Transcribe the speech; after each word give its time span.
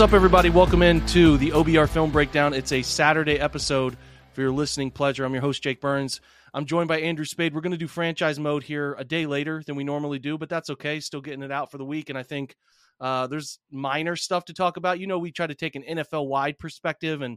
What's 0.00 0.12
up, 0.12 0.16
everybody? 0.16 0.48
Welcome 0.48 0.80
into 0.80 1.36
the 1.36 1.50
OBR 1.50 1.86
Film 1.86 2.10
Breakdown. 2.10 2.54
It's 2.54 2.72
a 2.72 2.80
Saturday 2.80 3.38
episode 3.38 3.98
for 4.32 4.40
your 4.40 4.50
listening 4.50 4.90
pleasure. 4.90 5.26
I'm 5.26 5.34
your 5.34 5.42
host, 5.42 5.62
Jake 5.62 5.78
Burns. 5.78 6.22
I'm 6.54 6.64
joined 6.64 6.88
by 6.88 7.00
Andrew 7.00 7.26
Spayde. 7.26 7.52
We're 7.52 7.60
going 7.60 7.72
to 7.72 7.76
do 7.76 7.86
franchise 7.86 8.40
mode 8.40 8.62
here 8.62 8.96
a 8.98 9.04
day 9.04 9.26
later 9.26 9.62
than 9.66 9.76
we 9.76 9.84
normally 9.84 10.18
do, 10.18 10.38
but 10.38 10.48
that's 10.48 10.70
okay. 10.70 11.00
Still 11.00 11.20
getting 11.20 11.42
it 11.42 11.52
out 11.52 11.70
for 11.70 11.76
the 11.76 11.84
week. 11.84 12.08
And 12.08 12.16
I 12.16 12.22
think 12.22 12.56
uh, 12.98 13.26
there's 13.26 13.58
minor 13.70 14.16
stuff 14.16 14.46
to 14.46 14.54
talk 14.54 14.78
about. 14.78 15.00
You 15.00 15.06
know, 15.06 15.18
we 15.18 15.32
try 15.32 15.46
to 15.46 15.54
take 15.54 15.76
an 15.76 15.82
NFL 15.82 16.28
wide 16.28 16.58
perspective 16.58 17.20
and 17.20 17.36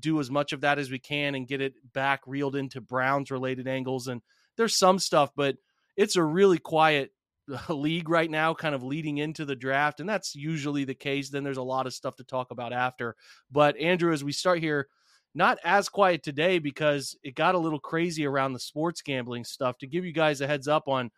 do 0.00 0.18
as 0.18 0.30
much 0.30 0.54
of 0.54 0.62
that 0.62 0.78
as 0.78 0.90
we 0.90 0.98
can 0.98 1.34
and 1.34 1.46
get 1.46 1.60
it 1.60 1.74
back 1.92 2.22
reeled 2.26 2.56
into 2.56 2.80
Browns 2.80 3.30
related 3.30 3.68
angles. 3.68 4.08
And 4.08 4.22
there's 4.56 4.78
some 4.78 4.98
stuff, 4.98 5.32
but 5.36 5.56
it's 5.94 6.16
a 6.16 6.24
really 6.24 6.56
quiet 6.56 7.12
league 7.68 8.08
right 8.08 8.30
now, 8.30 8.54
kind 8.54 8.74
of 8.74 8.82
leading 8.82 9.18
into 9.18 9.44
the 9.44 9.56
draft, 9.56 10.00
and 10.00 10.08
that's 10.08 10.34
usually 10.34 10.84
the 10.84 10.94
case. 10.94 11.30
Then 11.30 11.44
there's 11.44 11.56
a 11.56 11.62
lot 11.62 11.86
of 11.86 11.94
stuff 11.94 12.16
to 12.16 12.24
talk 12.24 12.50
about 12.50 12.72
after. 12.72 13.16
But 13.50 13.76
Andrew, 13.78 14.12
as 14.12 14.24
we 14.24 14.32
start 14.32 14.60
here, 14.60 14.88
not 15.34 15.58
as 15.64 15.88
quiet 15.88 16.22
today 16.22 16.58
because 16.58 17.16
it 17.22 17.34
got 17.34 17.54
a 17.54 17.58
little 17.58 17.78
crazy 17.78 18.26
around 18.26 18.52
the 18.52 18.58
sports 18.58 19.02
gambling 19.02 19.44
stuff. 19.44 19.78
To 19.78 19.86
give 19.86 20.04
you 20.04 20.12
guys 20.12 20.40
a 20.40 20.46
heads 20.46 20.68
up 20.68 20.88
on, 20.88 21.10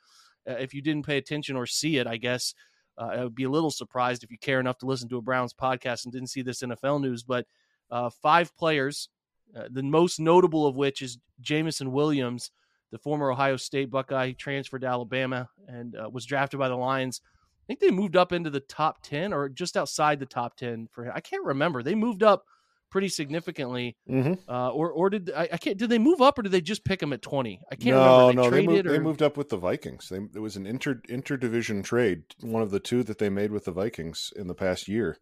uh, 0.49 0.55
if 0.55 0.75
you 0.75 0.83
didn't 0.83 1.07
pay 1.07 1.17
attention 1.17 1.57
or 1.57 1.67
see 1.67 1.97
it, 1.99 2.07
I 2.07 2.17
guess 2.17 2.55
uh, 2.99 3.07
I 3.07 3.25
would 3.25 3.35
be 3.35 3.45
a 3.45 3.51
little 3.51 3.71
surprised 3.71 4.23
if 4.23 4.31
you 4.31 4.39
care 4.39 4.61
enough 4.61 4.79
to 4.79 4.87
listen 4.87 5.09
to 5.11 5.19
a 5.19 5.23
Browns 5.23 5.55
podcast 5.55 6.05
and 6.05 6.13
didn't 6.13 6.29
see 6.29 6.43
this 6.43 6.63
NFL 6.63 7.01
news. 7.01 7.23
But 7.23 7.47
uh, 7.91 8.11
five 8.23 8.55
players, 8.57 9.09
uh, 9.57 9.65
the 9.71 9.83
most 9.83 10.21
notable 10.21 10.67
of 10.67 10.77
which 10.77 11.03
is 11.03 11.19
Jameson 11.41 11.93
Williams 11.93 12.51
the 12.91 12.99
former 12.99 13.31
Ohio 13.31 13.57
State 13.57 13.91
Buckeye, 13.91 14.29
He 14.29 14.35
transferred 14.35 14.83
to 14.83 14.89
Alabama 14.89 15.49
and 15.67 15.97
uh, 15.97 16.09
was 16.11 16.25
drafted 16.25 16.59
by 16.59 16.69
the 16.69 16.77
Lions. 16.77 17.21
I 17.25 17.67
think 17.67 17.81
they 17.81 17.91
moved 17.91 18.17
up 18.17 18.33
into 18.33 18.51
the 18.51 18.61
top 18.61 19.03
10 19.03 19.33
or 19.33 19.49
just 19.49 19.77
outside 19.77 20.19
the 20.19 20.27
top 20.27 20.57
10 20.57 20.89
for 20.91 21.05
him. 21.05 21.13
I 21.15 21.21
can't 21.21 21.45
remember. 21.45 21.83
They 21.83 21.95
moved 21.95 22.23
up 22.23 22.45
pretty 22.91 23.09
significantly. 23.09 23.97
Mm-hmm. 24.09 24.51
Uh, 24.51 24.71
or 24.71 24.91
or 24.91 25.11
did 25.11 25.31
I, 25.31 25.49
I, 25.53 25.57
can't 25.57 25.79
did 25.79 25.89
they 25.89 25.99
move 25.99 26.21
up 26.21 26.39
or 26.39 26.43
did 26.43 26.51
they 26.51 26.61
just 26.61 26.85
pick 26.85 27.01
him 27.01 27.13
at 27.13 27.23
20? 27.23 27.61
I 27.71 27.77
can't 27.77 27.95
no, 27.97 28.29
remember. 28.29 28.43
They 28.43 28.51
no, 28.51 28.51
they 28.51 28.67
moved, 28.67 28.87
or... 28.87 28.93
they 28.93 28.99
moved 28.99 29.23
up 29.23 29.37
with 29.37 29.51
the 29.51 29.57
Vikings. 29.57 30.09
They, 30.09 30.17
it 30.17 30.41
was 30.41 30.57
an 30.57 30.67
inter 30.67 31.01
interdivision 31.09 31.85
trade, 31.85 32.25
one 32.41 32.63
of 32.63 32.73
the 32.73 32.81
two 32.81 33.05
that 33.05 33.19
they 33.19 33.29
made 33.29 33.53
with 33.53 33.67
the 33.67 33.73
Vikings 33.73 34.33
in 34.35 34.49
the 34.49 34.55
past 34.55 34.89
year. 34.89 35.17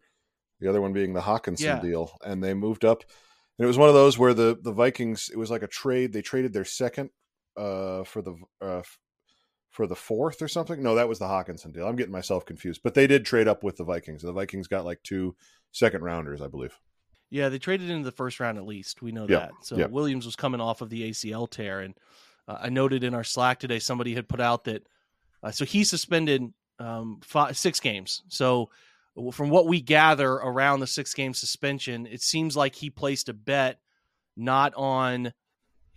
The 0.59 0.67
other 0.67 0.81
one 0.81 0.91
being 0.91 1.13
the 1.13 1.21
Hockenson 1.21 1.61
yeah. 1.61 1.79
deal. 1.79 2.17
And 2.25 2.43
they 2.43 2.53
moved 2.53 2.83
up 2.83 3.03
and 3.59 3.65
it 3.65 3.67
was 3.67 3.77
one 3.77 3.89
of 3.89 3.95
those 3.95 4.17
where 4.17 4.33
the 4.33 4.57
the 4.59 4.71
Vikings 4.71 5.29
it 5.31 5.37
was 5.37 5.51
like 5.51 5.63
a 5.63 5.67
trade. 5.67 6.13
They 6.13 6.21
traded 6.21 6.53
their 6.53 6.65
second 6.65 7.09
uh, 7.57 8.03
for 8.03 8.21
the 8.21 8.35
uh, 8.61 8.81
for 9.69 9.87
the 9.87 9.95
fourth 9.95 10.41
or 10.41 10.47
something. 10.47 10.81
No, 10.81 10.95
that 10.95 11.09
was 11.09 11.19
the 11.19 11.25
Hockenson 11.25 11.73
deal. 11.73 11.87
I'm 11.87 11.95
getting 11.95 12.11
myself 12.11 12.45
confused. 12.45 12.81
But 12.83 12.93
they 12.93 13.07
did 13.07 13.25
trade 13.25 13.47
up 13.47 13.63
with 13.63 13.77
the 13.77 13.83
Vikings. 13.83 14.21
The 14.21 14.33
Vikings 14.33 14.67
got 14.67 14.85
like 14.85 15.01
two 15.03 15.35
second 15.71 16.03
rounders, 16.03 16.41
I 16.41 16.47
believe. 16.47 16.77
Yeah, 17.29 17.49
they 17.49 17.59
traded 17.59 17.89
into 17.89 18.05
the 18.05 18.11
first 18.11 18.39
round 18.39 18.57
at 18.57 18.65
least. 18.65 19.01
We 19.01 19.11
know 19.11 19.27
that. 19.27 19.51
So. 19.61 19.87
Williams 19.87 20.25
was 20.25 20.35
coming 20.35 20.61
off 20.61 20.81
of 20.81 20.89
the 20.89 21.11
ACL 21.11 21.49
tear, 21.49 21.81
and 21.81 21.93
uh, 22.47 22.57
I 22.61 22.69
noted 22.69 23.03
in 23.03 23.13
our 23.13 23.23
Slack 23.23 23.59
today 23.59 23.77
somebody 23.77 24.15
had 24.15 24.27
put 24.27 24.41
out 24.41 24.63
that 24.63 24.87
uh, 25.43 25.51
so 25.51 25.65
he 25.65 25.83
suspended 25.83 26.51
um, 26.79 27.19
five, 27.23 27.57
six 27.57 27.79
games. 27.79 28.23
So 28.27 28.69
from 29.31 29.49
what 29.49 29.67
we 29.67 29.81
gather 29.81 30.31
around 30.31 30.79
the 30.79 30.87
six 30.87 31.13
game 31.13 31.33
suspension, 31.33 32.07
it 32.07 32.21
seems 32.21 32.55
like 32.55 32.75
he 32.75 32.89
placed 32.89 33.29
a 33.29 33.33
bet 33.33 33.79
not 34.35 34.73
on 34.75 35.33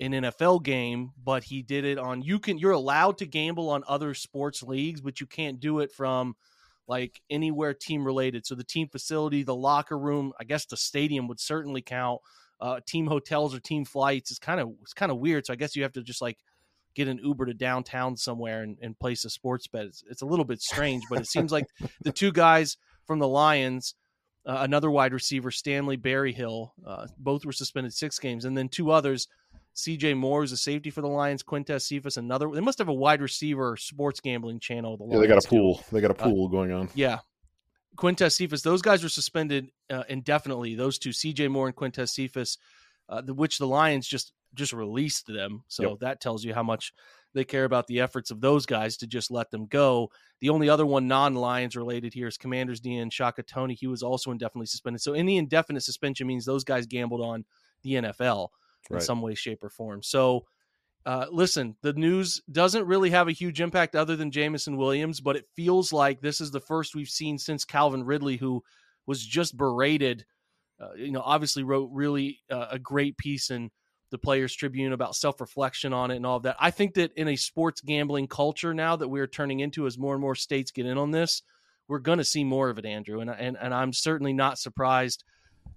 an 0.03 0.13
NFL 0.13 0.65
game, 0.65 1.13
but 1.23 1.45
he 1.45 1.63
did 1.63 1.85
it 1.85 1.97
on 1.97 2.23
you 2.23 2.39
can 2.39 2.59
you're 2.59 2.73
allowed 2.73 3.19
to 3.19 3.27
gamble 3.27 3.71
on 3.71 3.85
other 3.87 4.15
sports 4.15 4.63
leagues, 4.63 5.01
but 5.01 5.21
you 5.21 5.27
can't 5.27 5.61
do 5.61 5.79
it 5.79 5.93
from 5.93 6.35
like 6.89 7.23
anywhere 7.31 7.73
team 7.73 8.05
related. 8.05 8.45
So 8.45 8.55
the 8.55 8.65
team 8.65 8.89
facility, 8.89 9.45
the 9.45 9.55
locker 9.55 9.99
room, 9.99 10.33
I 10.41 10.45
guess 10.45 10.67
the 10.67 10.77
stadium 10.77 11.29
would 11.29 11.41
certainly 11.41 11.83
count. 11.83 12.21
Uh, 12.61 12.81
team 12.87 13.07
hotels 13.07 13.55
or 13.55 13.61
team 13.61 13.85
flights 13.85 14.31
is 14.31 14.39
kind 14.39 14.61
of 14.61 14.71
it's 14.83 14.93
kind 14.93 15.13
of 15.13 15.19
weird. 15.19 15.47
So 15.47 15.53
I 15.53 15.57
guess 15.57 15.77
you 15.77 15.83
have 15.85 15.93
to 15.93 16.03
just 16.03 16.23
like 16.23 16.39
get 16.95 17.09
an 17.09 17.19
Uber 17.23 17.47
to 17.47 17.55
downtown 17.55 18.17
somewhere 18.17 18.63
and, 18.63 18.77
and 18.83 18.99
place 18.99 19.25
a 19.25 19.31
sports 19.31 19.67
bet. 19.67 19.87
It's, 19.87 20.05
it's, 20.11 20.23
a 20.23 20.27
little 20.27 20.45
bit 20.45 20.61
strange, 20.61 21.03
but 21.09 21.21
it 21.21 21.27
seems 21.27 21.51
like 21.51 21.65
the 22.03 22.13
two 22.13 22.33
guys 22.33 22.77
from 23.07 23.19
the 23.19 23.27
Lions, 23.27 23.95
uh, 24.47 24.59
another 24.61 24.91
wide 24.91 25.15
receiver, 25.15 25.51
Stanley 25.51 25.97
Berryhill, 25.97 26.75
uh, 26.87 27.07
both 27.17 27.47
were 27.47 27.53
suspended 27.53 27.95
six 27.95 28.19
games, 28.19 28.45
and 28.45 28.57
then 28.57 28.69
two 28.69 28.91
others 28.91 29.27
CJ 29.75 30.17
Moore 30.17 30.45
is 30.45 30.53
a 30.53 30.57
safety 30.57 30.91
for 30.91 31.01
the 31.01 31.09
Lions. 31.09 31.43
Quintez 31.43 31.83
Cephus, 31.83 32.17
another. 32.17 32.51
They 32.51 32.61
must 32.61 32.79
have 32.79 32.89
a 32.89 32.95
wide 32.95 33.21
receiver 33.23 33.77
sports 33.77 34.21
gambling 34.21 34.61
channel. 34.61 34.97
The 34.97 35.07
yeah, 35.07 35.19
they 35.19 35.27
got 35.27 35.45
a 35.45 35.49
pool. 35.49 35.77
Too. 35.77 35.85
They 35.93 36.01
got 36.01 36.11
a 36.11 36.21
uh, 36.21 36.29
pool 36.29 36.47
uh, 36.47 36.49
going 36.49 36.73
on. 36.73 36.89
Yeah. 36.95 37.21
Quintez 37.97 38.33
Cephus, 38.33 38.63
those 38.63 38.83
guys 38.83 39.03
were 39.03 39.09
suspended 39.09 39.71
uh, 39.91 40.05
indefinitely. 40.09 40.75
Those 40.75 40.99
two, 40.99 41.11
CJ 41.11 41.51
Moore 41.51 41.67
and 41.67 41.77
Quintez 41.77 42.09
Cephus, 42.11 42.59
uh, 43.09 43.21
the, 43.21 43.35
which 43.35 43.59
the 43.59 43.67
Lions 43.67 44.07
just 44.07 44.33
just 44.55 44.73
released 44.73 45.27
them. 45.27 45.65
So 45.69 45.91
yep. 45.91 45.99
that 46.01 46.21
tells 46.21 46.45
you 46.45 46.55
how 46.55 46.63
much 46.63 46.93
they 47.35 47.45
care 47.45 47.65
about 47.65 47.87
the 47.87 48.01
efforts 48.01 48.31
of 48.31 48.43
those 48.43 48.67
guys 48.67 48.99
to 48.99 49.07
just 49.07 49.31
let 49.31 49.51
them 49.51 49.67
go. 49.67 50.11
The 50.41 50.51
only 50.51 50.69
other 50.69 50.85
one 50.85 51.09
non-Lions 51.09 51.77
related 51.77 52.13
here 52.13 52.27
is 52.27 52.37
Commanders 52.37 52.81
DN 52.81 53.11
Shaka 53.11 53.43
Toney. 53.43 53.75
He 53.75 53.87
was 53.87 54.03
also 54.03 54.31
indefinitely 54.31 54.67
suspended. 54.67 55.01
So 55.01 55.15
any 55.15 55.39
indefinite 55.39 55.83
suspension 55.83 56.27
means 56.27 56.45
those 56.45 56.65
guys 56.65 56.87
gambled 56.87 57.23
on 57.23 57.47
the 57.83 57.95
NFL 57.95 58.49
in 58.91 59.01
some 59.01 59.23
way, 59.23 59.35
shape, 59.35 59.63
or 59.63 59.71
form. 59.71 60.03
So, 60.03 60.47
uh, 61.05 61.27
listen, 61.31 61.77
the 61.83 61.93
news 61.95 62.43
doesn't 62.51 62.87
really 62.87 63.11
have 63.11 63.29
a 63.29 63.33
huge 63.33 63.61
impact 63.61 63.97
other 63.97 64.17
than 64.17 64.31
Jameson 64.31 64.77
Williams, 64.77 65.21
but 65.21 65.37
it 65.37 65.49
feels 65.57 65.93
like 65.93 66.21
this 66.21 66.41
is 66.41 66.51
the 66.51 66.61
first 66.61 66.95
we've 66.95 67.09
seen 67.09 67.39
since 67.39 67.65
Calvin 67.65 68.05
Ridley, 68.05 68.37
who 68.37 68.63
was 69.07 69.25
just 69.25 69.57
berated. 69.57 70.25
Uh, 70.81 70.95
you 70.97 71.13
know, 71.13 71.23
obviously 71.25 71.63
wrote 71.63 71.91
really 71.93 72.41
uh, 72.51 72.67
a 72.71 72.79
great 72.79 73.17
piece 73.17 73.51
in 73.51 73.71
the 74.13 74.19
Players 74.19 74.55
Tribune 74.55 74.93
about 74.93 75.17
self 75.17 75.41
reflection 75.41 75.93
on 75.93 76.11
it 76.13 76.17
and 76.17 76.27
all 76.27 76.37
of 76.37 76.45
that. 76.45 76.57
I 76.61 76.71
think 76.71 76.95
that 76.95 77.13
in 77.17 77.29
a 77.29 77.37
sports 77.37 77.81
gambling 77.81 78.29
culture 78.29 78.75
now 78.75 78.95
that 78.97 79.09
we're 79.09 79.27
turning 79.27 79.61
into, 79.61 79.87
as 79.87 79.99
more 79.99 80.15
and 80.15 80.21
more 80.21 80.35
states 80.35 80.71
get 80.71 80.87
in 80.87 80.99
on 80.99 81.11
this, 81.11 81.43
we're 81.89 81.99
going 81.99 82.19
to 82.19 82.25
see 82.25 82.45
more 82.45 82.71
of 82.71 82.79
it, 82.79 82.87
Andrew. 82.87 83.21
And 83.21 83.31
and 83.31 83.57
and 83.61 83.75
I'm 83.75 83.93
certainly 83.93 84.33
not 84.33 84.59
surprised 84.59 85.25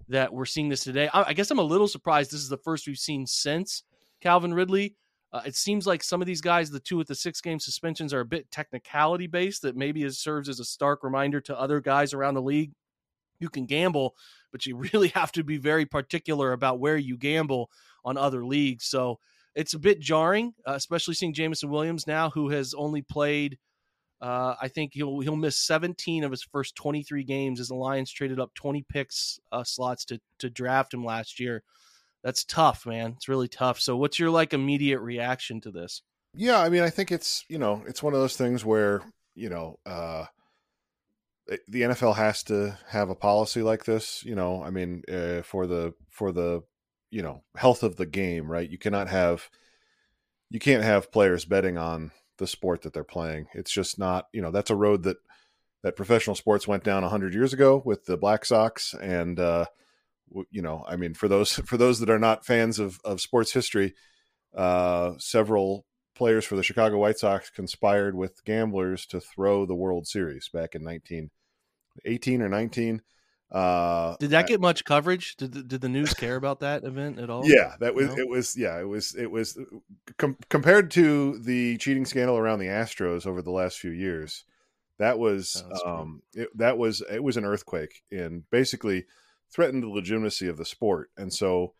that 0.10 0.34
we're 0.34 0.46
seeing 0.46 0.70
this 0.70 0.84
today. 0.84 1.10
I, 1.14 1.30
I, 1.30 1.34
guess 1.34 1.52
I'm 1.52 1.60
a 1.60 1.64
little 1.64 1.88
surprised 1.88 2.32
this 2.32 2.42
is 2.42 2.50
the 2.50 2.58
first 2.58 2.88
we've 2.88 2.98
seen 2.98 3.26
since 3.26 3.84
Calvin 4.22 4.54
Ridley. 4.54 4.96
Uh, 5.34 5.42
it 5.46 5.56
seems 5.56 5.86
like 5.86 6.04
some 6.04 6.22
of 6.22 6.28
these 6.28 6.42
guys, 6.42 6.70
the 6.70 6.80
two 6.80 6.98
with 6.98 7.08
the 7.08 7.16
six 7.16 7.42
game 7.42 7.60
suspensions, 7.60 8.14
are 8.14 8.22
a 8.22 8.26
bit 8.26 8.50
technicality 8.52 9.28
based. 9.28 9.64
That 9.64 9.76
maybe 9.76 10.04
it 10.04 10.14
serves 10.14 10.48
as 10.48 10.60
a 10.60 10.66
stark 10.66 11.04
reminder 11.04 11.42
to 11.42 11.60
other 11.60 11.82
guys 11.82 12.14
around 12.14 12.36
the 12.36 12.42
league. 12.42 12.72
You 13.40 13.50
can 13.50 13.66
gamble, 13.66 14.16
but 14.52 14.66
you 14.66 14.78
really 14.94 15.10
have 15.10 15.32
to 15.34 15.44
be 15.44 15.58
very 15.58 15.86
particular 15.86 16.54
about 16.54 16.80
where 16.80 16.98
you 16.98 17.18
gamble 17.18 17.70
on 18.06 18.18
other 18.18 18.46
leagues. 18.46 18.86
So 18.86 19.20
it's 19.56 19.74
a 19.74 19.80
bit 19.80 20.00
jarring, 20.00 20.54
uh, 20.68 20.74
especially 20.74 21.16
seeing 21.16 21.34
Jameson 21.34 21.70
Williams 21.70 22.08
now, 22.08 22.30
who 22.30 22.50
has 22.50 22.74
only 22.74 23.02
played. 23.02 23.58
Uh, 24.22 24.56
I 24.62 24.68
think 24.70 24.94
he'll 24.94 25.20
he'll 25.20 25.36
miss 25.36 25.58
17 25.58 26.24
of 26.24 26.32
his 26.32 26.44
first 26.44 26.76
23 26.76 27.24
games 27.24 27.60
as 27.60 27.68
the 27.68 27.76
Lions 27.76 28.12
traded 28.12 28.40
up 28.40 28.54
20 28.56 28.86
picks 28.88 29.40
uh, 29.52 29.64
slots 29.64 30.06
to 30.06 30.20
to 30.40 30.50
draft 30.50 30.94
him 30.94 31.04
last 31.04 31.40
year. 31.40 31.64
That's 32.24 32.44
tough, 32.44 32.86
man. 32.86 33.14
It's 33.18 33.28
really 33.28 33.48
tough. 33.48 33.80
So, 33.80 33.98
what's 33.98 34.18
your 34.18 34.32
like 34.32 34.54
immediate 34.54 35.00
reaction 35.00 35.62
to 35.62 35.72
this? 35.72 36.02
Yeah, 36.34 36.60
I 36.60 36.70
mean, 36.70 36.82
I 36.82 36.90
think 36.90 37.12
it's 37.12 37.46
you 37.50 37.58
know 37.58 37.84
it's 37.88 38.02
one 38.02 38.14
of 38.14 38.20
those 38.20 38.38
things 38.38 38.64
where 38.66 39.02
you 39.36 39.50
know 39.50 39.80
uh, 39.86 40.26
the 41.68 41.82
NFL 41.82 42.16
has 42.16 42.44
to 42.44 42.78
have 42.88 43.10
a 43.10 43.16
policy 43.16 43.62
like 43.62 43.86
this. 43.86 44.24
You 44.24 44.36
know, 44.36 44.64
I 44.64 44.70
mean, 44.70 45.04
uh, 45.12 45.42
for 45.44 45.68
the 45.68 45.94
for 46.10 46.32
the 46.32 46.64
you 47.16 47.22
know 47.22 47.42
health 47.56 47.82
of 47.82 47.96
the 47.96 48.06
game 48.06 48.52
right 48.52 48.70
you 48.70 48.78
cannot 48.78 49.08
have 49.08 49.50
you 50.50 50.60
can't 50.60 50.84
have 50.84 51.14
players 51.14 51.46
betting 51.46 51.78
on 51.78 52.12
the 52.38 52.48
sport 52.48 52.82
that 52.82 52.94
they're 52.94 53.04
playing. 53.04 53.48
It's 53.54 53.72
just 53.72 54.00
not 54.00 54.28
you 54.34 54.42
know 54.42 54.52
that's 54.52 54.72
a 54.72 54.76
road 54.76 55.04
that 55.04 55.18
that 55.84 55.96
professional 55.96 56.36
sports 56.36 56.68
went 56.68 56.84
down 56.84 57.04
100 57.04 57.34
years 57.34 57.54
ago 57.54 57.82
with 57.86 58.06
the 58.06 58.18
black 58.18 58.46
sox. 58.46 58.94
And 58.94 59.40
uh 59.40 59.66
you 60.50 60.62
know 60.62 60.84
i 60.88 60.96
mean 60.96 61.14
for 61.14 61.28
those 61.28 61.54
for 61.66 61.78
those 61.78 62.00
that 62.00 62.10
are 62.10 62.20
not 62.20 62.46
fans 62.46 62.80
of 62.80 63.00
of 63.04 63.22
sports 63.22 63.54
history 63.54 63.94
uh 64.56 65.14
several 65.18 65.86
players 66.16 66.46
for 66.46 66.56
the 66.56 66.64
chicago 66.64 66.98
white 66.98 67.18
sox 67.18 67.50
conspired 67.50 68.16
with 68.16 68.44
gamblers 68.46 69.06
to 69.06 69.20
throw 69.20 69.66
the 69.66 69.76
world 69.76 70.08
series 70.08 70.50
back 70.50 70.76
in 70.76 70.84
1918 70.84 72.42
or 72.42 72.50
19 72.50 73.02
uh, 73.56 74.18
did 74.20 74.32
that 74.32 74.48
get 74.48 74.60
much 74.60 74.84
coverage? 74.84 75.38
Did 75.38 75.54
the, 75.54 75.64
did 75.64 75.80
the 75.80 75.88
news 75.88 76.14
care 76.14 76.36
about 76.36 76.60
that 76.60 76.84
event 76.84 77.20
at 77.20 77.30
all? 77.30 77.44
Yeah, 77.46 77.76
that 77.80 77.96
was 77.96 78.08
no? 78.08 78.18
it 78.18 78.28
was 78.28 78.58
yeah 78.58 78.78
it 78.78 78.88
was 78.88 79.16
it 79.16 79.32
was 79.32 79.58
com- 80.18 80.38
compared 80.50 80.92
to 80.92 81.40
the 81.40 81.78
cheating 81.78 82.04
scandal 82.04 82.38
around 82.38 82.60
the 82.60 82.68
Astros 82.68 83.26
over 83.26 83.42
the 83.42 83.52
last 83.52 83.80
few 83.80 83.92
years. 83.92 84.44
That 85.00 85.20
was 85.20 85.64
um 85.86 86.22
it, 86.34 86.50
that 86.58 86.78
was 86.78 87.02
it 87.10 87.24
was 87.24 87.38
an 87.38 87.46
earthquake 87.46 88.04
and 88.12 88.44
basically 88.50 89.06
threatened 89.54 89.84
the 89.84 89.88
legitimacy 89.88 90.50
of 90.50 90.58
the 90.58 90.66
sport. 90.66 91.12
And 91.16 91.32
so, 91.32 91.76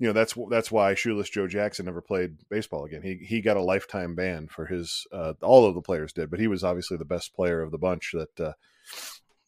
you 0.00 0.08
know 0.08 0.12
that's 0.12 0.34
that's 0.50 0.72
why 0.72 0.94
shoeless 0.96 1.30
Joe 1.30 1.46
Jackson 1.46 1.86
never 1.86 2.02
played 2.02 2.38
baseball 2.50 2.84
again. 2.84 3.02
He 3.02 3.24
he 3.24 3.40
got 3.40 3.56
a 3.56 3.62
lifetime 3.62 4.16
ban 4.16 4.48
for 4.48 4.66
his 4.66 5.06
uh, 5.12 5.34
all 5.40 5.66
of 5.66 5.76
the 5.76 5.82
players 5.82 6.12
did, 6.12 6.30
but 6.30 6.40
he 6.40 6.48
was 6.48 6.64
obviously 6.64 6.96
the 6.96 7.04
best 7.04 7.32
player 7.32 7.62
of 7.62 7.70
the 7.70 7.78
bunch 7.78 8.10
that. 8.12 8.40
Uh, 8.40 8.52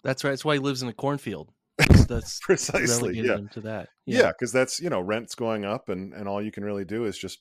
that's 0.05 0.23
right. 0.23 0.31
That's 0.31 0.45
why 0.45 0.55
he 0.55 0.61
lives 0.61 0.83
in 0.83 0.89
a 0.89 0.93
cornfield. 0.93 1.51
That's, 1.79 2.39
precisely 2.43 3.21
yeah. 3.21 3.39
to 3.53 3.61
that. 3.63 3.89
Yeah, 4.07 4.29
because 4.29 4.55
yeah, 4.55 4.61
that's 4.61 4.81
you 4.81 4.91
know 4.91 5.01
rent's 5.01 5.35
going 5.35 5.65
up, 5.65 5.89
and 5.89 6.13
and 6.13 6.29
all 6.29 6.43
you 6.43 6.53
can 6.53 6.65
really 6.65 6.85
do 6.85 7.05
is 7.05 7.19
just 7.19 7.41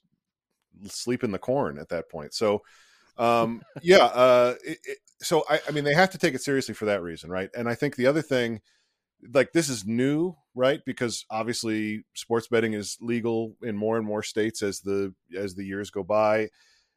sleep 0.88 1.24
in 1.24 1.32
the 1.32 1.40
corn 1.40 1.78
at 1.78 1.90
that 1.90 2.10
point. 2.10 2.34
So, 2.34 2.62
um, 3.18 3.62
yeah. 3.82 4.06
Uh, 4.06 4.56
it, 4.64 4.80
it, 4.86 4.98
so 5.22 5.44
I, 5.50 5.60
I 5.68 5.72
mean, 5.72 5.84
they 5.84 5.94
have 5.94 6.12
to 6.12 6.18
take 6.18 6.34
it 6.34 6.42
seriously 6.42 6.74
for 6.74 6.86
that 6.86 7.02
reason, 7.02 7.30
right? 7.30 7.50
And 7.56 7.70
I 7.70 7.76
think 7.76 7.96
the 7.96 8.08
other 8.08 8.22
thing, 8.22 8.62
like 9.34 9.54
this 9.54 9.70
is 9.70 9.86
new, 9.86 10.36
right? 10.56 10.82
Because 10.86 11.26
obviously 11.30 12.04
sports 12.14 12.48
betting 12.48 12.74
is 12.74 12.98
legal 13.02 13.56
in 13.62 13.78
more 13.78 13.98
and 13.98 14.06
more 14.06 14.24
states 14.24 14.62
as 14.62 14.82
the 14.82 15.14
as 15.38 15.56
the 15.56 15.66
years 15.66 15.92
go 15.92 16.04
by, 16.04 16.50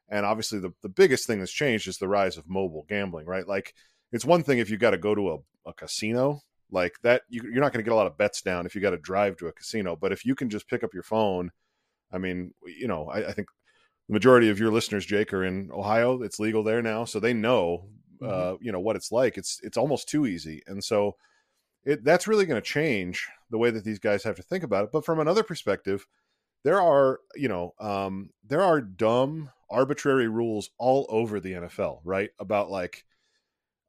and 0.08 0.24
obviously 0.24 0.58
the 0.58 0.72
the 0.82 0.88
biggest 0.88 1.26
thing 1.26 1.38
that's 1.38 1.52
changed 1.52 1.86
is 1.86 1.98
the 1.98 2.08
rise 2.08 2.36
of 2.36 2.48
mobile 2.48 2.86
gambling, 2.88 3.26
right? 3.26 3.46
Like 3.46 3.74
it's 4.12 4.24
one 4.24 4.42
thing 4.42 4.58
if 4.58 4.70
you 4.70 4.76
got 4.76 4.90
to 4.90 4.98
go 4.98 5.14
to 5.14 5.32
a, 5.32 5.68
a 5.68 5.72
casino 5.74 6.42
like 6.70 6.94
that 7.02 7.22
you, 7.28 7.42
are 7.42 7.60
not 7.60 7.72
going 7.72 7.84
to 7.84 7.88
get 7.88 7.92
a 7.92 7.96
lot 7.96 8.06
of 8.06 8.18
bets 8.18 8.42
down 8.42 8.66
if 8.66 8.74
you 8.74 8.80
got 8.80 8.90
to 8.90 8.98
drive 8.98 9.36
to 9.36 9.46
a 9.46 9.52
casino 9.52 9.96
but 9.96 10.12
if 10.12 10.24
you 10.24 10.34
can 10.34 10.50
just 10.50 10.68
pick 10.68 10.82
up 10.82 10.92
your 10.92 11.02
phone 11.02 11.50
i 12.12 12.18
mean 12.18 12.52
you 12.66 12.88
know 12.88 13.08
I, 13.08 13.28
I, 13.28 13.32
think 13.32 13.48
the 14.08 14.12
majority 14.12 14.48
of 14.48 14.58
your 14.58 14.72
listeners 14.72 15.06
jake 15.06 15.32
are 15.32 15.44
in 15.44 15.70
ohio. 15.72 16.22
It's 16.22 16.40
legal 16.40 16.62
there 16.62 16.82
now 16.82 17.04
so 17.04 17.20
they 17.20 17.32
know 17.32 17.88
mm-hmm. 18.20 18.32
uh, 18.32 18.56
you 18.60 18.72
know 18.72 18.80
what 18.80 18.96
it's 18.96 19.12
like. 19.12 19.38
It's 19.38 19.60
it's 19.62 19.76
almost 19.76 20.08
too 20.08 20.26
easy 20.26 20.62
and 20.66 20.82
so 20.82 21.16
it 21.84 22.04
that's 22.04 22.26
really 22.26 22.46
going 22.46 22.60
to 22.60 22.66
change 22.66 23.26
the 23.50 23.58
way 23.58 23.70
that 23.70 23.84
these 23.84 24.00
guys 24.00 24.24
have 24.24 24.36
to 24.36 24.42
think 24.42 24.64
about 24.64 24.84
it. 24.84 24.92
But 24.92 25.04
from 25.04 25.20
another 25.20 25.42
perspective 25.42 26.06
there 26.64 26.80
are 26.80 27.20
you 27.36 27.48
know 27.48 27.74
um, 27.78 28.30
there 28.44 28.62
are 28.62 28.80
dumb 28.80 29.50
arbitrary 29.70 30.28
rules 30.28 30.70
all 30.78 31.06
over 31.08 31.40
the 31.40 31.52
nfl 31.52 32.00
right? 32.04 32.30
About 32.38 32.70
like 32.70 33.04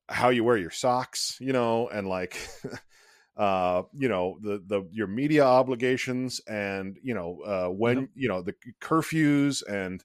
how 0.09 0.29
you 0.29 0.43
wear 0.43 0.57
your 0.57 0.71
socks, 0.71 1.37
you 1.39 1.53
know, 1.53 1.89
and 1.89 2.07
like 2.07 2.37
uh 3.37 3.83
you 3.95 4.09
know 4.09 4.37
the 4.41 4.63
the 4.65 4.87
your 4.91 5.07
media 5.07 5.43
obligations 5.43 6.41
and 6.47 6.97
you 7.03 7.13
know 7.13 7.39
uh 7.45 7.67
when 7.67 7.99
yep. 8.01 8.09
you 8.15 8.27
know 8.27 8.41
the 8.41 8.55
curfews 8.81 9.61
and 9.69 10.03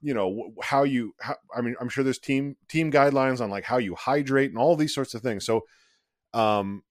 you 0.00 0.14
know 0.14 0.52
how 0.62 0.82
you 0.82 1.14
how, 1.20 1.36
i 1.54 1.60
mean 1.60 1.74
i'm 1.78 1.90
sure 1.90 2.02
there's 2.02 2.18
team 2.18 2.56
team 2.68 2.90
guidelines 2.90 3.40
on 3.40 3.50
like 3.50 3.64
how 3.64 3.76
you 3.76 3.94
hydrate 3.94 4.50
and 4.50 4.58
all 4.58 4.76
these 4.76 4.94
sorts 4.94 5.14
of 5.14 5.20
things 5.20 5.44
so 5.44 5.62
um 6.32 6.82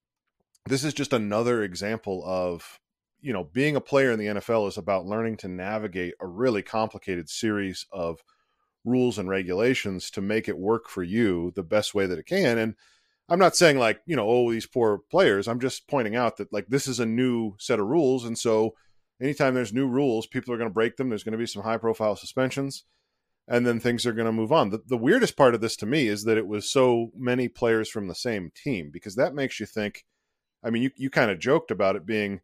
this 0.67 0.83
is 0.83 0.93
just 0.93 1.11
another 1.11 1.63
example 1.63 2.23
of 2.25 2.79
you 3.21 3.33
know 3.33 3.43
being 3.43 3.75
a 3.75 3.81
player 3.81 4.11
in 4.11 4.19
the 4.19 4.27
nfl 4.27 4.67
is 4.67 4.77
about 4.77 5.07
learning 5.07 5.37
to 5.37 5.47
navigate 5.47 6.13
a 6.19 6.27
really 6.27 6.61
complicated 6.61 7.29
series 7.29 7.87
of 7.91 8.23
rules 8.85 9.17
and 9.17 9.29
regulations 9.29 10.09
to 10.11 10.21
make 10.21 10.47
it 10.47 10.57
work 10.57 10.89
for 10.89 11.03
you 11.03 11.51
the 11.55 11.63
best 11.63 11.93
way 11.93 12.05
that 12.05 12.19
it 12.19 12.25
can. 12.25 12.57
And 12.57 12.75
I'm 13.29 13.39
not 13.39 13.55
saying 13.55 13.77
like, 13.77 14.01
you 14.05 14.15
know, 14.15 14.27
oh, 14.27 14.51
these 14.51 14.65
poor 14.65 14.99
players. 15.09 15.47
I'm 15.47 15.59
just 15.59 15.87
pointing 15.87 16.15
out 16.15 16.37
that 16.37 16.51
like 16.51 16.67
this 16.67 16.87
is 16.87 16.99
a 16.99 17.05
new 17.05 17.55
set 17.57 17.79
of 17.79 17.87
rules. 17.87 18.25
And 18.25 18.37
so 18.37 18.75
anytime 19.21 19.53
there's 19.53 19.73
new 19.73 19.87
rules, 19.87 20.27
people 20.27 20.53
are 20.53 20.57
going 20.57 20.69
to 20.69 20.73
break 20.73 20.97
them. 20.97 21.09
There's 21.09 21.23
going 21.23 21.33
to 21.33 21.37
be 21.37 21.45
some 21.45 21.63
high 21.63 21.77
profile 21.77 22.15
suspensions 22.15 22.83
and 23.47 23.67
then 23.67 23.79
things 23.79 24.05
are 24.05 24.13
going 24.13 24.25
to 24.25 24.31
move 24.31 24.51
on. 24.51 24.69
The, 24.69 24.81
the 24.85 24.97
weirdest 24.97 25.35
part 25.35 25.53
of 25.53 25.61
this 25.61 25.75
to 25.77 25.85
me 25.85 26.07
is 26.07 26.23
that 26.23 26.37
it 26.37 26.47
was 26.47 26.71
so 26.71 27.11
many 27.15 27.47
players 27.47 27.89
from 27.89 28.07
the 28.07 28.15
same 28.15 28.51
team 28.55 28.89
because 28.91 29.15
that 29.15 29.35
makes 29.35 29.59
you 29.59 29.65
think. 29.65 30.05
I 30.63 30.69
mean, 30.69 30.83
you, 30.83 30.91
you 30.95 31.09
kind 31.09 31.29
of 31.29 31.39
joked 31.39 31.71
about 31.71 31.97
it 31.97 32.05
being, 32.05 32.39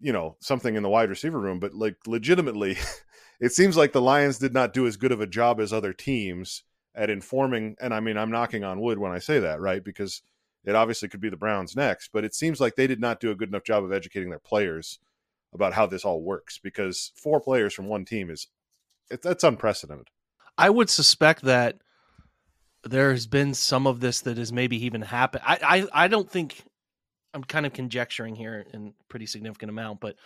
you 0.00 0.12
know, 0.12 0.36
something 0.40 0.76
in 0.76 0.82
the 0.82 0.88
wide 0.88 1.10
receiver 1.10 1.38
room, 1.38 1.58
but 1.58 1.74
like 1.74 1.96
legitimately, 2.06 2.76
it 3.40 3.52
seems 3.52 3.76
like 3.76 3.92
the 3.92 4.00
Lions 4.00 4.38
did 4.38 4.54
not 4.54 4.72
do 4.72 4.86
as 4.86 4.96
good 4.96 5.12
of 5.12 5.20
a 5.20 5.26
job 5.26 5.60
as 5.60 5.72
other 5.72 5.92
teams 5.92 6.62
at 6.94 7.10
informing. 7.10 7.76
And 7.80 7.92
I 7.92 8.00
mean, 8.00 8.16
I'm 8.16 8.30
knocking 8.30 8.64
on 8.64 8.80
wood 8.80 8.98
when 8.98 9.12
I 9.12 9.18
say 9.18 9.40
that, 9.40 9.60
right? 9.60 9.82
Because 9.82 10.22
it 10.64 10.74
obviously 10.74 11.08
could 11.08 11.20
be 11.20 11.30
the 11.30 11.36
Browns 11.36 11.76
next, 11.76 12.10
but 12.12 12.24
it 12.24 12.34
seems 12.34 12.60
like 12.60 12.74
they 12.74 12.86
did 12.86 13.00
not 13.00 13.20
do 13.20 13.30
a 13.30 13.34
good 13.34 13.48
enough 13.48 13.64
job 13.64 13.84
of 13.84 13.92
educating 13.92 14.30
their 14.30 14.38
players 14.38 14.98
about 15.54 15.72
how 15.72 15.86
this 15.86 16.04
all 16.04 16.22
works 16.22 16.58
because 16.58 17.12
four 17.16 17.40
players 17.40 17.72
from 17.72 17.86
one 17.86 18.04
team 18.04 18.30
is 18.30 18.48
it, 19.10 19.22
that's 19.22 19.44
unprecedented. 19.44 20.08
I 20.58 20.70
would 20.70 20.90
suspect 20.90 21.42
that 21.42 21.78
there 22.84 23.10
has 23.12 23.26
been 23.26 23.54
some 23.54 23.86
of 23.86 24.00
this 24.00 24.20
that 24.20 24.36
has 24.36 24.52
maybe 24.52 24.84
even 24.84 25.02
happened. 25.02 25.42
I, 25.46 25.86
I, 25.94 26.04
I 26.04 26.08
don't 26.08 26.30
think 26.30 26.64
I'm 27.34 27.44
kind 27.44 27.66
of 27.66 27.72
conjecturing 27.72 28.34
here 28.34 28.66
in 28.72 28.94
pretty 29.08 29.26
significant 29.26 29.70
amount, 29.70 30.00
but 30.00 30.16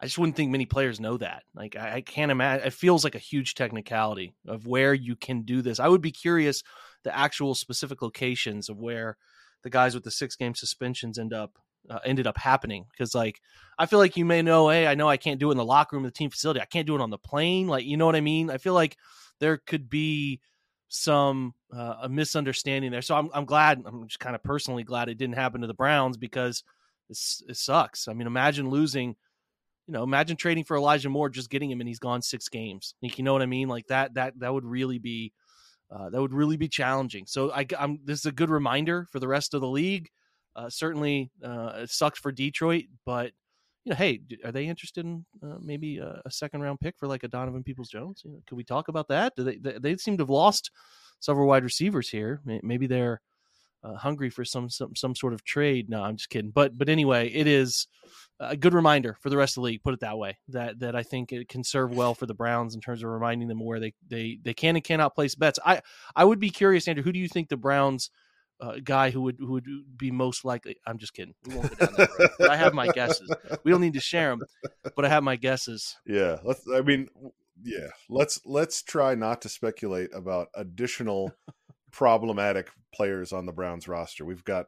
I 0.00 0.06
just 0.06 0.18
wouldn't 0.18 0.36
think 0.36 0.50
many 0.50 0.66
players 0.66 1.00
know 1.00 1.16
that. 1.18 1.44
Like 1.54 1.76
I, 1.76 1.94
I 1.96 2.00
can't 2.00 2.32
imagine. 2.32 2.66
It 2.66 2.72
feels 2.72 3.04
like 3.04 3.14
a 3.14 3.20
huge 3.20 3.54
technicality 3.54 4.34
of 4.46 4.66
where 4.66 4.92
you 4.92 5.14
can 5.14 5.42
do 5.42 5.62
this. 5.62 5.78
I 5.78 5.88
would 5.88 6.02
be 6.02 6.10
curious 6.10 6.62
the 7.04 7.16
actual 7.16 7.54
specific 7.54 8.02
locations 8.02 8.68
of 8.68 8.78
where 8.78 9.16
the 9.62 9.70
guys 9.70 9.94
with 9.94 10.04
the 10.04 10.10
six 10.10 10.34
game 10.34 10.54
suspensions 10.54 11.18
end 11.18 11.32
up 11.32 11.58
uh, 11.88 11.98
ended 12.04 12.26
up 12.26 12.36
happening 12.36 12.86
because 12.90 13.14
like 13.14 13.40
I 13.78 13.86
feel 13.86 13.98
like 13.98 14.16
you 14.16 14.24
may 14.24 14.42
know, 14.42 14.68
hey, 14.68 14.86
I 14.86 14.94
know 14.94 15.08
I 15.08 15.16
can't 15.16 15.40
do 15.40 15.48
it 15.48 15.52
in 15.52 15.58
the 15.58 15.64
locker 15.64 15.96
room, 15.96 16.04
of 16.04 16.12
the 16.12 16.16
team 16.16 16.30
facility. 16.30 16.60
I 16.60 16.66
can't 16.66 16.86
do 16.86 16.94
it 16.94 17.00
on 17.00 17.10
the 17.10 17.18
plane. 17.18 17.68
Like 17.68 17.84
you 17.84 17.96
know 17.96 18.06
what 18.06 18.16
I 18.16 18.20
mean? 18.20 18.50
I 18.50 18.58
feel 18.58 18.74
like 18.74 18.96
there 19.38 19.56
could 19.56 19.88
be 19.88 20.40
some 20.94 21.54
uh, 21.74 21.94
a 22.02 22.08
misunderstanding 22.08 22.90
there. 22.90 23.02
So 23.02 23.16
I'm 23.16 23.30
I'm 23.32 23.46
glad. 23.46 23.82
I'm 23.86 24.06
just 24.06 24.20
kind 24.20 24.34
of 24.34 24.42
personally 24.42 24.84
glad 24.84 25.08
it 25.08 25.18
didn't 25.18 25.36
happen 25.36 25.62
to 25.62 25.66
the 25.66 25.74
Browns 25.74 26.16
because 26.16 26.62
it 27.08 27.56
sucks. 27.56 28.08
I 28.08 28.12
mean, 28.12 28.26
imagine 28.26 28.70
losing 28.70 29.16
you 29.86 29.94
know, 29.94 30.04
imagine 30.04 30.36
trading 30.36 30.64
for 30.64 30.76
Elijah 30.76 31.08
Moore, 31.08 31.28
just 31.28 31.50
getting 31.50 31.70
him, 31.70 31.80
and 31.80 31.88
he's 31.88 31.98
gone 31.98 32.22
six 32.22 32.48
games. 32.48 32.94
Like, 33.02 33.18
you 33.18 33.24
know 33.24 33.32
what 33.32 33.42
I 33.42 33.46
mean? 33.46 33.68
Like 33.68 33.86
that, 33.88 34.14
that, 34.14 34.38
that 34.38 34.52
would 34.52 34.64
really 34.64 34.98
be, 34.98 35.32
uh, 35.90 36.08
that 36.10 36.20
would 36.20 36.32
really 36.32 36.56
be 36.56 36.68
challenging. 36.68 37.26
So 37.26 37.50
I, 37.50 37.66
am 37.78 37.98
this 38.04 38.20
is 38.20 38.26
a 38.26 38.32
good 38.32 38.48
reminder 38.48 39.06
for 39.10 39.18
the 39.18 39.28
rest 39.28 39.54
of 39.54 39.60
the 39.60 39.68
league. 39.68 40.08
Uh, 40.54 40.70
certainly, 40.70 41.30
uh, 41.44 41.72
it 41.82 41.90
sucks 41.90 42.18
for 42.18 42.30
Detroit, 42.30 42.84
but 43.04 43.32
you 43.84 43.90
know, 43.90 43.96
hey, 43.96 44.20
are 44.44 44.52
they 44.52 44.66
interested 44.66 45.04
in 45.04 45.24
uh, 45.42 45.56
maybe 45.60 45.98
a, 45.98 46.20
a, 46.24 46.30
second 46.30 46.60
round 46.60 46.80
pick 46.80 46.96
for 46.96 47.08
like 47.08 47.24
a 47.24 47.28
Donovan 47.28 47.64
Peoples 47.64 47.88
Jones? 47.88 48.22
You 48.24 48.30
know, 48.30 48.42
could 48.46 48.56
we 48.56 48.64
talk 48.64 48.88
about 48.88 49.08
that? 49.08 49.34
Do 49.36 49.42
they, 49.42 49.56
they, 49.56 49.78
they 49.78 49.96
seem 49.96 50.16
to 50.18 50.22
have 50.22 50.30
lost 50.30 50.70
several 51.22 51.48
wide 51.48 51.64
receivers 51.64 52.08
here. 52.08 52.40
Maybe 52.44 52.86
they're 52.86 53.20
uh, 53.84 53.94
hungry 53.94 54.30
for 54.30 54.44
some 54.44 54.68
some 54.68 54.94
some 54.94 55.14
sort 55.14 55.32
of 55.32 55.44
trade. 55.44 55.88
No, 55.88 56.02
I'm 56.02 56.16
just 56.16 56.30
kidding. 56.30 56.50
But 56.50 56.76
but 56.76 56.88
anyway, 56.88 57.28
it 57.32 57.46
is 57.46 57.86
a 58.38 58.56
good 58.56 58.74
reminder 58.74 59.16
for 59.20 59.30
the 59.30 59.36
rest 59.36 59.52
of 59.56 59.62
the 59.62 59.66
league. 59.66 59.82
Put 59.82 59.94
it 59.94 60.00
that 60.00 60.18
way. 60.18 60.38
That 60.48 60.78
that 60.80 60.94
I 60.94 61.02
think 61.02 61.32
it 61.32 61.48
can 61.48 61.64
serve 61.64 61.96
well 61.96 62.14
for 62.14 62.26
the 62.26 62.34
Browns 62.34 62.74
in 62.74 62.80
terms 62.80 63.02
of 63.02 63.10
reminding 63.10 63.48
them 63.48 63.64
where 63.64 63.80
they 63.80 63.94
they 64.06 64.38
they 64.42 64.54
can 64.54 64.76
and 64.76 64.84
cannot 64.84 65.14
place 65.14 65.34
bets. 65.34 65.58
I 65.64 65.80
I 66.14 66.24
would 66.24 66.38
be 66.38 66.50
curious, 66.50 66.86
Andrew. 66.86 67.02
Who 67.02 67.12
do 67.12 67.18
you 67.18 67.28
think 67.28 67.48
the 67.48 67.56
Browns? 67.56 68.10
Uh, 68.62 68.76
guy 68.84 69.10
who 69.10 69.22
would 69.22 69.38
who 69.40 69.54
would 69.54 69.66
be 69.96 70.12
most 70.12 70.44
likely. 70.44 70.76
I'm 70.86 70.96
just 70.96 71.14
kidding. 71.14 71.34
We 71.44 71.56
won't 71.56 71.76
go 71.76 71.86
down 71.86 71.94
that 71.96 72.10
road. 72.38 72.48
I 72.48 72.56
have 72.56 72.74
my 72.74 72.86
guesses. 72.86 73.28
We 73.64 73.72
don't 73.72 73.80
need 73.80 73.94
to 73.94 74.00
share 74.00 74.30
them, 74.30 74.42
but 74.94 75.04
I 75.04 75.08
have 75.08 75.24
my 75.24 75.34
guesses. 75.34 75.96
Yeah, 76.06 76.36
let's. 76.44 76.62
I 76.72 76.80
mean, 76.82 77.08
yeah. 77.60 77.88
Let's 78.08 78.40
let's 78.44 78.84
try 78.84 79.16
not 79.16 79.42
to 79.42 79.48
speculate 79.48 80.10
about 80.14 80.48
additional 80.54 81.32
problematic 81.90 82.70
players 82.94 83.32
on 83.32 83.46
the 83.46 83.52
Browns 83.52 83.88
roster. 83.88 84.24
We've 84.24 84.44
got. 84.44 84.66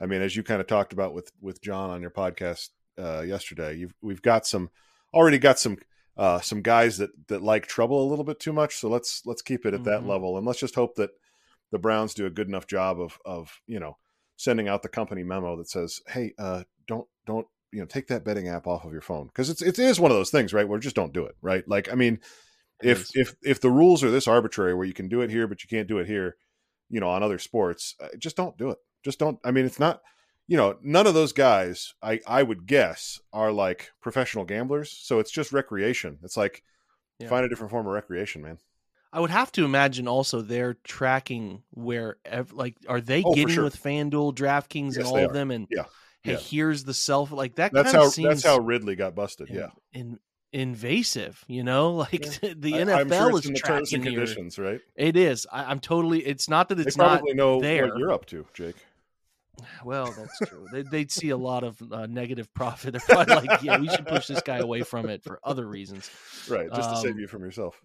I 0.00 0.06
mean, 0.06 0.20
as 0.20 0.34
you 0.34 0.42
kind 0.42 0.60
of 0.60 0.66
talked 0.66 0.92
about 0.92 1.14
with 1.14 1.30
with 1.40 1.62
John 1.62 1.90
on 1.90 2.00
your 2.00 2.10
podcast 2.10 2.70
uh, 2.98 3.20
yesterday, 3.20 3.76
you've 3.76 3.94
we've 4.02 4.22
got 4.22 4.48
some 4.48 4.68
already 5.14 5.38
got 5.38 5.60
some 5.60 5.78
uh, 6.16 6.40
some 6.40 6.60
guys 6.60 6.98
that 6.98 7.10
that 7.28 7.40
like 7.40 7.68
trouble 7.68 8.02
a 8.02 8.10
little 8.10 8.24
bit 8.24 8.40
too 8.40 8.52
much. 8.52 8.78
So 8.78 8.88
let's 8.88 9.22
let's 9.24 9.42
keep 9.42 9.64
it 9.64 9.74
at 9.74 9.82
mm-hmm. 9.82 9.90
that 9.90 10.06
level, 10.08 10.36
and 10.38 10.44
let's 10.44 10.58
just 10.58 10.74
hope 10.74 10.96
that 10.96 11.10
the 11.72 11.78
Browns 11.78 12.14
do 12.14 12.26
a 12.26 12.30
good 12.30 12.46
enough 12.46 12.68
job 12.68 13.00
of 13.00 13.18
of 13.24 13.60
you 13.66 13.80
know 13.80 13.96
sending 14.36 14.68
out 14.68 14.82
the 14.82 14.88
company 14.88 15.24
memo 15.24 15.56
that 15.56 15.68
says, 15.68 16.00
"Hey, 16.06 16.32
uh, 16.38 16.62
don't 16.86 17.08
don't 17.26 17.46
you 17.72 17.80
know 17.80 17.86
take 17.86 18.06
that 18.08 18.24
betting 18.24 18.48
app 18.48 18.66
off 18.66 18.84
of 18.84 18.92
your 18.92 19.00
phone," 19.00 19.26
because 19.26 19.50
it's 19.50 19.62
it 19.62 19.78
is 19.78 19.98
one 19.98 20.10
of 20.10 20.16
those 20.16 20.30
things, 20.30 20.52
right? 20.52 20.68
Where 20.68 20.78
just 20.78 20.94
don't 20.94 21.12
do 21.12 21.24
it, 21.24 21.34
right? 21.42 21.66
Like, 21.66 21.90
I 21.90 21.96
mean, 21.96 22.20
if 22.82 23.08
if 23.14 23.34
if 23.42 23.60
the 23.60 23.70
rules 23.70 24.04
are 24.04 24.10
this 24.10 24.28
arbitrary, 24.28 24.74
where 24.74 24.86
you 24.86 24.92
can 24.92 25.08
do 25.08 25.22
it 25.22 25.30
here 25.30 25.48
but 25.48 25.64
you 25.64 25.68
can't 25.68 25.88
do 25.88 25.98
it 25.98 26.06
here, 26.06 26.36
you 26.90 27.00
know, 27.00 27.08
on 27.08 27.22
other 27.22 27.38
sports, 27.38 27.96
uh, 28.00 28.08
just 28.18 28.36
don't 28.36 28.56
do 28.58 28.70
it. 28.70 28.78
Just 29.02 29.18
don't. 29.18 29.38
I 29.44 29.50
mean, 29.50 29.64
it's 29.64 29.80
not. 29.80 30.02
You 30.48 30.56
know, 30.56 30.76
none 30.82 31.06
of 31.06 31.14
those 31.14 31.32
guys, 31.32 31.94
I 32.02 32.20
I 32.26 32.42
would 32.42 32.66
guess, 32.66 33.20
are 33.32 33.52
like 33.52 33.90
professional 34.02 34.44
gamblers. 34.44 34.90
So 34.90 35.18
it's 35.18 35.30
just 35.30 35.52
recreation. 35.52 36.18
It's 36.22 36.36
like 36.36 36.62
yeah. 37.18 37.28
find 37.28 37.44
a 37.44 37.48
different 37.48 37.70
form 37.70 37.86
of 37.86 37.92
recreation, 37.92 38.42
man. 38.42 38.58
I 39.12 39.20
would 39.20 39.30
have 39.30 39.52
to 39.52 39.64
imagine 39.64 40.08
also 40.08 40.40
they're 40.40 40.74
tracking 40.84 41.62
where, 41.70 42.16
like, 42.52 42.76
are 42.88 43.00
they 43.00 43.22
oh, 43.22 43.34
getting 43.34 43.54
sure. 43.54 43.64
with 43.64 43.82
FanDuel, 43.82 44.34
DraftKings, 44.34 44.96
yes, 44.96 44.98
and 44.98 45.06
all 45.06 45.18
of 45.18 45.32
them? 45.32 45.50
And 45.50 45.66
yeah, 45.70 45.84
hey, 46.22 46.32
yeah. 46.32 46.38
here's 46.38 46.84
the 46.84 46.94
self 46.94 47.30
like 47.30 47.56
that. 47.56 47.72
That's 47.72 47.92
how 47.92 48.08
that's 48.08 48.44
how 48.44 48.58
Ridley 48.58 48.96
got 48.96 49.14
busted. 49.14 49.50
In, 49.50 49.56
yeah, 49.56 49.68
in, 49.92 50.18
invasive. 50.52 51.44
You 51.46 51.62
know, 51.62 51.92
like 52.12 52.24
yeah. 52.42 52.54
the 52.56 52.72
NFL 52.72 53.42
sure 53.42 53.52
is 53.52 53.60
tracking 53.60 54.02
conditions, 54.02 54.58
right? 54.58 54.80
It 54.96 55.16
is. 55.16 55.46
I, 55.52 55.70
am 55.70 55.80
totally. 55.80 56.20
It's 56.20 56.48
not 56.48 56.68
that 56.70 56.80
it's 56.80 56.96
they 56.96 57.02
probably 57.02 57.34
know 57.34 57.60
there. 57.60 57.88
what 57.88 57.98
you're 57.98 58.12
up 58.12 58.26
to, 58.26 58.46
Jake. 58.54 58.76
Well, 59.84 60.12
that's 60.16 60.50
true. 60.50 60.66
they, 60.72 60.82
would 60.82 61.10
see 61.10 61.30
a 61.30 61.36
lot 61.36 61.62
of 61.62 61.80
uh, 61.92 62.06
negative 62.06 62.52
profit. 62.54 62.92
They're 62.92 63.00
probably 63.08 63.46
like, 63.46 63.62
"Yeah, 63.62 63.78
we 63.78 63.88
should 63.88 64.06
push 64.06 64.26
this 64.26 64.42
guy 64.42 64.58
away 64.58 64.82
from 64.82 65.08
it 65.08 65.22
for 65.22 65.40
other 65.44 65.66
reasons." 65.66 66.10
Right, 66.48 66.68
just 66.68 66.88
um, 66.88 66.94
to 66.94 67.00
save 67.00 67.12
um, 67.12 67.18
you 67.18 67.26
from 67.26 67.42
yourself. 67.42 67.80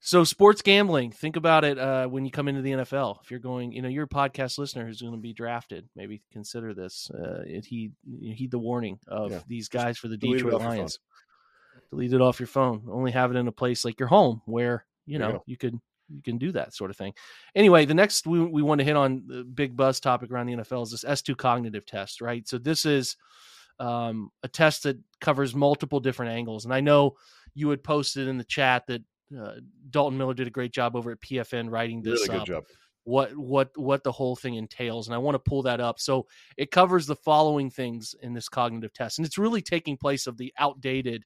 So 0.00 0.22
sports 0.22 0.62
gambling, 0.62 1.10
think 1.10 1.36
about 1.36 1.64
it 1.64 1.78
uh, 1.78 2.06
when 2.06 2.24
you 2.24 2.30
come 2.30 2.46
into 2.46 2.62
the 2.62 2.70
NFL. 2.70 3.18
If 3.22 3.30
you're 3.30 3.40
going, 3.40 3.72
you 3.72 3.82
know, 3.82 3.88
you're 3.88 4.04
a 4.04 4.08
podcast 4.08 4.56
listener 4.56 4.86
who's 4.86 5.02
going 5.02 5.12
to 5.12 5.18
be 5.18 5.32
drafted, 5.32 5.88
maybe 5.96 6.22
consider 6.32 6.72
this. 6.72 7.10
Uh, 7.10 7.42
heed 7.64 7.92
heed 8.04 8.50
the 8.50 8.58
warning 8.58 9.00
of 9.08 9.32
yeah. 9.32 9.40
these 9.48 9.68
guys 9.68 9.98
for 9.98 10.08
the 10.08 10.16
Detroit 10.16 10.62
Lions. 10.62 11.00
Delete 11.90 12.12
it 12.12 12.20
off 12.20 12.38
your 12.38 12.46
phone. 12.46 12.82
Only 12.88 13.10
have 13.10 13.30
it 13.32 13.36
in 13.36 13.48
a 13.48 13.52
place 13.52 13.84
like 13.84 13.98
your 13.98 14.08
home 14.08 14.42
where 14.46 14.84
you 15.04 15.18
know 15.18 15.42
you 15.46 15.56
could 15.56 15.80
you 16.08 16.22
can 16.22 16.38
do 16.38 16.52
that 16.52 16.74
sort 16.74 16.90
of 16.90 16.96
thing. 16.96 17.12
Anyway, 17.54 17.84
the 17.84 17.94
next 17.94 18.26
we 18.26 18.40
we 18.40 18.62
want 18.62 18.80
to 18.80 18.84
hit 18.84 18.96
on 18.96 19.24
the 19.26 19.42
big 19.42 19.76
buzz 19.76 19.98
topic 19.98 20.30
around 20.30 20.46
the 20.46 20.56
NFL 20.56 20.84
is 20.84 20.90
this 20.92 21.04
S2 21.04 21.36
cognitive 21.36 21.86
test, 21.86 22.20
right? 22.20 22.46
So 22.46 22.58
this 22.58 22.84
is 22.84 23.16
um, 23.80 24.30
a 24.42 24.48
test 24.48 24.84
that 24.84 24.98
covers 25.20 25.54
multiple 25.54 26.00
different 26.00 26.32
angles, 26.32 26.64
and 26.64 26.74
I 26.74 26.80
know 26.80 27.16
you 27.54 27.68
had 27.70 27.82
posted 27.82 28.28
in 28.28 28.38
the 28.38 28.44
chat 28.44 28.86
that 28.86 29.02
uh, 29.36 29.54
Dalton 29.90 30.18
Miller 30.18 30.34
did 30.34 30.46
a 30.46 30.50
great 30.50 30.72
job 30.72 30.96
over 30.96 31.10
at 31.10 31.20
PFN 31.20 31.70
writing 31.70 32.02
this 32.02 32.28
really 32.28 32.28
good 32.28 32.40
up. 32.40 32.46
Job. 32.46 32.64
What 33.04 33.36
what 33.36 33.70
what 33.76 34.04
the 34.04 34.12
whole 34.12 34.36
thing 34.36 34.54
entails, 34.56 35.08
and 35.08 35.14
I 35.14 35.18
want 35.18 35.34
to 35.34 35.38
pull 35.38 35.62
that 35.62 35.80
up. 35.80 35.98
So 35.98 36.26
it 36.56 36.70
covers 36.70 37.06
the 37.06 37.16
following 37.16 37.70
things 37.70 38.14
in 38.22 38.34
this 38.34 38.48
cognitive 38.48 38.92
test, 38.92 39.18
and 39.18 39.26
it's 39.26 39.38
really 39.38 39.62
taking 39.62 39.96
place 39.96 40.26
of 40.26 40.36
the 40.36 40.52
outdated 40.58 41.24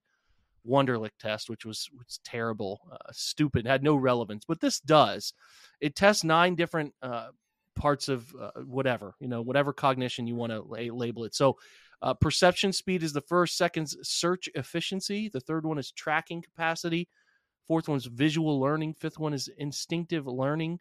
Wonderlic 0.64 1.11
test, 1.19 1.50
which 1.50 1.64
was 1.64 1.88
was 1.97 2.21
terrible, 2.25 2.81
uh, 2.92 2.97
stupid, 3.11 3.66
had 3.66 3.83
no 3.83 3.97
relevance. 3.97 4.45
But 4.47 4.61
this 4.61 4.78
does. 4.78 5.33
It 5.81 5.97
tests 5.97 6.23
nine 6.23 6.54
different 6.54 6.95
uh, 7.02 7.28
parts 7.75 8.09
of 8.09 8.33
uh, 8.40 8.52
whatever 8.64 9.14
you 9.19 9.26
know, 9.26 9.42
whatever 9.42 9.73
cognition 9.73 10.28
you 10.28 10.37
want 10.37 10.52
to 10.52 10.62
la- 10.62 10.95
label 10.95 11.25
it. 11.25 11.35
So. 11.35 11.59
Uh, 12.04 12.12
perception 12.12 12.73
speed 12.73 13.04
is 13.04 13.12
the 13.12 13.21
first. 13.21 13.57
Second, 13.57 13.88
search 14.02 14.49
efficiency. 14.57 15.28
The 15.33 15.38
third 15.38 15.64
one 15.64 15.78
is 15.78 15.92
tracking 15.92 16.42
capacity. 16.42 17.09
Fourth 17.73 17.88
one's 17.88 18.05
visual 18.05 18.61
learning. 18.61 18.93
Fifth 18.93 19.19
one 19.19 19.33
is 19.33 19.49
instinctive 19.57 20.26
learning. 20.26 20.79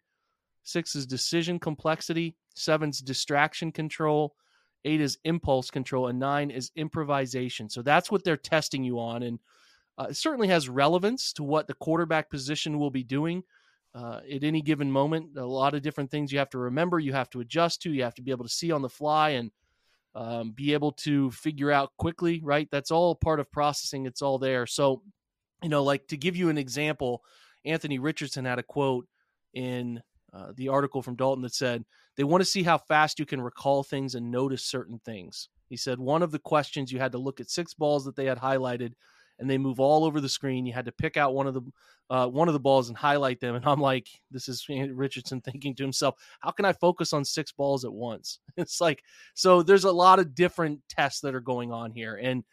Six 0.62 0.94
is 0.94 1.06
decision 1.06 1.58
complexity. 1.58 2.36
Seven's 2.54 2.98
distraction 2.98 3.72
control. 3.72 4.34
Eight 4.84 5.00
is 5.00 5.16
impulse 5.24 5.70
control. 5.70 6.08
And 6.08 6.20
nine 6.20 6.50
is 6.50 6.70
improvisation. 6.76 7.70
So 7.70 7.80
that's 7.80 8.10
what 8.10 8.24
they're 8.24 8.36
testing 8.36 8.84
you 8.84 9.00
on. 9.00 9.22
And 9.22 9.38
uh, 9.96 10.08
it 10.10 10.18
certainly 10.18 10.48
has 10.48 10.68
relevance 10.68 11.32
to 11.32 11.42
what 11.42 11.66
the 11.66 11.72
quarterback 11.72 12.28
position 12.28 12.78
will 12.78 12.90
be 12.90 13.04
doing 13.04 13.42
uh, 13.94 14.20
at 14.30 14.44
any 14.44 14.60
given 14.60 14.92
moment. 14.92 15.38
A 15.38 15.46
lot 15.46 15.72
of 15.72 15.80
different 15.80 16.10
things 16.10 16.30
you 16.30 16.40
have 16.40 16.50
to 16.50 16.58
remember, 16.58 16.98
you 16.98 17.14
have 17.14 17.30
to 17.30 17.40
adjust 17.40 17.80
to, 17.84 17.90
you 17.94 18.02
have 18.02 18.16
to 18.16 18.22
be 18.22 18.32
able 18.32 18.44
to 18.44 18.52
see 18.52 18.70
on 18.70 18.82
the 18.82 18.90
fly 18.90 19.30
and 19.30 19.50
um, 20.14 20.50
be 20.50 20.74
able 20.74 20.92
to 20.92 21.30
figure 21.30 21.72
out 21.72 21.92
quickly, 21.96 22.42
right? 22.44 22.68
That's 22.70 22.90
all 22.90 23.14
part 23.14 23.40
of 23.40 23.50
processing. 23.50 24.04
It's 24.04 24.20
all 24.20 24.38
there. 24.38 24.66
So 24.66 25.00
you 25.62 25.68
know, 25.68 25.82
like 25.82 26.06
to 26.08 26.16
give 26.16 26.36
you 26.36 26.48
an 26.48 26.58
example, 26.58 27.22
Anthony 27.64 27.98
Richardson 27.98 28.44
had 28.44 28.58
a 28.58 28.62
quote 28.62 29.06
in 29.54 30.02
uh, 30.32 30.52
the 30.56 30.68
article 30.68 31.02
from 31.02 31.16
Dalton 31.16 31.42
that 31.42 31.54
said, 31.54 31.84
they 32.16 32.24
want 32.24 32.40
to 32.42 32.48
see 32.48 32.62
how 32.62 32.78
fast 32.78 33.18
you 33.18 33.26
can 33.26 33.40
recall 33.40 33.82
things 33.82 34.14
and 34.14 34.30
notice 34.30 34.64
certain 34.64 35.00
things. 35.04 35.48
He 35.68 35.76
said, 35.76 35.98
one 35.98 36.22
of 36.22 36.30
the 36.30 36.38
questions 36.38 36.92
you 36.92 36.98
had 36.98 37.12
to 37.12 37.18
look 37.18 37.40
at 37.40 37.50
six 37.50 37.74
balls 37.74 38.04
that 38.04 38.16
they 38.16 38.26
had 38.26 38.38
highlighted 38.38 38.92
and 39.38 39.48
they 39.48 39.58
move 39.58 39.80
all 39.80 40.04
over 40.04 40.20
the 40.20 40.28
screen. 40.28 40.66
You 40.66 40.72
had 40.72 40.84
to 40.84 40.92
pick 40.92 41.16
out 41.16 41.34
one 41.34 41.46
of 41.46 41.54
the 41.54 41.62
uh, 42.10 42.26
one 42.26 42.48
of 42.48 42.52
the 42.52 42.60
balls 42.60 42.88
and 42.88 42.96
highlight 42.96 43.40
them. 43.40 43.54
And 43.54 43.64
I'm 43.64 43.80
like, 43.80 44.06
this 44.30 44.48
is 44.48 44.66
Richardson 44.68 45.40
thinking 45.44 45.74
to 45.76 45.82
himself, 45.82 46.16
how 46.40 46.50
can 46.50 46.64
I 46.64 46.74
focus 46.74 47.12
on 47.12 47.24
six 47.24 47.52
balls 47.52 47.84
at 47.84 47.92
once? 47.92 48.38
It's 48.56 48.80
like 48.80 49.02
so. 49.34 49.62
There's 49.62 49.84
a 49.84 49.92
lot 49.92 50.18
of 50.18 50.34
different 50.34 50.80
tests 50.88 51.20
that 51.22 51.34
are 51.34 51.40
going 51.40 51.72
on 51.72 51.90
here, 51.90 52.18
and 52.22 52.44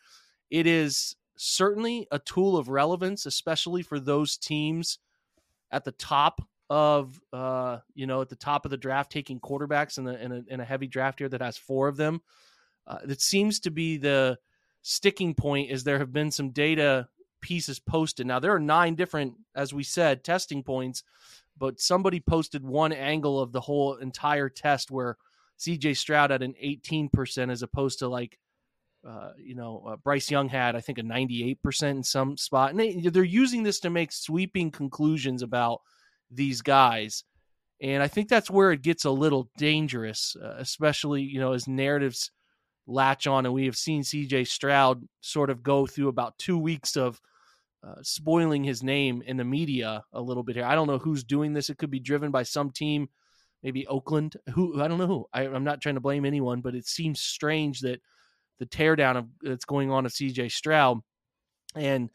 it 0.50 0.66
is 0.66 1.16
certainly 1.42 2.06
a 2.12 2.20
tool 2.20 2.58
of 2.58 2.68
relevance, 2.68 3.26
especially 3.26 3.82
for 3.82 3.98
those 3.98 4.38
teams 4.38 5.00
at 5.72 5.86
the 5.86 5.94
top 5.94 6.42
of 6.70 7.20
uh, 7.34 7.78
you 7.96 8.06
know 8.06 8.22
at 8.22 8.30
the 8.30 8.36
top 8.36 8.66
of 8.66 8.72
the 8.72 8.78
draft 8.78 9.12
taking 9.12 9.40
quarterbacks 9.40 9.98
in, 9.98 10.04
the, 10.04 10.22
in, 10.24 10.32
a, 10.32 10.44
in 10.48 10.60
a 10.60 10.66
heavy 10.66 10.86
draft 10.86 11.20
here 11.20 11.30
that 11.30 11.42
has 11.42 11.58
four 11.58 11.88
of 11.88 11.98
them. 11.98 12.22
Uh, 12.86 13.00
it 13.08 13.22
seems 13.22 13.62
to 13.62 13.72
be 13.72 13.98
the 13.98 14.38
sticking 14.82 15.34
point 15.34 15.72
is 15.72 15.84
there 15.84 16.00
have 16.00 16.12
been 16.12 16.30
some 16.30 16.50
data 16.52 17.08
pieces 17.42 17.80
posted. 17.80 18.28
Now 18.28 18.40
there 18.40 18.54
are 18.54 18.60
nine 18.60 18.96
different, 18.96 19.36
as 19.56 19.74
we 19.74 19.84
said, 19.84 20.24
testing 20.24 20.62
points, 20.62 21.04
but 21.58 21.80
somebody 21.80 22.20
posted 22.20 22.64
one 22.64 22.92
angle 22.92 23.40
of 23.40 23.54
the 23.54 23.62
whole 23.62 23.96
entire 23.96 24.50
test 24.50 24.92
where 24.92 25.18
CJ 25.58 25.96
Stroud 25.96 26.32
at 26.32 26.44
an 26.44 26.54
18% 26.62 27.50
as 27.50 27.64
opposed 27.64 28.00
to 28.00 28.10
like 28.10 28.38
uh, 29.08 29.32
you 29.38 29.56
know, 29.56 29.84
uh, 29.88 29.96
Bryce 29.98 30.30
Young 30.30 30.50
had, 30.50 30.76
I 30.76 30.82
think, 30.82 30.98
a 30.98 31.04
98% 31.04 31.84
in 31.90 32.04
some 32.04 32.38
spot. 32.38 32.72
And 32.72 32.80
they, 32.80 32.94
they're 32.96 33.24
using 33.24 33.64
this 33.64 33.80
to 33.82 33.90
make 33.90 34.12
sweeping 34.12 34.72
conclusions 34.72 35.42
about 35.42 35.82
these 36.30 36.62
guys. 36.62 37.24
And 37.82 38.04
I 38.04 38.08
think 38.08 38.28
that's 38.28 38.52
where 38.52 38.72
it 38.72 38.82
gets 38.82 39.06
a 39.06 39.12
little 39.12 39.50
dangerous, 39.58 40.36
uh, 40.42 40.56
especially, 40.58 41.22
you 41.22 41.40
know, 41.40 41.54
as 41.54 41.68
narratives 41.68 42.32
latch 42.88 43.26
on. 43.26 43.46
And 43.46 43.54
we 43.54 43.66
have 43.66 43.78
seen 43.78 44.02
CJ 44.02 44.48
Stroud 44.48 45.08
sort 45.22 45.50
of 45.50 45.64
go 45.64 45.88
through 45.88 46.10
about 46.10 46.38
two 46.38 46.58
weeks 46.58 46.98
of 46.98 47.22
uh, 47.82 47.96
spoiling 48.02 48.66
his 48.66 48.84
name 48.84 49.24
in 49.26 49.38
the 49.38 49.46
media 49.46 50.04
a 50.12 50.22
little 50.22 50.44
bit 50.44 50.58
here. 50.58 50.66
I 50.66 50.76
don't 50.76 50.88
know 50.88 50.98
who's 50.98 51.24
doing 51.24 51.54
this. 51.54 51.70
It 51.70 51.78
could 51.78 51.92
be 51.92 52.02
driven 52.02 52.32
by 52.32 52.44
some 52.44 52.70
team, 52.72 53.08
maybe 53.64 53.88
Oakland. 53.88 54.36
Who 54.54 54.82
I 54.82 54.90
don't 54.90 54.98
know 54.98 55.08
who. 55.08 55.26
I, 55.32 55.44
I'm 55.44 55.64
not 55.64 55.80
trying 55.80 55.96
to 55.96 56.02
blame 56.02 56.26
anyone, 56.26 56.60
but 56.60 56.76
it 56.76 56.86
seems 56.86 57.22
strange 57.22 57.80
that 57.80 58.02
the 58.60 58.66
teardown 58.66 59.18
of 59.18 59.28
that's 59.42 59.66
going 59.66 59.92
on 59.92 60.06
of 60.06 60.12
CJ 60.12 60.52
Stroud. 60.52 61.00
And 61.76 62.10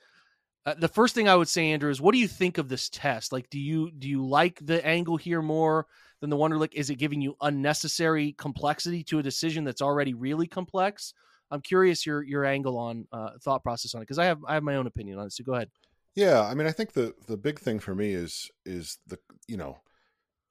uh, 0.67 0.75
the 0.79 0.89
first 0.89 1.15
thing 1.15 1.29
I 1.29 1.37
would 1.37 1.49
say, 1.49 1.73
Andrew, 1.73 1.91
is 1.91 2.01
what 2.01 2.13
do 2.13 2.19
you 2.19 2.29
think 2.29 2.59
of 2.59 2.69
this 2.69 2.89
test? 2.89 3.33
Like, 3.33 3.51
do 3.51 3.59
you 3.59 3.91
do 3.91 4.09
you 4.09 4.27
like 4.27 4.59
the 4.65 4.85
angle 4.87 5.17
here 5.17 5.43
more 5.43 5.87
than 6.21 6.31
the 6.31 6.37
Wonderlic? 6.37 6.75
Is 6.75 6.91
it 6.91 6.97
giving 6.97 7.21
you 7.21 7.37
unnecessary 7.41 8.33
complexity 8.33 9.03
to 9.05 9.19
a 9.19 9.23
decision 9.23 9.65
that's 9.65 9.83
already 9.83 10.15
really 10.15 10.47
complex? 10.47 11.13
I'm 11.51 11.61
curious 11.61 12.07
your 12.07 12.23
your 12.23 12.45
angle 12.45 12.79
on 12.79 13.07
uh, 13.13 13.31
thought 13.43 13.63
process 13.63 13.95
on 13.95 14.01
it 14.01 14.05
because 14.05 14.19
I 14.19 14.25
have 14.25 14.39
I 14.47 14.55
have 14.55 14.63
my 14.63 14.77
own 14.77 14.87
opinion 14.87 15.19
on 15.19 15.27
it. 15.27 15.33
So 15.33 15.45
go 15.45 15.55
ahead. 15.55 15.71
Yeah, 16.15 16.43
I 16.43 16.55
mean, 16.55 16.67
I 16.67 16.73
think 16.73 16.93
the 16.93 17.15
the 17.27 17.37
big 17.37 17.59
thing 17.59 17.79
for 17.79 17.95
me 17.95 18.13
is 18.13 18.51
is 18.65 18.99
the 19.07 19.19
you 19.47 19.57
know 19.57 19.79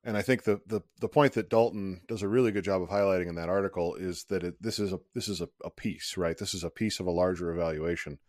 And 0.06 0.18
I 0.18 0.22
think 0.22 0.44
the, 0.44 0.60
the 0.68 0.82
the 1.00 1.08
point 1.08 1.34
that 1.34 1.50
Dalton 1.50 2.02
does 2.08 2.24
a 2.24 2.28
really 2.28 2.52
good 2.52 2.66
job 2.66 2.82
of 2.82 2.90
highlighting 2.90 3.30
in 3.30 3.36
that 3.36 3.48
article 3.48 3.96
is 3.96 4.26
that 4.26 4.44
it, 4.44 4.62
this 4.62 4.78
is 4.78 4.92
a 4.92 5.00
this 5.16 5.30
is 5.30 5.40
a, 5.40 5.48
a 5.64 5.70
piece, 5.70 6.18
right? 6.18 6.38
This 6.38 6.54
is 6.54 6.64
a 6.64 6.70
piece 6.70 7.00
of 7.00 7.08
a 7.08 7.12
larger 7.12 7.52
evaluation. 7.52 8.20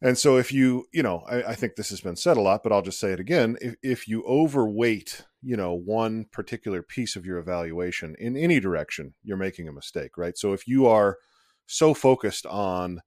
And 0.00 0.16
so 0.16 0.36
if 0.36 0.52
you, 0.52 0.86
you 0.92 1.02
know, 1.02 1.24
I, 1.28 1.42
I, 1.42 1.54
think 1.56 1.74
this 1.74 1.90
has 1.90 2.00
been 2.00 2.14
said 2.14 2.36
a 2.36 2.40
lot, 2.40 2.62
but 2.62 2.70
I'll 2.70 2.82
just 2.82 3.00
say 3.00 3.10
it 3.10 3.18
again. 3.18 3.56
If, 3.60 3.74
if 3.82 4.08
you 4.08 4.22
overweight, 4.24 5.24
you 5.42 5.56
know, 5.56 5.74
one 5.74 6.26
particular 6.30 6.82
piece 6.82 7.16
of 7.16 7.26
your 7.26 7.38
evaluation 7.38 8.14
in 8.16 8.36
any 8.36 8.60
direction, 8.60 9.14
you're 9.24 9.36
making 9.36 9.66
a 9.66 9.72
mistake, 9.72 10.16
right? 10.16 10.38
So 10.38 10.52
if 10.52 10.68
you 10.68 10.86
are 10.86 11.18
so 11.66 11.94
focused 11.94 12.46
on, 12.46 13.00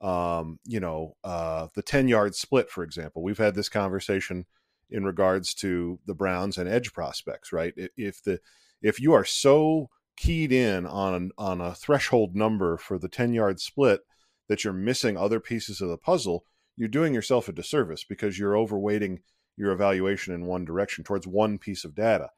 um, 0.00 0.58
you 0.64 0.80
know, 0.80 1.14
uh, 1.24 1.68
the 1.74 1.82
10 1.82 2.08
yard 2.08 2.34
split, 2.34 2.70
for 2.70 2.84
example, 2.84 3.22
we've 3.22 3.36
had 3.36 3.54
this 3.54 3.68
conversation 3.68 4.46
in 4.90 5.04
regards 5.04 5.54
to 5.54 5.98
the 6.06 6.14
Browns 6.14 6.58
and 6.58 6.68
edge 6.68 6.92
prospects, 6.92 7.52
right? 7.52 7.74
If 7.96 8.22
the, 8.22 8.40
if 8.82 9.00
you 9.00 9.12
are 9.12 9.24
so 9.24 9.88
keyed 10.16 10.52
in 10.52 10.86
on, 10.86 11.30
on 11.38 11.60
a 11.60 11.74
threshold 11.74 12.34
number 12.34 12.76
for 12.76 12.98
the 12.98 13.08
10 13.08 13.32
yard 13.32 13.60
split, 13.60 14.00
that 14.48 14.64
you're 14.64 14.72
missing 14.72 15.16
other 15.16 15.38
pieces 15.38 15.80
of 15.80 15.88
the 15.88 15.96
puzzle, 15.96 16.44
you're 16.76 16.88
doing 16.88 17.14
yourself 17.14 17.48
a 17.48 17.52
disservice 17.52 18.04
because 18.04 18.38
you're 18.38 18.54
overweighting 18.54 19.18
your 19.56 19.70
evaluation 19.70 20.34
in 20.34 20.46
one 20.46 20.64
direction 20.64 21.04
towards 21.04 21.26
one 21.26 21.56
piece 21.58 21.84
of 21.84 21.94
data, 21.94 22.30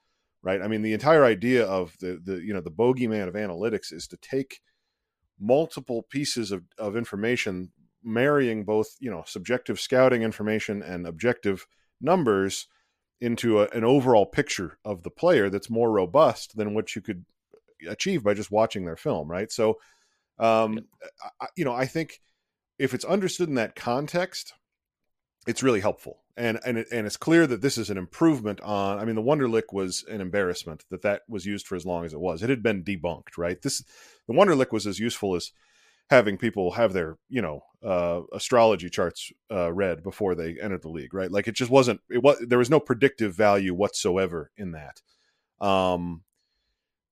right? 0.43 0.61
I 0.61 0.69
mean, 0.69 0.83
the 0.83 0.93
entire 0.93 1.25
idea 1.25 1.65
of 1.65 1.97
the 2.01 2.21
the 2.23 2.43
you 2.43 2.53
know 2.53 2.61
the 2.61 2.71
bogeyman 2.71 3.29
of 3.29 3.35
analytics 3.35 3.93
is 3.93 4.07
to 4.09 4.17
take 4.19 4.61
multiple 5.41 6.03
pieces 6.11 6.53
of, 6.53 6.65
of 6.79 6.97
information, 6.97 7.71
marrying 8.03 8.65
both 8.65 8.89
you 8.99 9.11
know 9.11 9.23
subjective 9.27 9.81
scouting 9.81 10.23
information 10.23 10.83
and 10.83 11.07
objective 11.07 11.67
numbers 12.03 12.67
into 13.21 13.61
a, 13.61 13.69
an 13.69 13.85
overall 13.85 14.27
picture 14.27 14.79
of 14.85 15.03
the 15.03 15.11
player 15.11 15.49
that's 15.49 15.71
more 15.71 15.91
robust 15.91 16.57
than 16.57 16.75
what 16.75 16.95
you 16.97 17.03
could 17.03 17.25
achieve 17.89 18.23
by 18.23 18.35
just 18.35 18.51
watching 18.51 18.85
their 18.85 18.97
film, 18.97 19.31
right? 19.31 19.51
So 19.51 19.79
um, 20.39 20.81
I, 21.41 21.47
you 21.57 21.65
know, 21.65 21.73
I 21.73 21.87
think 21.87 22.21
if 22.79 22.95
it's 22.95 23.05
understood 23.05 23.49
in 23.49 23.55
that 23.57 23.77
context, 23.77 24.55
it's 25.47 25.63
really 25.63 25.81
helpful. 25.81 26.19
And 26.37 26.59
and 26.65 26.79
it, 26.79 26.89
and 26.91 27.07
it's 27.07 27.17
clear 27.17 27.47
that 27.47 27.61
this 27.61 27.77
is 27.77 27.91
an 27.91 27.99
improvement 27.99 28.61
on. 28.63 28.99
I 28.99 29.05
mean, 29.05 29.17
the 29.17 29.23
Wonderlic 29.23 29.73
was 29.73 30.03
an 30.09 30.21
embarrassment 30.21 30.85
that 30.91 31.03
that 31.03 31.23
was 31.29 31.45
used 31.45 31.67
for 31.67 31.77
as 31.77 31.85
long 31.85 32.07
as 32.07 32.15
it 32.15 32.21
was. 32.21 32.43
It 32.43 32.49
had 32.49 32.63
been 32.63 32.83
debunked, 32.83 33.37
right? 33.37 33.61
This 33.61 33.85
the 34.27 34.35
Wonderlic 34.35 34.73
was 34.73 34.87
as 34.87 34.99
useful 34.99 35.37
as 35.37 35.53
having 36.13 36.37
people 36.37 36.73
have 36.73 36.93
their 36.93 37.17
you 37.31 37.41
know 37.41 37.63
uh, 37.83 38.21
astrology 38.33 38.91
charts 38.91 39.33
uh, 39.51 39.73
read 39.73 40.03
before 40.03 40.35
they 40.35 40.59
entered 40.61 40.83
the 40.83 40.91
league, 40.91 41.15
right? 41.15 41.33
Like 41.33 41.49
it 41.49 41.55
just 41.57 41.71
wasn't. 41.71 42.01
It 42.11 42.23
was 42.23 42.37
there 42.47 42.59
was 42.59 42.71
no 42.71 42.79
predictive 42.79 43.35
value 43.35 43.75
whatsoever 43.75 44.51
in 44.57 44.73
that. 44.73 45.01
Um, 45.67 46.23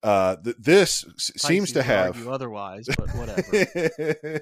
uh, 0.03 0.35
th- 0.37 0.55
this 0.59 1.05
seems 1.17 1.71
to 1.73 1.83
have 1.83 2.27
otherwise, 2.27 2.87
but 2.95 3.09
whatever. 3.09 4.39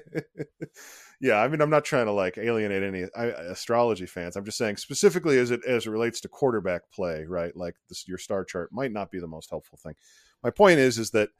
yeah, 1.20 1.36
I 1.36 1.48
mean, 1.48 1.62
I'm 1.62 1.70
not 1.70 1.84
trying 1.86 2.06
to 2.06 2.12
like 2.12 2.36
alienate 2.36 2.82
any 2.82 3.06
I, 3.16 3.26
astrology 3.26 4.06
fans. 4.06 4.36
I'm 4.36 4.44
just 4.44 4.58
saying 4.58 4.76
specifically 4.76 5.38
as 5.38 5.50
it 5.50 5.62
as 5.66 5.86
it 5.86 5.90
relates 5.90 6.20
to 6.20 6.28
quarterback 6.28 6.82
play, 6.92 7.24
right? 7.26 7.56
Like 7.56 7.76
this, 7.88 8.06
your 8.06 8.18
star 8.18 8.44
chart 8.44 8.70
might 8.72 8.92
not 8.92 9.10
be 9.10 9.20
the 9.20 9.26
most 9.26 9.48
helpful 9.48 9.78
thing. 9.82 9.94
My 10.42 10.50
point 10.50 10.78
is, 10.78 10.98
is 10.98 11.10
that 11.12 11.30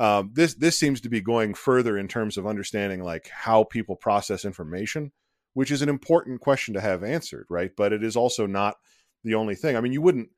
um, 0.00 0.30
this 0.32 0.54
this 0.54 0.78
seems 0.78 1.02
to 1.02 1.10
be 1.10 1.20
going 1.20 1.52
further 1.52 1.98
in 1.98 2.08
terms 2.08 2.38
of 2.38 2.46
understanding 2.46 3.04
like 3.04 3.28
how 3.28 3.64
people 3.64 3.96
process 3.96 4.46
information, 4.46 5.12
which 5.52 5.70
is 5.70 5.82
an 5.82 5.90
important 5.90 6.40
question 6.40 6.72
to 6.72 6.80
have 6.80 7.04
answered, 7.04 7.44
right? 7.50 7.70
But 7.76 7.92
it 7.92 8.02
is 8.02 8.16
also 8.16 8.46
not 8.46 8.76
the 9.24 9.34
only 9.34 9.54
thing. 9.54 9.76
I 9.76 9.82
mean, 9.82 9.92
you 9.92 10.00
wouldn't 10.00 10.30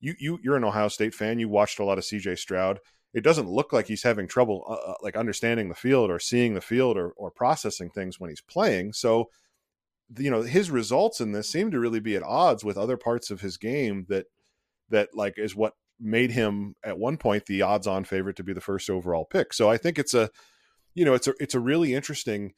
you 0.00 0.14
you 0.18 0.38
you're 0.42 0.56
an 0.56 0.64
Ohio 0.64 0.88
State 0.88 1.14
fan. 1.14 1.38
You 1.38 1.48
watched 1.48 1.78
a 1.78 1.84
lot 1.84 1.96
of 1.96 2.04
C.J. 2.04 2.36
Stroud. 2.36 2.78
It 3.14 3.24
doesn't 3.24 3.48
look 3.48 3.72
like 3.72 3.86
he's 3.86 4.02
having 4.02 4.28
trouble 4.28 4.66
uh, 4.68 4.90
uh, 4.90 4.94
like 5.00 5.16
understanding 5.16 5.70
the 5.70 5.74
field 5.74 6.10
or 6.10 6.18
seeing 6.18 6.52
the 6.52 6.60
field 6.60 6.98
or 6.98 7.12
or 7.16 7.30
processing 7.30 7.88
things 7.88 8.20
when 8.20 8.28
he's 8.28 8.42
playing. 8.42 8.92
So, 8.92 9.30
you 10.18 10.30
know, 10.30 10.42
his 10.42 10.70
results 10.70 11.22
in 11.22 11.32
this 11.32 11.48
seem 11.48 11.70
to 11.70 11.80
really 11.80 12.00
be 12.00 12.16
at 12.16 12.22
odds 12.22 12.66
with 12.66 12.76
other 12.76 12.98
parts 12.98 13.30
of 13.30 13.40
his 13.40 13.56
game 13.56 14.04
that 14.10 14.26
that 14.90 15.08
like 15.14 15.38
is 15.38 15.56
what 15.56 15.72
made 16.00 16.30
him 16.30 16.74
at 16.82 16.98
one 16.98 17.16
point 17.16 17.46
the 17.46 17.62
odds-on 17.62 18.04
favorite 18.04 18.36
to 18.36 18.44
be 18.44 18.52
the 18.52 18.60
first 18.60 18.88
overall 18.88 19.24
pick. 19.24 19.52
So 19.52 19.70
I 19.70 19.76
think 19.76 19.98
it's 19.98 20.14
a 20.14 20.30
you 20.94 21.04
know, 21.04 21.14
it's 21.14 21.28
a 21.28 21.34
it's 21.38 21.54
a 21.54 21.60
really 21.60 21.94
interesting 21.94 22.52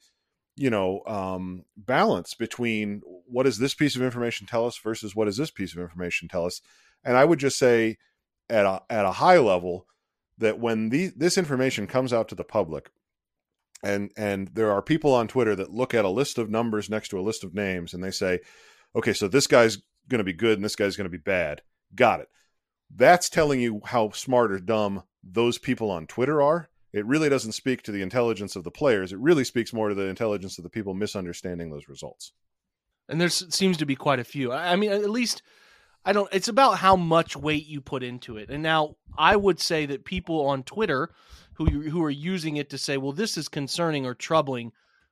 you 0.55 0.69
know 0.69 1.01
um, 1.07 1.65
balance 1.75 2.33
between 2.33 3.01
what 3.27 3.43
does 3.43 3.57
this 3.57 3.73
piece 3.73 3.95
of 3.95 4.01
information 4.01 4.47
tell 4.47 4.65
us 4.65 4.77
versus 4.77 5.15
what 5.15 5.25
does 5.25 5.37
this 5.37 5.51
piece 5.51 5.73
of 5.73 5.81
information 5.81 6.27
tell 6.27 6.45
us 6.45 6.61
and 7.03 7.17
I 7.17 7.25
would 7.25 7.39
just 7.39 7.57
say 7.57 7.97
at 8.49 8.65
a, 8.65 8.81
at 8.89 9.05
a 9.05 9.11
high 9.11 9.37
level 9.37 9.87
that 10.37 10.59
when 10.59 10.89
the, 10.89 11.11
this 11.15 11.37
information 11.37 11.87
comes 11.87 12.13
out 12.13 12.29
to 12.29 12.35
the 12.35 12.43
public, 12.43 12.89
and 13.83 14.11
and 14.15 14.49
there 14.53 14.71
are 14.71 14.81
people 14.81 15.13
on 15.13 15.27
Twitter 15.27 15.55
that 15.55 15.73
look 15.73 15.93
at 15.93 16.05
a 16.05 16.09
list 16.09 16.37
of 16.37 16.49
numbers 16.49 16.89
next 16.89 17.09
to 17.09 17.19
a 17.19 17.21
list 17.21 17.43
of 17.43 17.53
names 17.53 17.93
and 17.93 18.01
they 18.01 18.11
say, 18.11 18.39
okay, 18.95 19.11
so 19.11 19.27
this 19.27 19.45
guy's 19.45 19.77
going 20.07 20.19
to 20.19 20.23
be 20.23 20.33
good 20.33 20.57
and 20.57 20.63
this 20.63 20.77
guy's 20.77 20.95
going 20.95 21.05
to 21.05 21.09
be 21.09 21.17
bad. 21.17 21.61
Got 21.93 22.21
it. 22.21 22.29
That's 22.95 23.29
telling 23.29 23.59
you 23.59 23.81
how 23.85 24.11
smart 24.11 24.51
or 24.51 24.59
dumb 24.59 25.03
those 25.23 25.57
people 25.57 25.89
on 25.89 26.07
Twitter 26.07 26.41
are. 26.41 26.69
It 26.91 27.05
really 27.05 27.29
doesn't 27.29 27.53
speak 27.53 27.81
to 27.83 27.91
the 27.91 28.03
intelligence 28.03 28.55
of 28.55 28.63
the 28.63 28.71
players. 28.71 29.11
It 29.11 29.19
really 29.19 29.43
speaks 29.43 29.73
more 29.73 29.89
to 29.89 29.95
the 29.95 30.07
intelligence 30.07 30.57
of 30.59 30.63
the 30.63 30.69
people 30.69 30.93
misunderstanding 30.93 31.71
those 31.71 31.89
results. 31.89 32.33
And 33.09 33.19
there 33.19 33.29
seems 33.29 33.77
to 33.77 33.85
be 33.85 33.95
quite 33.95 34.19
a 34.19 34.23
few. 34.23 34.51
I 34.51 34.75
mean, 34.75 34.91
at 34.91 35.09
least 35.09 35.41
I 36.05 36.13
don't. 36.13 36.29
It's 36.31 36.47
about 36.47 36.77
how 36.77 36.95
much 36.95 37.35
weight 37.35 37.65
you 37.65 37.81
put 37.81 38.03
into 38.03 38.37
it. 38.37 38.49
And 38.49 38.61
now 38.61 38.95
I 39.17 39.35
would 39.35 39.59
say 39.59 39.85
that 39.87 40.05
people 40.05 40.45
on 40.45 40.63
Twitter 40.63 41.09
who 41.55 41.65
who 41.65 42.03
are 42.03 42.09
using 42.11 42.57
it 42.57 42.69
to 42.69 42.77
say, 42.77 42.97
"Well, 42.97 43.11
this 43.11 43.37
is 43.37 43.49
concerning 43.49 44.05
or 44.05 44.13
troubling," 44.13 44.71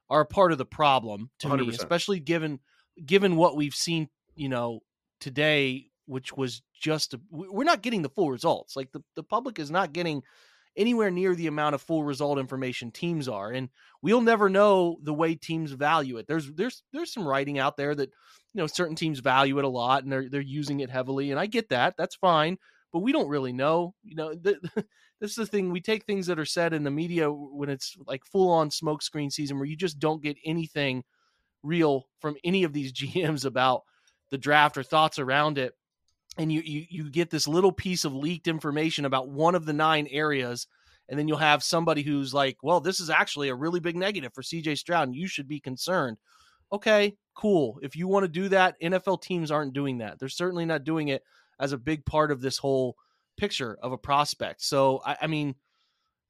are 0.09 0.21
a 0.21 0.25
part 0.25 0.51
of 0.51 0.57
the 0.57 0.65
problem 0.65 1.31
to 1.39 1.47
100%. 1.47 1.67
me, 1.67 1.75
especially 1.75 2.19
given 2.19 2.59
given 3.05 3.35
what 3.35 3.55
we've 3.55 3.75
seen, 3.75 4.09
you 4.35 4.49
know, 4.49 4.81
today, 5.19 5.90
which 6.11 6.35
was 6.35 6.61
just 6.73 7.13
a, 7.13 7.21
we're 7.31 7.63
not 7.63 7.81
getting 7.81 8.01
the 8.01 8.09
full 8.09 8.29
results. 8.29 8.75
Like 8.75 8.91
the 8.91 9.01
the 9.15 9.23
public 9.23 9.59
is 9.59 9.71
not 9.71 9.93
getting 9.93 10.23
anywhere 10.75 11.11
near 11.11 11.35
the 11.35 11.47
amount 11.47 11.75
of 11.75 11.81
full 11.81 12.03
result 12.03 12.39
information 12.39 12.91
teams 12.91 13.27
are 13.27 13.51
and 13.51 13.69
we'll 14.01 14.21
never 14.21 14.49
know 14.49 14.97
the 15.03 15.13
way 15.13 15.35
teams 15.35 15.71
value 15.71 16.15
it 16.15 16.25
there's 16.27 16.49
there's 16.53 16.83
there's 16.93 17.11
some 17.11 17.27
writing 17.27 17.59
out 17.59 17.75
there 17.75 17.93
that 17.93 18.09
you 18.53 18.61
know 18.61 18.67
certain 18.67 18.95
teams 18.95 19.19
value 19.19 19.59
it 19.59 19.65
a 19.65 19.69
lot 19.69 20.03
and 20.03 20.11
they're 20.11 20.29
they're 20.29 20.39
using 20.39 20.79
it 20.79 20.89
heavily 20.89 21.31
and 21.31 21.39
I 21.39 21.45
get 21.45 21.67
that 21.69 21.95
that's 21.97 22.15
fine 22.15 22.57
but 22.93 22.99
we 22.99 23.11
don't 23.11 23.27
really 23.27 23.51
know 23.51 23.93
you 24.01 24.15
know 24.15 24.33
the, 24.33 24.59
this 25.19 25.31
is 25.31 25.35
the 25.35 25.45
thing 25.45 25.71
we 25.71 25.81
take 25.81 26.05
things 26.05 26.27
that 26.27 26.39
are 26.39 26.45
said 26.45 26.73
in 26.73 26.83
the 26.85 26.91
media 26.91 27.29
when 27.29 27.69
it's 27.69 27.97
like 28.07 28.23
full 28.23 28.49
on 28.49 28.69
smokescreen 28.69 29.29
season 29.29 29.57
where 29.57 29.67
you 29.67 29.75
just 29.75 29.99
don't 29.99 30.23
get 30.23 30.37
anything 30.45 31.03
real 31.63 32.07
from 32.21 32.37
any 32.45 32.63
of 32.63 32.71
these 32.71 32.93
GMs 32.93 33.43
about 33.43 33.83
the 34.29 34.37
draft 34.37 34.77
or 34.77 34.83
thoughts 34.83 35.19
around 35.19 35.57
it 35.57 35.73
and 36.37 36.51
you, 36.51 36.61
you 36.61 36.85
you 36.89 37.09
get 37.09 37.29
this 37.29 37.47
little 37.47 37.71
piece 37.71 38.05
of 38.05 38.13
leaked 38.13 38.47
information 38.47 39.05
about 39.05 39.29
one 39.29 39.55
of 39.55 39.65
the 39.65 39.73
nine 39.73 40.07
areas 40.09 40.67
and 41.09 41.19
then 41.19 41.27
you'll 41.27 41.37
have 41.37 41.63
somebody 41.63 42.03
who's 42.03 42.33
like 42.33 42.57
well 42.63 42.79
this 42.79 42.99
is 42.99 43.09
actually 43.09 43.49
a 43.49 43.55
really 43.55 43.79
big 43.79 43.95
negative 43.95 44.33
for 44.33 44.41
CJ 44.41 44.77
Stroud 44.77 45.07
and 45.07 45.15
you 45.15 45.27
should 45.27 45.47
be 45.47 45.59
concerned 45.59 46.17
okay 46.71 47.15
cool 47.35 47.79
if 47.81 47.95
you 47.95 48.07
want 48.07 48.23
to 48.23 48.29
do 48.29 48.49
that 48.49 48.79
NFL 48.81 49.21
teams 49.21 49.51
aren't 49.51 49.73
doing 49.73 49.99
that 49.99 50.19
they're 50.19 50.29
certainly 50.29 50.65
not 50.65 50.83
doing 50.83 51.09
it 51.09 51.23
as 51.59 51.73
a 51.73 51.77
big 51.77 52.05
part 52.05 52.31
of 52.31 52.41
this 52.41 52.57
whole 52.57 52.95
picture 53.37 53.77
of 53.81 53.91
a 53.91 53.97
prospect 53.97 54.61
so 54.61 55.01
I, 55.05 55.17
I 55.23 55.27
mean 55.27 55.55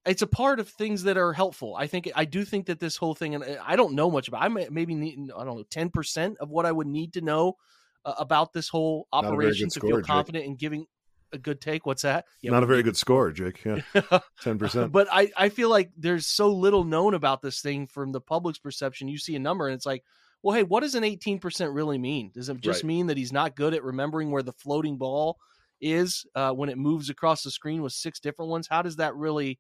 it's 0.06 0.24
a 0.24 0.28
part 0.28 0.60
of 0.60 0.68
things 0.68 1.04
that 1.04 1.18
are 1.18 1.34
helpful. 1.34 1.76
I 1.76 1.86
think 1.88 2.10
I 2.16 2.26
do 2.26 2.44
think 2.44 2.66
that 2.68 2.80
this 2.80 2.98
whole 2.98 3.14
thing, 3.14 3.36
and 3.36 3.44
uh, 3.44 3.58
I 3.64 3.76
don't 3.76 3.94
know 3.94 4.10
much 4.10 4.28
about. 4.28 4.42
I 4.42 4.48
may, 4.48 4.68
maybe 4.70 4.96
need 4.96 5.30
I 5.38 5.44
don't 5.44 5.58
know 5.58 5.64
ten 5.70 5.90
percent 5.90 6.38
of 6.40 6.50
what 6.50 6.66
I 6.66 6.72
would 6.72 6.88
need 6.88 7.14
to 7.14 7.22
know 7.22 7.58
uh, 8.06 8.14
about 8.18 8.54
this 8.54 8.70
whole 8.70 9.08
operation 9.12 9.70
to 9.70 9.80
score, 9.80 9.90
feel 9.90 10.02
confident 10.02 10.44
Jake. 10.44 10.50
in 10.50 10.56
giving 10.56 10.86
a 11.34 11.38
good 11.38 11.62
take. 11.62 11.86
What's 11.86 12.02
that? 12.02 12.26
Yeah, 12.42 12.52
Not 12.52 12.64
a 12.64 12.66
very 12.66 12.84
good 12.84 12.98
score, 12.98 13.32
Jake. 13.32 13.64
Yeah, 13.64 13.82
ten 14.42 14.58
percent. 14.58 14.92
but 14.92 15.08
I 15.12 15.32
I 15.38 15.50
feel 15.50 15.70
like 15.70 15.92
there's 15.98 16.28
so 16.28 16.50
little 16.50 16.84
known 16.84 17.14
about 17.14 17.42
this 17.42 17.62
thing 17.62 17.88
from 17.88 18.12
the 18.12 18.22
public's 18.22 18.60
perception. 18.60 19.08
You 19.08 19.18
see 19.18 19.36
a 19.36 19.40
number 19.40 19.68
and 19.68 19.76
it's 19.76 19.86
like, 19.86 20.04
well, 20.44 20.56
hey, 20.56 20.64
what 20.64 20.82
does 20.82 20.96
an 20.96 21.04
18% 21.04 21.74
really 21.74 21.98
mean? 21.98 22.32
Does 22.34 22.50
it 22.50 22.60
just 22.62 22.84
right. 22.84 22.88
mean 22.88 23.08
that 23.08 23.18
he's 23.18 23.32
not 23.32 23.56
good 23.56 23.74
at 23.74 23.84
remembering 23.84 24.32
where 24.32 24.44
the 24.44 24.54
floating 24.54 24.98
ball 24.98 25.38
is 25.80 26.26
uh, 26.36 26.52
when 26.52 26.70
it 26.70 26.78
moves 26.78 27.10
across 27.10 27.44
the 27.44 27.52
screen 27.52 27.82
with 27.82 27.94
six 27.94 28.20
different 28.20 28.50
ones? 28.50 28.68
How 28.68 28.82
does 28.82 28.98
that 28.98 29.16
really 29.16 29.60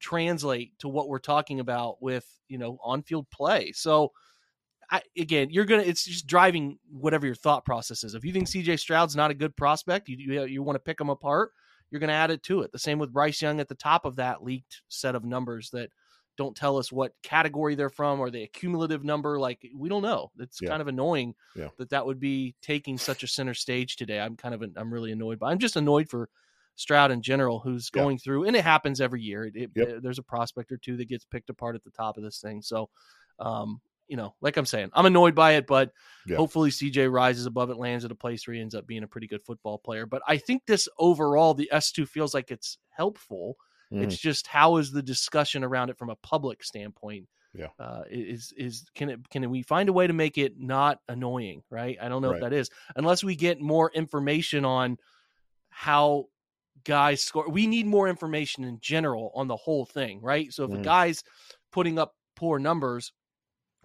translate 0.00 0.72
to 0.78 0.88
what 0.88 1.08
we're 1.08 1.18
talking 1.18 1.60
about 1.60 2.02
with 2.02 2.26
you 2.48 2.58
know 2.58 2.78
on 2.82 3.02
field 3.02 3.26
play? 3.30 3.72
So 3.72 4.12
I, 4.90 5.02
again, 5.16 5.48
you're 5.50 5.64
gonna. 5.64 5.82
It's 5.82 6.04
just 6.04 6.26
driving 6.26 6.78
whatever 6.90 7.26
your 7.26 7.34
thought 7.34 7.64
process 7.64 8.04
is. 8.04 8.14
If 8.14 8.24
you 8.24 8.32
think 8.32 8.48
C.J. 8.48 8.76
Stroud's 8.76 9.16
not 9.16 9.30
a 9.30 9.34
good 9.34 9.56
prospect, 9.56 10.08
you 10.08 10.16
you, 10.16 10.44
you 10.44 10.62
want 10.62 10.76
to 10.76 10.80
pick 10.80 11.00
him 11.00 11.10
apart. 11.10 11.52
You're 11.90 12.00
going 12.00 12.08
to 12.08 12.14
add 12.14 12.30
it 12.30 12.42
to 12.44 12.62
it. 12.62 12.72
The 12.72 12.78
same 12.78 12.98
with 12.98 13.12
Bryce 13.12 13.40
Young 13.40 13.60
at 13.60 13.68
the 13.68 13.74
top 13.76 14.04
of 14.04 14.16
that 14.16 14.42
leaked 14.42 14.82
set 14.88 15.14
of 15.14 15.24
numbers 15.24 15.70
that 15.70 15.90
don't 16.36 16.56
tell 16.56 16.76
us 16.76 16.90
what 16.90 17.12
category 17.22 17.74
they're 17.76 17.90
from 17.90 18.18
or 18.18 18.30
the 18.30 18.48
cumulative 18.48 19.04
number. 19.04 19.38
Like 19.38 19.64
we 19.76 19.88
don't 19.88 20.02
know. 20.02 20.30
It's 20.38 20.58
yeah. 20.60 20.70
kind 20.70 20.82
of 20.82 20.88
annoying 20.88 21.34
yeah. 21.54 21.68
that 21.78 21.90
that 21.90 22.04
would 22.04 22.18
be 22.18 22.54
taking 22.62 22.98
such 22.98 23.22
a 23.22 23.28
center 23.28 23.54
stage 23.54 23.96
today. 23.96 24.18
I'm 24.18 24.36
kind 24.36 24.54
of 24.54 24.64
I'm 24.76 24.92
really 24.92 25.12
annoyed, 25.12 25.38
but 25.38 25.46
I'm 25.46 25.58
just 25.58 25.76
annoyed 25.76 26.08
for 26.08 26.28
Stroud 26.76 27.12
in 27.12 27.22
general, 27.22 27.60
who's 27.60 27.88
going 27.90 28.16
yeah. 28.16 28.24
through, 28.24 28.44
and 28.44 28.56
it 28.56 28.64
happens 28.64 29.00
every 29.00 29.22
year. 29.22 29.50
It, 29.54 29.70
yep. 29.76 29.98
there's 30.02 30.18
a 30.18 30.24
prospect 30.24 30.72
or 30.72 30.76
two 30.76 30.96
that 30.96 31.08
gets 31.08 31.24
picked 31.24 31.50
apart 31.50 31.76
at 31.76 31.84
the 31.84 31.90
top 31.90 32.16
of 32.16 32.24
this 32.24 32.40
thing. 32.40 32.62
So, 32.62 32.88
um, 33.38 33.80
you 34.08 34.16
know, 34.16 34.34
like 34.40 34.56
I'm 34.56 34.66
saying, 34.66 34.90
I'm 34.92 35.06
annoyed 35.06 35.34
by 35.34 35.52
it, 35.52 35.66
but 35.66 35.90
yeah. 36.26 36.36
hopefully 36.36 36.70
CJ 36.70 37.10
rises 37.10 37.46
above 37.46 37.70
it, 37.70 37.76
lands 37.76 38.04
at 38.04 38.10
a 38.10 38.16
place 38.16 38.46
where 38.46 38.54
he 38.54 38.60
ends 38.60 38.74
up 38.74 38.86
being 38.86 39.02
a 39.02 39.08
pretty 39.08 39.26
good 39.26 39.44
football 39.44 39.78
player. 39.78 40.06
But 40.06 40.22
I 40.26 40.36
think 40.36 40.62
this 40.66 40.88
overall, 40.98 41.54
the 41.54 41.70
S2 41.72 42.08
feels 42.08 42.34
like 42.34 42.50
it's 42.50 42.78
helpful. 42.90 43.56
Mm. 43.92 44.02
It's 44.02 44.18
just 44.18 44.46
how 44.46 44.76
is 44.76 44.90
the 44.90 45.02
discussion 45.02 45.64
around 45.64 45.90
it 45.90 45.98
from 45.98 46.10
a 46.10 46.16
public 46.16 46.62
standpoint? 46.64 47.26
Yeah, 47.56 47.68
uh, 47.78 48.02
is 48.10 48.52
is 48.56 48.84
can 48.96 49.10
it 49.10 49.28
can 49.30 49.48
we 49.48 49.62
find 49.62 49.88
a 49.88 49.92
way 49.92 50.08
to 50.08 50.12
make 50.12 50.38
it 50.38 50.58
not 50.58 50.98
annoying? 51.08 51.62
Right? 51.70 51.96
I 52.02 52.08
don't 52.08 52.20
know 52.20 52.30
right. 52.30 52.36
if 52.36 52.42
that 52.42 52.52
is 52.52 52.68
unless 52.96 53.22
we 53.22 53.36
get 53.36 53.60
more 53.60 53.92
information 53.94 54.64
on 54.64 54.98
how 55.68 56.26
guys 56.84 57.22
score. 57.22 57.48
We 57.48 57.66
need 57.66 57.86
more 57.86 58.08
information 58.08 58.64
in 58.64 58.78
general 58.80 59.32
on 59.34 59.48
the 59.48 59.56
whole 59.56 59.84
thing, 59.84 60.20
right? 60.20 60.52
So 60.52 60.64
if 60.64 60.70
mm. 60.70 60.80
a 60.80 60.82
guy's 60.82 61.22
putting 61.72 61.98
up 61.98 62.14
poor 62.36 62.58
numbers 62.58 63.12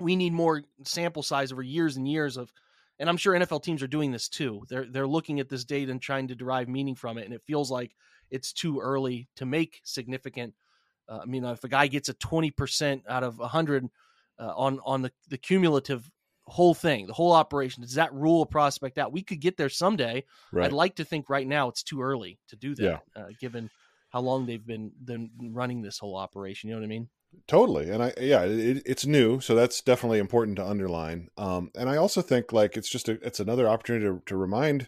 we 0.01 0.15
need 0.15 0.33
more 0.33 0.63
sample 0.83 1.23
size 1.23 1.51
over 1.51 1.62
years 1.62 1.97
and 1.97 2.07
years 2.07 2.38
of 2.38 2.51
and 2.99 3.09
I'm 3.09 3.17
sure 3.17 3.33
NFL 3.33 3.63
teams 3.63 3.81
are 3.81 3.88
doing 3.88 4.12
this 4.12 4.27
too. 4.27 4.65
They're 4.67 4.85
they're 4.85 5.07
looking 5.07 5.39
at 5.39 5.49
this 5.49 5.63
data 5.63 5.91
and 5.91 6.01
trying 6.01 6.27
to 6.27 6.35
derive 6.35 6.67
meaning 6.67 6.95
from 6.95 7.17
it, 7.17 7.25
and 7.25 7.33
it 7.33 7.41
feels 7.47 7.71
like 7.71 7.95
it's 8.29 8.51
too 8.51 8.79
early 8.79 9.29
to 9.38 9.45
make 9.45 9.79
significant. 9.83 10.53
Uh, 11.07 11.19
I 11.23 11.25
mean, 11.25 11.45
if 11.45 11.63
a 11.63 11.69
guy 11.69 11.88
gets 11.88 12.09
a 12.09 12.13
20 12.13 12.51
percent 12.51 13.03
out 13.07 13.23
of 13.23 13.39
100 13.39 13.88
uh, 14.38 14.53
on 14.55 14.79
on 14.85 15.01
the 15.01 15.12
the 15.29 15.38
cumulative 15.38 16.09
whole 16.45 16.73
thing, 16.73 17.07
the 17.07 17.13
whole 17.13 17.31
operation, 17.31 17.83
does 17.83 17.93
that 17.93 18.13
rule 18.13 18.41
a 18.41 18.45
prospect 18.45 18.97
out? 18.97 19.13
We 19.13 19.23
could 19.23 19.39
get 19.39 19.55
there 19.55 19.69
someday. 19.69 20.25
Right. 20.51 20.65
I'd 20.65 20.73
like 20.73 20.95
to 20.95 21.05
think 21.05 21.29
right 21.29 21.47
now 21.47 21.69
it's 21.69 21.83
too 21.83 22.01
early 22.01 22.38
to 22.49 22.57
do 22.57 22.75
that, 22.75 23.03
yeah. 23.15 23.23
uh, 23.23 23.27
given 23.39 23.69
how 24.09 24.19
long 24.19 24.45
they've 24.45 24.65
been 24.65 24.91
been 25.03 25.29
running 25.41 25.81
this 25.81 25.99
whole 25.99 26.17
operation. 26.17 26.67
You 26.69 26.75
know 26.75 26.81
what 26.81 26.85
I 26.85 26.89
mean? 26.89 27.09
Totally, 27.48 27.89
and 27.89 28.04
I 28.04 28.13
yeah, 28.20 28.44
it, 28.44 28.84
it's 28.86 29.06
new, 29.06 29.39
so 29.39 29.56
that's 29.56 29.82
definitely 29.82 30.20
important 30.20 30.58
to 30.58 30.65
underline. 30.68 31.30
Um, 31.38 31.72
and 31.76 31.89
I 31.89 31.98
also 31.98 32.22
think 32.22 32.54
like 32.54 32.78
it's 32.78 32.89
just 32.89 33.10
a, 33.10 33.13
it's 33.26 33.39
another 33.39 33.68
opportunity 33.68 34.06
to, 34.06 34.22
to 34.28 34.36
remind 34.38 34.88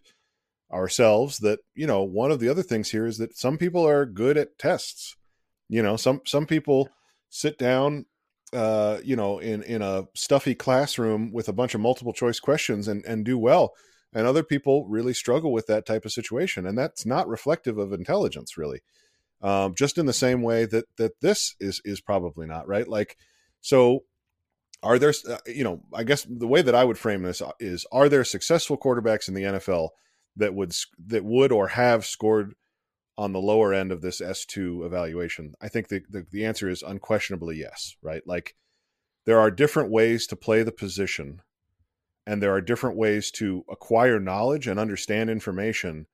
ourselves 0.71 1.39
that 1.39 1.59
you 1.75 1.87
know 1.87 2.03
one 2.03 2.31
of 2.31 2.39
the 2.39 2.49
other 2.49 2.63
things 2.63 2.91
here 2.91 3.05
is 3.07 3.17
that 3.19 3.37
some 3.37 3.57
people 3.57 3.87
are 3.87 4.05
good 4.05 4.37
at 4.37 4.57
tests. 4.59 5.15
You 5.69 5.83
know, 5.83 5.97
some 5.97 6.21
some 6.25 6.45
people 6.47 6.89
sit 7.29 7.57
down, 7.57 8.05
uh, 8.53 8.99
you 9.03 9.15
know, 9.15 9.39
in 9.39 9.63
in 9.63 9.81
a 9.81 10.05
stuffy 10.15 10.55
classroom 10.55 11.31
with 11.33 11.49
a 11.49 11.53
bunch 11.53 11.75
of 11.75 11.81
multiple 11.81 12.13
choice 12.13 12.39
questions 12.39 12.87
and 12.87 13.05
and 13.05 13.25
do 13.25 13.37
well, 13.37 13.73
and 14.13 14.27
other 14.27 14.43
people 14.43 14.87
really 14.87 15.13
struggle 15.13 15.51
with 15.53 15.67
that 15.67 15.85
type 15.85 16.05
of 16.05 16.11
situation, 16.13 16.65
and 16.67 16.77
that's 16.77 17.05
not 17.05 17.27
reflective 17.27 17.77
of 17.77 17.93
intelligence, 17.93 18.57
really 18.57 18.81
um, 19.41 19.73
just 19.75 19.97
in 19.97 20.05
the 20.05 20.13
same 20.13 20.41
way 20.41 20.65
that 20.65 20.85
that 20.97 21.19
this 21.21 21.55
is 21.59 21.81
is 21.83 22.01
probably 22.01 22.47
not 22.47 22.67
right. 22.67 22.87
Like, 22.87 23.17
so 23.61 24.03
are 24.83 24.99
there? 24.99 25.13
Uh, 25.27 25.37
you 25.45 25.63
know, 25.63 25.81
I 25.93 26.03
guess 26.03 26.25
the 26.29 26.47
way 26.47 26.61
that 26.61 26.75
I 26.75 26.83
would 26.83 26.97
frame 26.97 27.23
this 27.23 27.41
uh, 27.41 27.51
is: 27.59 27.85
Are 27.91 28.09
there 28.09 28.23
successful 28.23 28.77
quarterbacks 28.77 29.27
in 29.27 29.33
the 29.33 29.43
NFL 29.43 29.89
that 30.37 30.53
would 30.53 30.75
that 31.07 31.23
would 31.23 31.51
or 31.51 31.69
have 31.69 32.05
scored 32.05 32.53
on 33.17 33.33
the 33.33 33.41
lower 33.41 33.73
end 33.73 33.91
of 33.91 34.01
this 34.01 34.21
S 34.21 34.45
two 34.45 34.83
evaluation? 34.85 35.53
I 35.61 35.67
think 35.67 35.87
the, 35.87 36.01
the 36.09 36.25
the 36.31 36.45
answer 36.45 36.69
is 36.69 36.83
unquestionably 36.83 37.57
yes. 37.57 37.95
Right, 38.01 38.21
like 38.25 38.55
there 39.25 39.39
are 39.39 39.51
different 39.51 39.91
ways 39.91 40.25
to 40.27 40.35
play 40.35 40.63
the 40.63 40.71
position 40.71 41.41
and 42.25 42.41
there 42.41 42.53
are 42.53 42.61
different 42.61 42.97
ways 42.97 43.31
to 43.31 43.65
acquire 43.69 44.19
knowledge 44.19 44.67
and 44.67 44.79
understand 44.79 45.29
information 45.29 46.07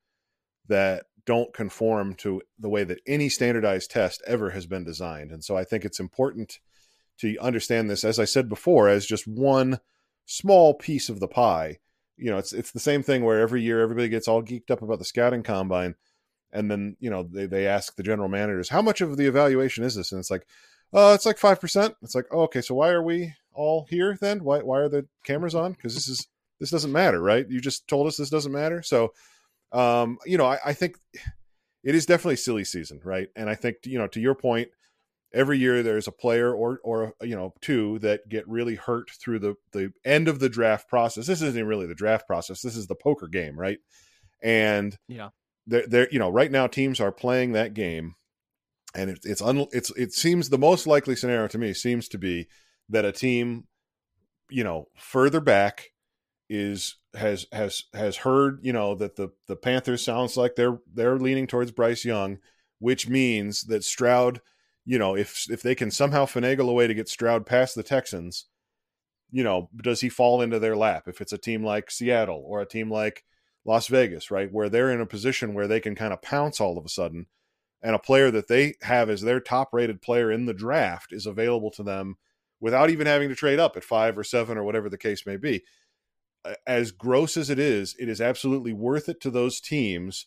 that 0.68 1.04
don't 1.28 1.52
conform 1.52 2.14
to 2.14 2.40
the 2.58 2.70
way 2.70 2.84
that 2.84 3.02
any 3.06 3.28
standardized 3.28 3.90
test 3.90 4.22
ever 4.26 4.48
has 4.48 4.64
been 4.64 4.82
designed. 4.82 5.30
And 5.30 5.44
so 5.44 5.58
I 5.58 5.62
think 5.62 5.84
it's 5.84 6.00
important 6.00 6.58
to 7.18 7.36
understand 7.38 7.90
this, 7.90 8.02
as 8.02 8.18
I 8.18 8.24
said 8.24 8.48
before, 8.48 8.88
as 8.88 9.04
just 9.04 9.28
one 9.28 9.80
small 10.24 10.72
piece 10.72 11.10
of 11.10 11.20
the 11.20 11.28
pie. 11.28 11.80
You 12.16 12.30
know, 12.30 12.38
it's 12.38 12.54
it's 12.54 12.70
the 12.70 12.80
same 12.80 13.02
thing 13.02 13.26
where 13.26 13.40
every 13.40 13.60
year 13.60 13.82
everybody 13.82 14.08
gets 14.08 14.26
all 14.26 14.42
geeked 14.42 14.70
up 14.70 14.80
about 14.80 15.00
the 15.00 15.04
scouting 15.04 15.42
combine, 15.42 15.96
and 16.50 16.70
then 16.70 16.96
you 16.98 17.10
know 17.10 17.24
they 17.24 17.44
they 17.44 17.66
ask 17.66 17.94
the 17.94 18.02
general 18.02 18.30
managers 18.30 18.70
how 18.70 18.80
much 18.80 19.02
of 19.02 19.18
the 19.18 19.26
evaluation 19.26 19.84
is 19.84 19.96
this, 19.96 20.12
and 20.12 20.20
it's 20.20 20.30
like, 20.30 20.46
oh, 20.94 21.12
it's 21.12 21.26
like 21.26 21.36
five 21.36 21.60
percent. 21.60 21.94
It's 22.00 22.14
like, 22.14 22.26
oh, 22.32 22.44
okay, 22.44 22.62
so 22.62 22.74
why 22.74 22.88
are 22.88 23.02
we 23.02 23.34
all 23.52 23.86
here 23.90 24.16
then? 24.18 24.42
Why 24.44 24.60
why 24.60 24.78
are 24.78 24.88
the 24.88 25.06
cameras 25.24 25.54
on? 25.54 25.72
Because 25.72 25.94
this 25.94 26.08
is 26.08 26.26
this 26.58 26.70
doesn't 26.70 26.90
matter, 26.90 27.20
right? 27.20 27.46
You 27.50 27.60
just 27.60 27.86
told 27.86 28.06
us 28.06 28.16
this 28.16 28.30
doesn't 28.30 28.50
matter, 28.50 28.82
so 28.82 29.12
um, 29.72 30.18
you 30.24 30.38
know, 30.38 30.46
I, 30.46 30.58
I 30.66 30.72
think 30.72 30.96
it 31.84 31.94
is 31.94 32.06
definitely 32.06 32.36
silly 32.36 32.64
season, 32.64 33.00
right? 33.04 33.28
And 33.36 33.48
I 33.48 33.54
think 33.54 33.78
you 33.84 33.98
know, 33.98 34.06
to 34.08 34.20
your 34.20 34.34
point, 34.34 34.68
every 35.32 35.58
year 35.58 35.82
there's 35.82 36.08
a 36.08 36.12
player 36.12 36.52
or 36.52 36.80
or 36.82 37.14
you 37.22 37.36
know 37.36 37.54
two 37.60 37.98
that 38.00 38.28
get 38.28 38.48
really 38.48 38.74
hurt 38.74 39.10
through 39.10 39.38
the 39.38 39.54
the 39.72 39.92
end 40.04 40.28
of 40.28 40.40
the 40.40 40.48
draft 40.48 40.88
process. 40.88 41.26
This 41.26 41.42
isn't 41.42 41.66
really 41.66 41.86
the 41.86 41.94
draft 41.94 42.26
process. 42.26 42.62
This 42.62 42.76
is 42.76 42.86
the 42.86 42.94
poker 42.94 43.28
game, 43.28 43.58
right? 43.58 43.78
And 44.42 44.96
yeah, 45.08 45.30
they're, 45.66 45.86
they're 45.86 46.08
you 46.10 46.18
know 46.18 46.30
right 46.30 46.50
now 46.50 46.66
teams 46.66 47.00
are 47.00 47.12
playing 47.12 47.52
that 47.52 47.74
game, 47.74 48.14
and 48.94 49.10
it, 49.10 49.20
it's 49.24 49.42
un, 49.42 49.66
it's 49.72 49.90
it 49.96 50.12
seems 50.12 50.48
the 50.48 50.58
most 50.58 50.86
likely 50.86 51.16
scenario 51.16 51.48
to 51.48 51.58
me 51.58 51.74
seems 51.74 52.08
to 52.08 52.18
be 52.18 52.48
that 52.88 53.04
a 53.04 53.12
team, 53.12 53.66
you 54.50 54.64
know, 54.64 54.86
further 54.96 55.40
back 55.40 55.90
is 56.48 56.96
has 57.14 57.46
has 57.52 57.84
has 57.94 58.16
heard 58.16 58.60
you 58.62 58.72
know 58.72 58.94
that 58.94 59.16
the 59.16 59.30
the 59.46 59.56
Panthers 59.56 60.04
sounds 60.04 60.36
like 60.36 60.54
they're 60.56 60.78
they're 60.92 61.18
leaning 61.18 61.46
towards 61.46 61.70
Bryce 61.70 62.04
Young, 62.04 62.38
which 62.78 63.08
means 63.08 63.64
that 63.64 63.84
Stroud, 63.84 64.40
you 64.84 64.98
know, 64.98 65.16
if 65.16 65.50
if 65.50 65.62
they 65.62 65.74
can 65.74 65.90
somehow 65.90 66.24
finagle 66.24 66.70
a 66.70 66.72
way 66.72 66.86
to 66.86 66.94
get 66.94 67.08
Stroud 67.08 67.46
past 67.46 67.74
the 67.74 67.82
Texans, 67.82 68.46
you 69.30 69.44
know, 69.44 69.68
does 69.76 70.00
he 70.00 70.08
fall 70.08 70.40
into 70.40 70.58
their 70.58 70.76
lap? 70.76 71.04
If 71.06 71.20
it's 71.20 71.32
a 71.32 71.38
team 71.38 71.64
like 71.64 71.90
Seattle 71.90 72.42
or 72.46 72.60
a 72.60 72.66
team 72.66 72.90
like 72.90 73.24
Las 73.64 73.88
Vegas, 73.88 74.30
right, 74.30 74.52
where 74.52 74.68
they're 74.68 74.92
in 74.92 75.00
a 75.00 75.06
position 75.06 75.54
where 75.54 75.68
they 75.68 75.80
can 75.80 75.94
kind 75.94 76.12
of 76.12 76.22
pounce 76.22 76.60
all 76.60 76.78
of 76.78 76.84
a 76.86 76.90
sudden, 76.90 77.26
and 77.82 77.94
a 77.94 77.98
player 77.98 78.30
that 78.30 78.48
they 78.48 78.74
have 78.82 79.10
as 79.10 79.20
their 79.20 79.40
top 79.40 79.70
rated 79.72 80.00
player 80.00 80.32
in 80.32 80.46
the 80.46 80.54
draft 80.54 81.12
is 81.12 81.26
available 81.26 81.70
to 81.72 81.82
them 81.82 82.16
without 82.60 82.90
even 82.90 83.06
having 83.06 83.28
to 83.28 83.34
trade 83.34 83.60
up 83.60 83.76
at 83.76 83.84
five 83.84 84.18
or 84.18 84.24
seven 84.24 84.58
or 84.58 84.64
whatever 84.64 84.88
the 84.88 84.98
case 84.98 85.26
may 85.26 85.36
be 85.36 85.62
as 86.66 86.90
gross 86.92 87.36
as 87.36 87.50
it 87.50 87.58
is, 87.58 87.94
it 87.98 88.08
is 88.08 88.20
absolutely 88.20 88.72
worth 88.72 89.08
it 89.08 89.20
to 89.20 89.30
those 89.30 89.60
teams 89.60 90.26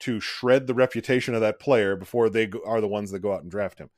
to 0.00 0.18
shred 0.20 0.66
the 0.66 0.74
reputation 0.74 1.34
of 1.34 1.40
that 1.42 1.60
player 1.60 1.94
before 1.94 2.30
they 2.30 2.50
are 2.66 2.80
the 2.80 2.88
ones 2.88 3.10
that 3.10 3.20
go 3.20 3.34
out 3.34 3.42
and 3.42 3.50
draft 3.50 3.78
him. 3.78 3.90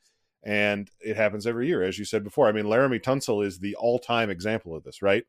And 0.43 0.89
it 0.99 1.15
happens 1.15 1.47
every 1.47 1.67
year, 1.67 1.81
as 1.83 1.97
you 1.97 2.03
said 2.03 2.23
before. 2.23 2.47
I 2.47 2.51
mean, 2.51 2.65
Laremy 2.65 3.01
Tunsil 3.01 3.45
is 3.45 3.59
the 3.59 3.75
all-time 3.75 4.29
example 4.29 4.75
of 4.75 4.83
this, 4.83 5.01
right? 5.01 5.23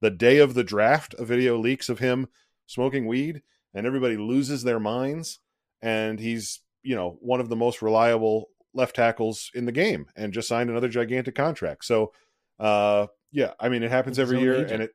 The 0.00 0.10
day 0.10 0.38
of 0.38 0.54
the 0.54 0.64
draft, 0.64 1.14
a 1.18 1.24
video 1.24 1.58
leaks 1.58 1.90
of 1.90 1.98
him 1.98 2.28
smoking 2.66 3.06
weed, 3.06 3.42
and 3.74 3.86
everybody 3.86 4.16
loses 4.16 4.62
their 4.62 4.80
minds. 4.80 5.40
And 5.82 6.18
he's, 6.18 6.60
you 6.82 6.96
know, 6.96 7.18
one 7.20 7.40
of 7.40 7.50
the 7.50 7.56
most 7.56 7.82
reliable 7.82 8.48
left 8.72 8.96
tackles 8.96 9.50
in 9.54 9.66
the 9.66 9.72
game, 9.72 10.06
and 10.16 10.32
just 10.32 10.48
signed 10.48 10.70
another 10.70 10.88
gigantic 10.88 11.34
contract. 11.34 11.84
So, 11.84 12.12
uh, 12.58 13.08
yeah, 13.30 13.52
I 13.60 13.68
mean, 13.68 13.82
it 13.82 13.90
happens 13.90 14.18
every 14.18 14.40
year, 14.40 14.54
agent. 14.54 14.70
and 14.70 14.82
it 14.84 14.94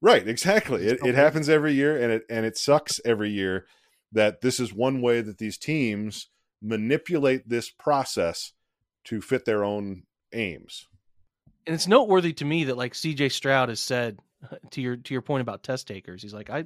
Right, 0.00 0.26
exactly. 0.26 0.86
It, 0.86 1.00
it 1.04 1.14
happens 1.14 1.48
every 1.48 1.74
year, 1.74 2.00
and 2.00 2.12
it 2.12 2.22
and 2.30 2.46
it 2.46 2.56
sucks 2.56 3.00
every 3.04 3.30
year 3.30 3.66
that 4.12 4.40
this 4.40 4.58
is 4.58 4.72
one 4.72 5.02
way 5.02 5.20
that 5.20 5.38
these 5.38 5.58
teams 5.58 6.28
manipulate 6.62 7.48
this 7.48 7.70
process 7.70 8.52
to 9.04 9.20
fit 9.20 9.44
their 9.44 9.64
own 9.64 10.04
aims. 10.32 10.86
And 11.66 11.74
it's 11.74 11.86
noteworthy 11.86 12.32
to 12.34 12.44
me 12.44 12.64
that 12.64 12.76
like 12.76 12.94
CJ 12.94 13.32
Stroud 13.32 13.68
has 13.68 13.80
said 13.80 14.18
to 14.70 14.80
your 14.80 14.96
to 14.96 15.14
your 15.14 15.22
point 15.22 15.42
about 15.42 15.62
test 15.62 15.86
takers, 15.86 16.22
he's 16.22 16.34
like 16.34 16.50
I 16.50 16.64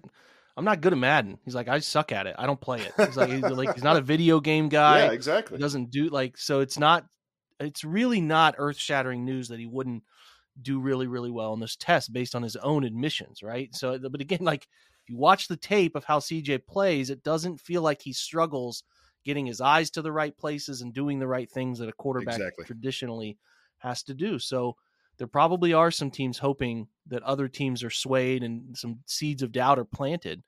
I'm 0.57 0.65
not 0.65 0.81
good 0.81 0.93
at 0.93 0.99
Madden. 0.99 1.39
He's 1.45 1.55
like 1.55 1.69
I 1.69 1.81
suck 1.81 2.13
at 2.13 2.27
it. 2.27 2.37
I 2.39 2.47
don't 2.47 2.61
play 2.61 2.83
it. 2.83 2.93
He's 2.97 3.17
like 3.17 3.31
he's 3.31 3.43
like 3.43 3.75
he's 3.75 3.85
not 3.85 3.97
a 3.97 4.03
video 4.03 4.41
game 4.41 4.69
guy. 4.69 5.05
Yeah, 5.05 5.13
exactly. 5.13 5.57
He 5.57 5.63
doesn't 5.63 5.91
do 5.91 6.09
like 6.09 6.37
so 6.37 6.61
it's 6.61 6.79
not 6.79 7.07
it's 7.59 7.85
really 7.85 8.21
not 8.21 8.55
earth-shattering 8.57 9.25
news 9.25 9.49
that 9.49 9.59
he 9.59 9.67
wouldn't 9.67 10.03
do 10.61 10.81
really 10.81 11.07
really 11.07 11.31
well 11.31 11.55
in 11.55 11.61
this 11.61 11.77
test 11.77 12.13
based 12.13 12.35
on 12.35 12.43
his 12.43 12.57
own 12.57 12.85
admissions 12.85 13.43
right? 13.43 13.75
So 13.75 13.99
but 13.99 14.21
again 14.21 14.41
like 14.45 14.65
if 15.03 15.09
you 15.09 15.17
watch 15.17 15.49
the 15.49 15.57
tape 15.57 15.97
of 15.97 16.05
how 16.05 16.19
cj 16.19 16.67
plays 16.67 17.09
it 17.09 17.23
doesn't 17.23 17.61
feel 17.61 17.83
like 17.83 18.03
he 18.03 18.13
struggles 18.13 18.83
getting 19.25 19.47
his 19.47 19.61
eyes 19.61 19.91
to 19.91 20.03
the 20.03 20.13
right 20.13 20.37
places 20.37 20.81
and 20.81 20.95
doing 20.95 21.19
the 21.19 21.27
right 21.27 21.51
things 21.51 21.79
that 21.79 21.89
a 21.89 21.93
quarterback 21.93 22.37
exactly. 22.37 22.65
traditionally 22.65 23.39
has 23.79 24.03
to 24.05 24.15
do. 24.15 24.39
So 24.39 24.77
there 25.19 25.27
probably 25.27 25.73
are 25.73 25.91
some 25.91 26.11
teams 26.11 26.39
hoping 26.39 26.89
that 27.09 27.23
other 27.23 27.49
teams 27.49 27.85
are 27.85 27.91
swayed 27.91 28.43
and 28.43 28.77
some 28.77 29.01
seeds 29.07 29.43
of 29.43 29.53
doubt 29.53 29.79
are 29.79 29.85
planted 29.85 30.43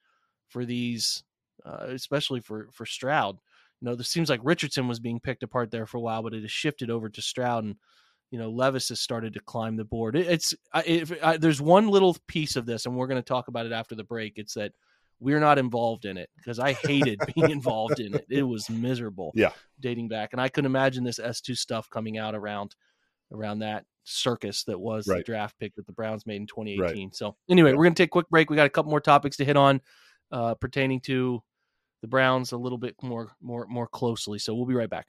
for 0.49 0.65
these 0.65 1.23
uh, 1.65 1.87
especially 1.89 2.41
for 2.41 2.69
for 2.73 2.87
stroud. 2.87 3.39
You 3.81 3.87
know, 3.87 3.95
this 3.95 4.09
seems 4.09 4.31
like 4.31 4.41
Richardson 4.43 4.89
was 4.89 5.01
being 5.01 5.21
picked 5.21 5.43
apart 5.43 5.71
there 5.71 5.87
for 5.87 5.99
a 5.99 6.01
while, 6.01 6.23
but 6.23 6.35
it 6.35 6.43
has 6.43 6.51
shifted 6.51 6.89
over 6.89 7.09
to 7.09 7.23
Stroud, 7.23 7.65
and 7.65 7.77
you 8.33 8.39
know 8.39 8.51
Levis 8.51 8.89
has 8.89 8.99
started 8.99 9.35
to 9.35 9.41
climb 9.41 9.77
the 9.77 9.85
board. 9.85 10.17
It, 10.17 10.27
it's 10.27 10.55
if, 10.87 11.13
I, 11.23 11.37
there's 11.37 11.61
one 11.61 11.87
little 11.89 12.17
piece 12.27 12.57
of 12.57 12.65
this, 12.65 12.87
and 12.87 12.97
we're 12.97 13.07
going 13.07 13.21
to 13.21 13.23
talk 13.23 13.49
about 13.49 13.67
it 13.67 13.73
after 13.73 13.95
the 13.95 14.05
break. 14.05 14.39
It's 14.39 14.55
that 14.55 14.73
we're 15.21 15.39
not 15.39 15.59
involved 15.59 16.07
in 16.07 16.17
it 16.17 16.31
because 16.39 16.59
I 16.59 16.73
hated 16.73 17.21
being 17.35 17.51
involved 17.51 18.01
in 18.01 18.15
it. 18.15 18.27
It 18.31 18.43
was 18.43 18.71
miserable. 18.71 19.33
Yeah, 19.35 19.53
dating 19.79 20.09
back, 20.09 20.31
and 20.33 20.41
I 20.41 20.49
couldn't 20.49 20.71
imagine 20.71 21.05
this 21.05 21.19
S 21.19 21.43
two 21.43 21.55
stuff 21.55 21.91
coming 21.91 22.17
out 22.17 22.35
around 22.35 22.75
around 23.31 23.59
that 23.59 23.85
circus 24.05 24.65
that 24.65 24.81
was 24.81 25.07
right. 25.07 25.19
the 25.19 25.25
draft 25.25 25.59
pick 25.61 25.75
that 25.77 25.87
the 25.87 25.93
Browns 25.93 26.27
made 26.27 26.37
in 26.37 26.47
2018. 26.47 26.81
Right. 26.81 27.15
So 27.15 27.37
anyway, 27.51 27.71
yeah. 27.71 27.77
we're 27.77 27.85
going 27.85 27.95
to 27.95 28.03
take 28.03 28.09
a 28.09 28.11
quick 28.11 28.31
break. 28.31 28.49
We 28.49 28.57
got 28.57 28.67
a 28.67 28.71
couple 28.71 28.91
more 28.91 29.01
topics 29.01 29.37
to 29.37 29.45
hit 29.45 29.57
on 29.59 29.83
uh, 30.33 30.55
pertaining 30.55 31.01
to 31.03 31.43
the 32.01 32.09
Browns 32.09 32.53
a 32.53 32.57
little 32.57 32.79
bit 32.79 32.97
more 33.03 33.33
more 33.43 33.67
more 33.69 33.87
closely. 33.87 34.39
So 34.39 34.55
we'll 34.55 34.65
be 34.65 34.75
right 34.75 34.91
back. 34.91 35.09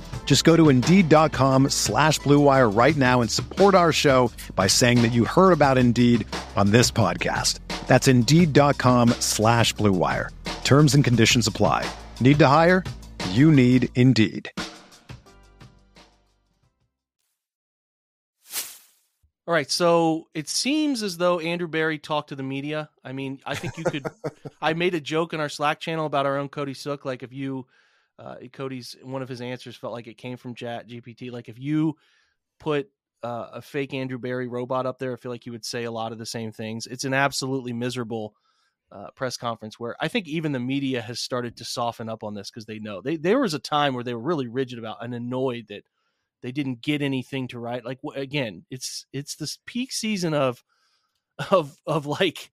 Just 0.25 0.45
go 0.45 0.55
to 0.55 0.69
Indeed.com 0.69 1.71
slash 1.71 2.21
BlueWire 2.21 2.73
right 2.73 2.95
now 2.95 3.19
and 3.19 3.29
support 3.29 3.75
our 3.75 3.91
show 3.91 4.31
by 4.55 4.67
saying 4.67 5.01
that 5.01 5.11
you 5.11 5.25
heard 5.25 5.51
about 5.51 5.77
Indeed 5.77 6.25
on 6.55 6.71
this 6.71 6.89
podcast. 6.89 7.59
That's 7.87 8.07
Indeed.com 8.07 9.09
slash 9.19 9.75
BlueWire. 9.75 10.29
Terms 10.63 10.95
and 10.95 11.03
conditions 11.03 11.47
apply. 11.47 11.85
Need 12.21 12.39
to 12.39 12.47
hire? 12.47 12.85
You 13.31 13.51
need 13.51 13.89
Indeed. 13.95 14.49
All 19.51 19.55
right, 19.55 19.69
so 19.69 20.29
it 20.33 20.47
seems 20.47 21.03
as 21.03 21.17
though 21.17 21.41
Andrew 21.41 21.67
Berry 21.67 21.97
talked 21.99 22.29
to 22.29 22.37
the 22.37 22.43
media. 22.43 22.89
I 23.03 23.11
mean, 23.11 23.41
I 23.45 23.55
think 23.55 23.77
you 23.77 23.83
could. 23.83 24.05
I 24.61 24.71
made 24.71 24.95
a 24.95 25.01
joke 25.01 25.33
in 25.33 25.41
our 25.41 25.49
Slack 25.49 25.81
channel 25.81 26.05
about 26.05 26.25
our 26.25 26.37
own 26.37 26.47
Cody 26.47 26.73
Sook. 26.73 27.03
Like, 27.03 27.21
if 27.21 27.33
you, 27.33 27.65
uh, 28.21 28.35
Cody's 28.53 28.95
one 29.01 29.21
of 29.21 29.29
his 29.29 29.41
answers 29.41 29.75
felt 29.75 29.93
like 29.93 30.07
it 30.07 30.17
came 30.17 30.37
from 30.37 30.53
Chat 30.53 30.87
GPT. 30.87 31.31
Like, 31.31 31.49
if 31.49 31.57
you 31.57 31.95
put 32.59 32.89
uh, 33.23 33.47
a 33.53 33.61
fake 33.61 33.93
Andrew 33.93 34.19
Berry 34.19 34.47
robot 34.47 34.85
up 34.85 34.99
there, 34.99 35.13
I 35.13 35.15
feel 35.15 35.31
like 35.31 35.45
you 35.45 35.51
would 35.51 35.65
say 35.65 35.85
a 35.85 35.91
lot 35.91 36.11
of 36.11 36.19
the 36.19 36.25
same 36.25 36.51
things. 36.51 36.85
It's 36.87 37.03
an 37.03 37.13
absolutely 37.13 37.73
miserable 37.73 38.35
uh, 38.91 39.07
press 39.15 39.37
conference 39.37 39.79
where 39.79 39.95
I 39.99 40.07
think 40.07 40.27
even 40.27 40.51
the 40.51 40.59
media 40.59 41.01
has 41.01 41.19
started 41.19 41.57
to 41.57 41.65
soften 41.65 42.09
up 42.09 42.23
on 42.23 42.33
this 42.33 42.51
because 42.51 42.65
they 42.65 42.79
know 42.79 43.01
they 43.01 43.15
there 43.15 43.39
was 43.39 43.53
a 43.53 43.59
time 43.59 43.93
where 43.93 44.03
they 44.03 44.13
were 44.13 44.19
really 44.19 44.47
rigid 44.47 44.79
about 44.79 45.03
and 45.03 45.13
annoyed 45.13 45.67
that 45.69 45.83
they 46.41 46.51
didn't 46.51 46.81
get 46.81 47.01
anything 47.01 47.47
to 47.49 47.59
write. 47.59 47.85
Like 47.85 47.99
again, 48.15 48.65
it's 48.69 49.05
it's 49.13 49.35
this 49.35 49.59
peak 49.65 49.91
season 49.91 50.33
of 50.33 50.63
of 51.51 51.77
of 51.87 52.05
like 52.05 52.51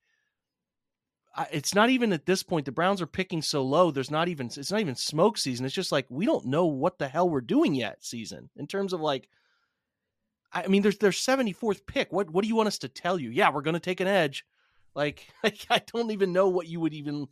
it's 1.52 1.74
not 1.74 1.90
even 1.90 2.12
at 2.12 2.26
this 2.26 2.42
point 2.42 2.66
the 2.66 2.72
browns 2.72 3.00
are 3.00 3.06
picking 3.06 3.42
so 3.42 3.62
low 3.62 3.90
there's 3.90 4.10
not 4.10 4.28
even 4.28 4.46
it's 4.46 4.70
not 4.70 4.80
even 4.80 4.94
smoke 4.94 5.38
season. 5.38 5.66
It's 5.66 5.74
just 5.74 5.92
like 5.92 6.06
we 6.08 6.26
don't 6.26 6.46
know 6.46 6.66
what 6.66 6.98
the 6.98 7.08
hell 7.08 7.28
we're 7.28 7.40
doing 7.40 7.74
yet 7.74 8.04
season 8.04 8.50
in 8.56 8.66
terms 8.66 8.92
of 8.92 9.00
like 9.00 9.28
i 10.52 10.66
mean 10.66 10.82
there's 10.82 10.98
their 10.98 11.10
74th 11.10 11.86
pick. 11.86 12.12
What 12.12 12.30
what 12.30 12.42
do 12.42 12.48
you 12.48 12.56
want 12.56 12.68
us 12.68 12.78
to 12.78 12.88
tell 12.88 13.18
you? 13.18 13.30
Yeah 13.30 13.50
we're 13.50 13.62
going 13.62 13.74
to 13.74 13.80
take 13.80 14.00
an 14.00 14.08
edge. 14.08 14.44
Like, 14.94 15.28
like 15.44 15.66
i 15.70 15.82
don't 15.92 16.10
even 16.10 16.32
know 16.32 16.48
what 16.48 16.68
you 16.68 16.80
would 16.80 16.94
even 16.94 17.26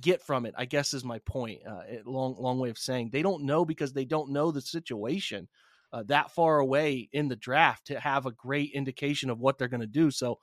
get 0.00 0.22
from 0.22 0.46
it 0.46 0.54
i 0.56 0.64
guess 0.64 0.94
is 0.94 1.02
my 1.02 1.18
point 1.18 1.58
uh, 1.68 1.80
long 2.04 2.36
long 2.38 2.60
way 2.60 2.70
of 2.70 2.78
saying 2.78 3.10
they 3.10 3.22
don't 3.22 3.42
know 3.42 3.64
because 3.64 3.92
they 3.92 4.04
don't 4.04 4.30
know 4.30 4.52
the 4.52 4.60
situation 4.60 5.48
uh, 5.92 6.02
that 6.04 6.30
far 6.30 6.58
away 6.58 7.08
in 7.12 7.28
the 7.28 7.36
draft 7.36 7.86
to 7.86 7.98
have 7.98 8.26
a 8.26 8.32
great 8.32 8.70
indication 8.72 9.30
of 9.30 9.40
what 9.40 9.58
they're 9.58 9.68
going 9.68 9.80
to 9.80 9.86
do. 9.86 10.10
So, 10.10 10.38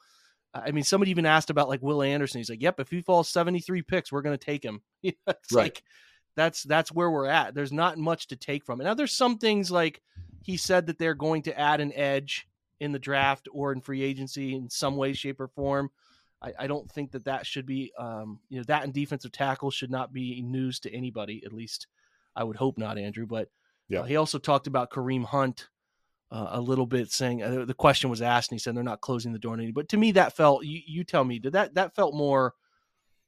I 0.65 0.71
mean, 0.71 0.83
somebody 0.83 1.11
even 1.11 1.25
asked 1.25 1.49
about 1.49 1.69
like 1.69 1.81
Will 1.81 2.01
Anderson. 2.01 2.39
He's 2.39 2.49
like, 2.49 2.61
"Yep, 2.61 2.79
if 2.79 2.89
he 2.89 3.01
falls 3.01 3.29
73 3.29 3.81
picks, 3.81 4.11
we're 4.11 4.21
going 4.21 4.37
to 4.37 4.45
take 4.45 4.63
him." 4.63 4.81
it's 5.03 5.17
right. 5.27 5.63
like 5.63 5.83
that's 6.35 6.63
that's 6.63 6.91
where 6.91 7.09
we're 7.09 7.27
at. 7.27 7.53
There's 7.53 7.71
not 7.71 7.97
much 7.97 8.27
to 8.27 8.35
take 8.35 8.65
from 8.65 8.79
it. 8.79 8.85
Now, 8.85 8.93
there's 8.93 9.15
some 9.15 9.37
things 9.37 9.71
like 9.71 10.01
he 10.41 10.57
said 10.57 10.87
that 10.87 10.99
they're 10.99 11.15
going 11.15 11.43
to 11.43 11.59
add 11.59 11.81
an 11.81 11.91
edge 11.93 12.47
in 12.79 12.91
the 12.91 12.99
draft 12.99 13.49
or 13.51 13.71
in 13.71 13.81
free 13.81 14.03
agency 14.03 14.55
in 14.55 14.69
some 14.69 14.95
way, 14.95 15.13
shape, 15.13 15.39
or 15.39 15.47
form. 15.47 15.89
I, 16.41 16.53
I 16.59 16.67
don't 16.67 16.89
think 16.91 17.11
that 17.11 17.25
that 17.25 17.47
should 17.47 17.65
be, 17.65 17.91
um, 17.97 18.39
you 18.49 18.57
know, 18.57 18.63
that 18.67 18.83
and 18.83 18.93
defensive 18.93 19.31
tackle 19.31 19.71
should 19.71 19.89
not 19.89 20.13
be 20.13 20.41
news 20.43 20.79
to 20.81 20.93
anybody. 20.93 21.41
At 21.45 21.53
least, 21.53 21.87
I 22.35 22.43
would 22.43 22.55
hope 22.55 22.77
not, 22.77 22.97
Andrew. 22.97 23.25
But 23.25 23.49
yeah. 23.89 24.01
Uh, 24.01 24.03
he 24.03 24.15
also 24.15 24.37
talked 24.37 24.67
about 24.67 24.91
Kareem 24.91 25.25
Hunt 25.25 25.67
uh, 26.31 26.47
a 26.51 26.61
little 26.61 26.85
bit, 26.85 27.11
saying 27.11 27.41
uh, 27.41 27.65
the 27.65 27.73
question 27.73 28.09
was 28.09 28.21
asked, 28.21 28.51
and 28.51 28.55
he 28.55 28.59
said 28.59 28.75
they're 28.75 28.83
not 28.83 29.01
closing 29.01 29.33
the 29.33 29.39
door 29.39 29.53
on 29.53 29.61
any. 29.61 29.71
But 29.71 29.89
to 29.89 29.97
me, 29.97 30.11
that 30.13 30.35
felt 30.35 30.65
you, 30.65 30.81
you 30.85 31.03
tell 31.03 31.23
me 31.23 31.39
did 31.39 31.53
that 31.53 31.75
that 31.75 31.95
felt 31.95 32.13
more. 32.13 32.53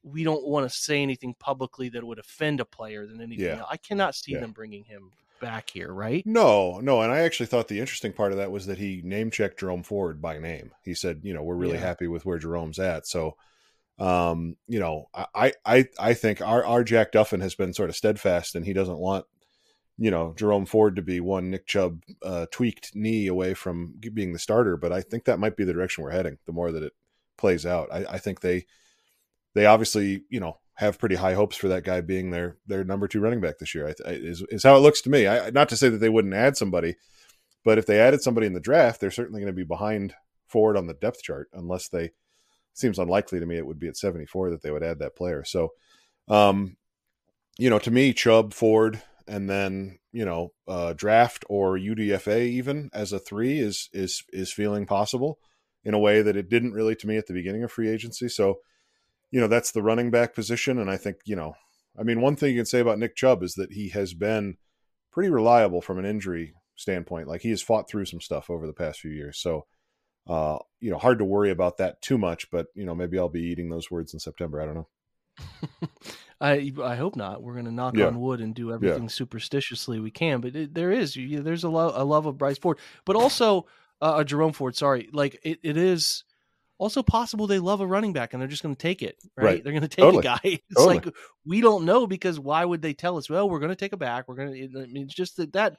We 0.02 0.24
don't 0.24 0.46
want 0.46 0.70
to 0.70 0.74
say 0.74 1.02
anything 1.02 1.34
publicly 1.38 1.90
that 1.90 2.02
would 2.04 2.18
offend 2.18 2.60
a 2.60 2.64
player 2.64 3.06
than 3.06 3.20
anything. 3.20 3.44
Yeah. 3.44 3.58
Else. 3.58 3.68
I 3.70 3.76
cannot 3.76 4.14
see 4.14 4.32
yeah. 4.32 4.40
them 4.40 4.52
bringing 4.52 4.84
him 4.84 5.12
back 5.40 5.70
here, 5.70 5.92
right? 5.92 6.22
No, 6.26 6.80
no. 6.80 7.02
And 7.02 7.10
I 7.12 7.20
actually 7.20 7.46
thought 7.46 7.68
the 7.68 7.80
interesting 7.80 8.12
part 8.12 8.32
of 8.32 8.38
that 8.38 8.50
was 8.50 8.66
that 8.66 8.78
he 8.78 9.00
name 9.04 9.30
checked 9.30 9.60
Jerome 9.60 9.82
Ford 9.82 10.20
by 10.22 10.38
name. 10.38 10.70
He 10.82 10.94
said, 10.94 11.20
you 11.22 11.34
know, 11.34 11.42
we're 11.42 11.54
really 11.54 11.74
yeah. 11.74 11.80
happy 11.80 12.06
with 12.06 12.24
where 12.24 12.38
Jerome's 12.38 12.78
at. 12.78 13.06
So, 13.06 13.36
um, 13.98 14.56
you 14.68 14.80
know, 14.80 15.08
I, 15.34 15.52
I, 15.64 15.88
I 15.98 16.14
think 16.14 16.40
our, 16.40 16.64
our 16.64 16.84
Jack 16.84 17.12
Duffin 17.12 17.40
has 17.40 17.54
been 17.54 17.74
sort 17.74 17.90
of 17.90 17.96
steadfast 17.96 18.54
and 18.54 18.64
he 18.64 18.72
doesn't 18.72 18.98
want 18.98 19.26
you 20.00 20.10
know 20.10 20.32
Jerome 20.34 20.64
Ford 20.64 20.96
to 20.96 21.02
be 21.02 21.20
one 21.20 21.50
Nick 21.50 21.66
Chubb 21.66 22.02
uh, 22.22 22.46
tweaked 22.50 22.96
knee 22.96 23.26
away 23.26 23.52
from 23.52 23.94
being 24.14 24.32
the 24.32 24.38
starter, 24.38 24.78
but 24.78 24.92
I 24.92 25.02
think 25.02 25.24
that 25.24 25.38
might 25.38 25.56
be 25.56 25.64
the 25.64 25.74
direction 25.74 26.02
we're 26.02 26.10
heading. 26.10 26.38
The 26.46 26.52
more 26.52 26.72
that 26.72 26.82
it 26.82 26.94
plays 27.36 27.66
out, 27.66 27.88
I, 27.92 28.06
I 28.12 28.18
think 28.18 28.40
they 28.40 28.64
they 29.54 29.66
obviously 29.66 30.24
you 30.30 30.40
know 30.40 30.58
have 30.74 30.98
pretty 30.98 31.16
high 31.16 31.34
hopes 31.34 31.54
for 31.54 31.68
that 31.68 31.84
guy 31.84 32.00
being 32.00 32.30
their 32.30 32.56
their 32.66 32.82
number 32.82 33.08
two 33.08 33.20
running 33.20 33.42
back 33.42 33.58
this 33.58 33.74
year. 33.74 33.88
I, 33.88 34.08
I, 34.08 34.12
is 34.12 34.42
is 34.48 34.62
how 34.62 34.74
it 34.74 34.80
looks 34.80 35.02
to 35.02 35.10
me. 35.10 35.28
I, 35.28 35.50
not 35.50 35.68
to 35.68 35.76
say 35.76 35.90
that 35.90 35.98
they 35.98 36.08
wouldn't 36.08 36.34
add 36.34 36.56
somebody, 36.56 36.96
but 37.62 37.76
if 37.76 37.84
they 37.84 38.00
added 38.00 38.22
somebody 38.22 38.46
in 38.46 38.54
the 38.54 38.60
draft, 38.60 39.02
they're 39.02 39.10
certainly 39.10 39.40
going 39.40 39.52
to 39.52 39.56
be 39.56 39.64
behind 39.64 40.14
Ford 40.48 40.78
on 40.78 40.86
the 40.86 40.94
depth 40.94 41.22
chart 41.22 41.48
unless 41.52 41.88
they. 41.88 42.12
Seems 42.72 43.00
unlikely 43.00 43.40
to 43.40 43.46
me 43.46 43.56
it 43.56 43.66
would 43.66 43.80
be 43.80 43.88
at 43.88 43.96
74 43.96 44.50
that 44.50 44.62
they 44.62 44.70
would 44.70 44.84
add 44.84 45.00
that 45.00 45.16
player. 45.16 45.44
So, 45.44 45.70
um, 46.28 46.76
you 47.58 47.68
know, 47.68 47.80
to 47.80 47.90
me, 47.90 48.12
Chubb, 48.12 48.54
Ford, 48.54 49.02
and 49.30 49.48
then 49.48 49.96
you 50.12 50.24
know 50.24 50.52
uh, 50.66 50.92
draft 50.92 51.44
or 51.48 51.78
UDFA 51.78 52.46
even 52.48 52.90
as 52.92 53.12
a 53.12 53.18
three 53.20 53.60
is 53.60 53.88
is 53.92 54.24
is 54.32 54.52
feeling 54.52 54.86
possible 54.86 55.38
in 55.84 55.94
a 55.94 55.98
way 55.98 56.20
that 56.20 56.36
it 56.36 56.50
didn't 56.50 56.72
really 56.72 56.96
to 56.96 57.06
me 57.06 57.16
at 57.16 57.26
the 57.28 57.32
beginning 57.32 57.62
of 57.62 57.72
free 57.72 57.88
agency. 57.88 58.28
So 58.28 58.58
you 59.30 59.40
know 59.40 59.46
that's 59.46 59.70
the 59.70 59.82
running 59.82 60.10
back 60.10 60.34
position, 60.34 60.78
and 60.78 60.90
I 60.90 60.96
think 60.96 61.18
you 61.24 61.36
know 61.36 61.54
I 61.98 62.02
mean 62.02 62.20
one 62.20 62.34
thing 62.34 62.50
you 62.50 62.58
can 62.58 62.66
say 62.66 62.80
about 62.80 62.98
Nick 62.98 63.14
Chubb 63.14 63.44
is 63.44 63.54
that 63.54 63.72
he 63.72 63.90
has 63.90 64.14
been 64.14 64.56
pretty 65.12 65.30
reliable 65.30 65.80
from 65.80 65.98
an 65.98 66.04
injury 66.04 66.54
standpoint. 66.74 67.28
Like 67.28 67.42
he 67.42 67.50
has 67.50 67.62
fought 67.62 67.88
through 67.88 68.06
some 68.06 68.20
stuff 68.20 68.50
over 68.50 68.66
the 68.66 68.74
past 68.74 69.00
few 69.00 69.12
years, 69.12 69.38
so. 69.38 69.66
Uh, 70.26 70.58
you 70.80 70.90
know, 70.90 70.98
hard 70.98 71.18
to 71.18 71.24
worry 71.24 71.50
about 71.50 71.78
that 71.78 72.00
too 72.02 72.16
much, 72.16 72.50
but 72.50 72.66
you 72.74 72.84
know, 72.84 72.94
maybe 72.94 73.18
I'll 73.18 73.30
be 73.30 73.42
eating 73.42 73.68
those 73.68 73.90
words 73.90 74.12
in 74.12 74.20
September. 74.20 74.60
I 74.60 74.66
don't 74.66 74.74
know. 74.74 74.86
I 76.40 76.72
I 76.82 76.96
hope 76.96 77.16
not. 77.16 77.42
We're 77.42 77.52
going 77.54 77.66
to 77.66 77.72
knock 77.72 77.96
yeah. 77.96 78.06
on 78.06 78.20
wood 78.20 78.40
and 78.40 78.54
do 78.54 78.72
everything 78.72 79.04
yeah. 79.04 79.08
superstitiously 79.08 80.00
we 80.00 80.10
can. 80.10 80.40
But 80.40 80.56
it, 80.56 80.74
there 80.74 80.90
is 80.90 81.14
you, 81.16 81.42
there's 81.42 81.64
a 81.64 81.68
love 81.68 81.92
a 81.94 82.04
love 82.04 82.26
of 82.26 82.38
Bryce 82.38 82.58
Ford, 82.58 82.78
but 83.04 83.16
also 83.16 83.66
uh, 84.00 84.14
a 84.18 84.24
Jerome 84.24 84.52
Ford. 84.52 84.76
Sorry, 84.76 85.08
like 85.12 85.38
it, 85.42 85.60
it 85.62 85.76
is 85.76 86.24
also 86.78 87.02
possible 87.02 87.46
they 87.46 87.58
love 87.58 87.82
a 87.82 87.86
running 87.86 88.14
back 88.14 88.32
and 88.32 88.40
they're 88.40 88.48
just 88.48 88.62
going 88.62 88.74
to 88.74 88.80
take 88.80 89.02
it. 89.02 89.18
Right? 89.36 89.44
right. 89.44 89.64
They're 89.64 89.74
going 89.74 89.82
to 89.82 89.88
take 89.88 90.02
totally. 90.02 90.20
a 90.20 90.22
guy. 90.22 90.40
It's 90.44 90.76
totally. 90.76 90.94
like 91.00 91.14
we 91.44 91.60
don't 91.60 91.84
know 91.84 92.06
because 92.06 92.40
why 92.40 92.64
would 92.64 92.80
they 92.80 92.94
tell 92.94 93.18
us? 93.18 93.28
Well, 93.28 93.48
we're 93.48 93.58
going 93.58 93.70
to 93.70 93.76
take 93.76 93.92
a 93.92 93.98
back. 93.98 94.26
We're 94.26 94.36
going 94.36 94.54
to. 94.54 94.82
I 94.82 94.86
mean, 94.86 95.04
it's 95.04 95.14
just 95.14 95.36
that 95.36 95.52
that 95.52 95.76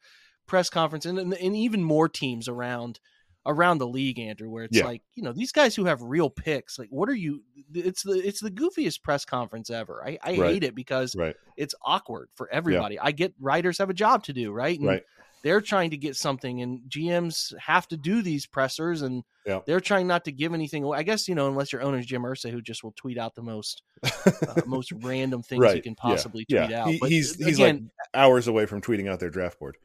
press 0.47 0.69
conference 0.69 1.05
and, 1.05 1.17
and, 1.17 1.33
and 1.33 1.55
even 1.55 1.83
more 1.83 2.07
teams 2.07 2.47
around 2.47 2.99
around 3.45 3.79
the 3.79 3.87
league, 3.87 4.19
Andrew, 4.19 4.49
where 4.49 4.65
it's 4.65 4.77
Yeah. 4.77 4.85
like, 4.85 5.01
you 5.15 5.23
know, 5.23 5.33
these 5.33 5.51
guys 5.51 5.75
who 5.75 5.85
have 5.85 6.01
real 6.01 6.29
picks, 6.29 6.77
like 6.77 6.89
what 6.89 7.09
are 7.09 7.15
you 7.15 7.41
it's 7.73 8.03
the 8.03 8.13
it's 8.13 8.39
the 8.39 8.51
goofiest 8.51 9.01
press 9.01 9.25
conference 9.25 9.69
ever. 9.69 10.03
I, 10.05 10.17
I 10.23 10.35
Right. 10.37 10.53
hate 10.53 10.63
it 10.63 10.75
because 10.75 11.15
Right. 11.15 11.35
it's 11.57 11.73
awkward 11.83 12.29
for 12.35 12.49
everybody. 12.51 12.99
I 12.99 13.11
get 13.11 13.33
writers 13.39 13.77
have 13.79 13.89
a 13.89 13.93
job 13.93 14.23
to 14.25 14.33
do, 14.33 14.51
right? 14.51 14.77
And 14.77 14.87
Right. 14.87 15.03
they're 15.43 15.61
trying 15.61 15.89
to 15.91 15.97
get 15.97 16.15
something 16.15 16.61
and 16.61 16.81
GMs 16.87 17.57
have 17.57 17.87
to 17.87 17.97
do 17.97 18.21
these 18.21 18.45
pressers 18.45 19.01
and 19.01 19.23
Yeah. 19.47 19.61
they're 19.65 19.79
trying 19.79 20.05
not 20.05 20.25
to 20.25 20.31
give 20.31 20.53
anything 20.53 20.83
away. 20.83 20.99
I 20.99 21.03
guess, 21.03 21.27
you 21.27 21.33
know, 21.33 21.47
unless 21.47 21.73
your 21.73 21.81
owner's 21.81 22.05
Jim 22.05 22.21
Irsay 22.21 22.51
who 22.51 22.61
just 22.61 22.83
will 22.83 22.93
tweet 22.95 23.17
out 23.17 23.33
the 23.33 23.41
most 23.41 23.81
uh, 24.03 24.09
most 24.67 24.91
random 24.91 25.41
things 25.41 25.73
you 25.73 25.81
can 25.81 25.95
possibly 25.95 26.45
Yeah. 26.47 26.65
tweet 26.67 26.75
out. 26.77 26.87
He- 26.89 26.99
But 26.99 27.09
he's 27.09 27.35
he's 27.43 27.59
like 27.59 27.79
hours 28.13 28.47
away 28.47 28.67
from 28.67 28.81
tweeting 28.81 29.09
out 29.09 29.19
their 29.19 29.29
draft 29.31 29.57
board. 29.57 29.77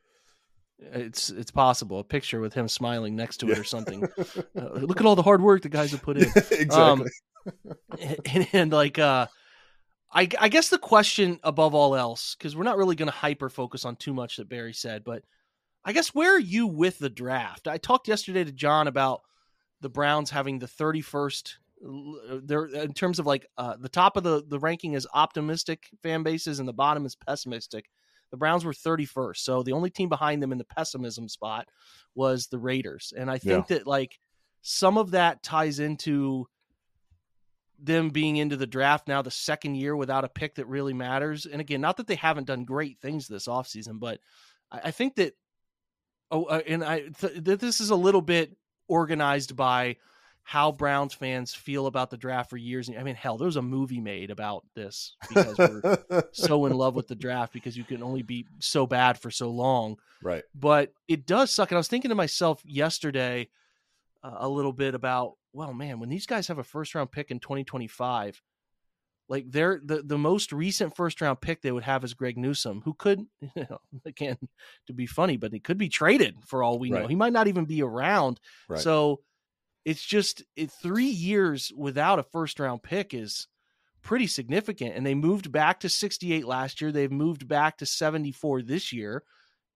It's 0.79 1.31
it's 1.31 1.51
possible. 1.51 2.01
A 2.01 2.05
picture 2.05 2.41
with 2.41 2.53
him 2.55 2.69
smiling 2.69 3.17
next 3.17 3.39
to 3.39 3.47
it 3.47 3.55
Yeah. 3.55 3.61
or 3.61 3.65
something. 3.65 4.05
Uh, 4.57 4.69
look 4.75 5.01
at 5.01 5.07
all 5.07 5.17
the 5.17 5.23
hard 5.23 5.41
work 5.43 5.63
the 5.63 5.69
guys 5.69 5.91
have 5.93 6.03
put 6.03 6.17
in. 6.19 6.25
exactly. 6.51 6.71
Um, 6.75 7.07
and, 8.01 8.49
and 8.53 8.73
like 8.73 8.99
uh 8.99 9.27
I, 10.13 10.29
I 10.41 10.49
guess 10.49 10.69
the 10.69 10.79
question 10.79 11.41
above 11.43 11.75
all 11.75 11.95
else 11.95 12.35
because 12.37 12.57
we're 12.57 12.65
not 12.65 12.77
really 12.77 12.97
going 12.97 13.11
to 13.11 13.17
hyper 13.17 13.49
focus 13.49 13.85
on 13.85 13.97
too 13.97 14.13
much 14.15 14.37
that 14.37 14.49
Berry 14.49 14.73
said 14.73 15.05
but 15.05 15.23
i 15.85 15.93
guess 15.93 16.09
where 16.15 16.35
are 16.35 16.41
you 16.41 16.67
with 16.67 16.99
the 16.99 17.11
draft 17.11 17.69
i 17.69 17.79
talked 17.79 18.09
yesterday 18.09 18.43
to 18.45 18.53
john 18.53 18.89
about 18.89 19.23
the 19.81 19.89
browns 19.89 20.31
having 20.31 20.59
the 20.59 20.67
31st 20.67 21.55
uh, 21.87 22.39
there 22.43 22.67
in 22.67 22.93
terms 22.93 23.19
of 23.19 23.27
like 23.27 23.47
uh, 23.59 23.77
the 23.79 23.89
top 23.89 24.17
of 24.17 24.25
the 24.25 24.43
the 24.49 24.59
ranking 24.59 24.95
is 24.95 25.07
optimistic 25.15 25.89
fan 26.03 26.23
bases 26.23 26.59
and 26.59 26.69
the 26.69 26.73
bottom 26.73 27.05
is 27.07 27.15
pessimistic 27.15 27.87
the 28.31 28.37
browns 28.37 28.65
were 28.65 28.73
31st 28.73 29.39
so 29.39 29.63
the 29.63 29.73
only 29.73 29.91
team 29.91 30.09
behind 30.09 30.43
them 30.43 30.53
in 30.53 30.59
the 30.59 30.65
pessimism 30.65 31.29
spot 31.29 31.69
was 32.15 32.47
the 32.47 32.59
raiders 32.59 33.13
and 33.17 33.31
i 33.31 33.39
think 33.39 33.67
that 33.69 33.87
like 33.87 34.19
some 34.63 34.99
of 34.99 35.13
that 35.13 35.43
ties 35.43 35.79
into 35.79 36.47
them 37.79 38.11
being 38.11 38.37
into 38.37 38.57
the 38.57 38.67
draft 38.67 39.09
now 39.09 39.23
the 39.23 39.31
second 39.31 39.75
year 39.75 39.95
without 39.95 40.25
a 40.25 40.29
pick 40.29 40.55
that 40.55 40.67
really 40.67 40.95
matters. 40.95 41.47
And 41.47 41.61
again, 41.61 41.81
not 41.81 41.99
that 41.99 42.07
they 42.07 42.15
haven't 42.15 42.47
done 42.47 42.65
great 42.65 42.99
things 43.01 43.29
this 43.29 43.47
offseason, 43.47 44.01
but 44.01 44.21
I, 44.71 44.81
I 44.85 44.91
think 44.91 45.17
that 45.17 45.35
oh 46.31 46.45
uh, 46.45 46.63
and 46.67 46.83
I 46.83 47.01
th- 47.01 47.45
that 47.45 47.61
this 47.61 47.81
is 47.81 47.91
a 47.91 47.97
little 47.97 48.23
bit 48.23 48.57
organized 48.89 49.57
by 49.57 49.97
how 50.49 50.71
Browns 50.71 51.13
fans 51.13 51.53
feel 51.53 51.89
about 51.89 52.09
the 52.09 52.17
draft 52.17 52.51
for 52.51 52.57
years. 52.57 52.89
I 52.89 53.03
mean, 53.03 53.17
hell, 53.17 53.37
there 53.37 53.47
was 53.47 53.57
a 53.57 53.63
movie 53.63 54.01
made 54.01 54.31
about 54.31 54.65
this 54.77 55.17
because 55.29 55.59
we're 55.59 56.23
so 56.31 56.67
in 56.67 56.73
love 56.73 56.95
with 56.95 57.09
the 57.09 57.17
draft 57.17 57.53
because 57.53 57.77
you 57.77 57.83
can 57.83 58.01
only 58.01 58.23
be 58.23 58.47
so 58.61 58.87
bad 58.87 59.19
for 59.19 59.29
so 59.29 59.51
long 59.51 59.97
right. 60.23 60.45
but 60.55 60.93
it 61.09 61.27
does 61.27 61.51
suck. 61.51 61.73
And 61.73 61.77
I 61.77 61.81
was 61.81 61.89
thinking 61.89 62.11
to 62.11 62.15
myself 62.15 62.63
yesterday 62.65 63.49
uh, 64.23 64.37
a 64.39 64.49
little 64.49 64.73
bit 64.73 64.95
about, 64.95 65.33
well, 65.53 65.75
man, 65.75 65.99
when 65.99 66.11
these 66.11 66.27
guys 66.27 66.47
have 66.47 66.59
a 66.59 66.65
first 66.65 66.95
round 66.95 67.11
pick 67.11 67.33
in 67.33 67.41
2025, 67.41 68.41
like 69.29 69.51
they're 69.51 69.81
the, 69.85 70.01
the 70.05 70.17
most 70.17 70.53
recent 70.53 70.95
first 70.95 71.21
round 71.21 71.41
pick 71.41 71.61
they 71.61 71.73
would 71.73 71.83
have 71.83 72.05
is 72.05 72.15
Greg 72.15 72.39
Newsome, 72.39 72.83
who 72.83 72.95
could, 72.95 73.27
you 73.41 73.67
know, 73.69 73.81
again, 74.05 74.39
to 74.87 74.93
be 74.93 75.07
funny, 75.07 75.39
but 75.39 75.53
he 75.53 75.59
could 75.59 75.77
be 75.77 75.89
traded 75.89 76.37
for 76.47 76.63
all 76.63 76.79
we 76.79 76.91
know. 76.91 77.09
He 77.09 77.17
might 77.17 77.33
not 77.33 77.49
even 77.49 77.65
be 77.65 77.83
around. 77.83 78.39
Right. 78.69 78.79
So 78.79 79.23
it's 79.87 80.05
just 80.05 80.43
it, 80.57 80.71
three 80.73 81.07
years 81.07 81.73
without 81.75 82.19
a 82.19 82.25
first 82.25 82.59
round 82.61 82.83
pick 82.83 83.15
is 83.15 83.47
pretty 84.03 84.27
significant. 84.27 84.97
And 84.97 85.07
they 85.07 85.15
moved 85.15 85.53
back 85.53 85.81
to 85.81 85.89
68 85.89 86.45
last 86.45 86.81
year. 86.81 86.91
They've 86.91 87.11
moved 87.11 87.47
back 87.47 87.79
to 87.79 87.87
74 87.87 88.63
this 88.63 88.93
year. 88.93 89.23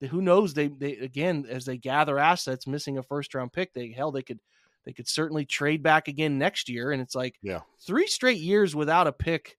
Who 0.09 0.21
knows? 0.21 0.53
They 0.53 0.67
they 0.67 0.97
again 0.97 1.45
as 1.49 1.63
they 1.65 1.77
gather 1.77 2.19
assets, 2.19 2.67
missing 2.67 2.97
a 2.97 3.03
first 3.03 3.33
round 3.33 3.53
pick. 3.53 3.73
They 3.73 3.91
hell 3.91 4.11
they 4.11 4.21
could 4.23 4.39
they 4.83 4.91
could 4.93 5.07
certainly 5.07 5.45
trade 5.45 5.81
back 5.81 6.07
again 6.09 6.37
next 6.37 6.67
year. 6.67 6.91
And 6.91 7.01
it's 7.01 7.15
like 7.15 7.37
Yeah. 7.41 7.61
three 7.85 8.07
straight 8.07 8.39
years 8.39 8.75
without 8.75 9.07
a 9.07 9.13
pick 9.13 9.57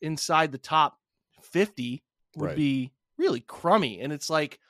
inside 0.00 0.50
the 0.52 0.58
top 0.58 0.96
50 1.42 2.02
would 2.36 2.46
Right. 2.46 2.56
be 2.56 2.92
really 3.18 3.40
crummy. 3.40 4.00
And 4.00 4.12
it's 4.14 4.30
like 4.30 4.60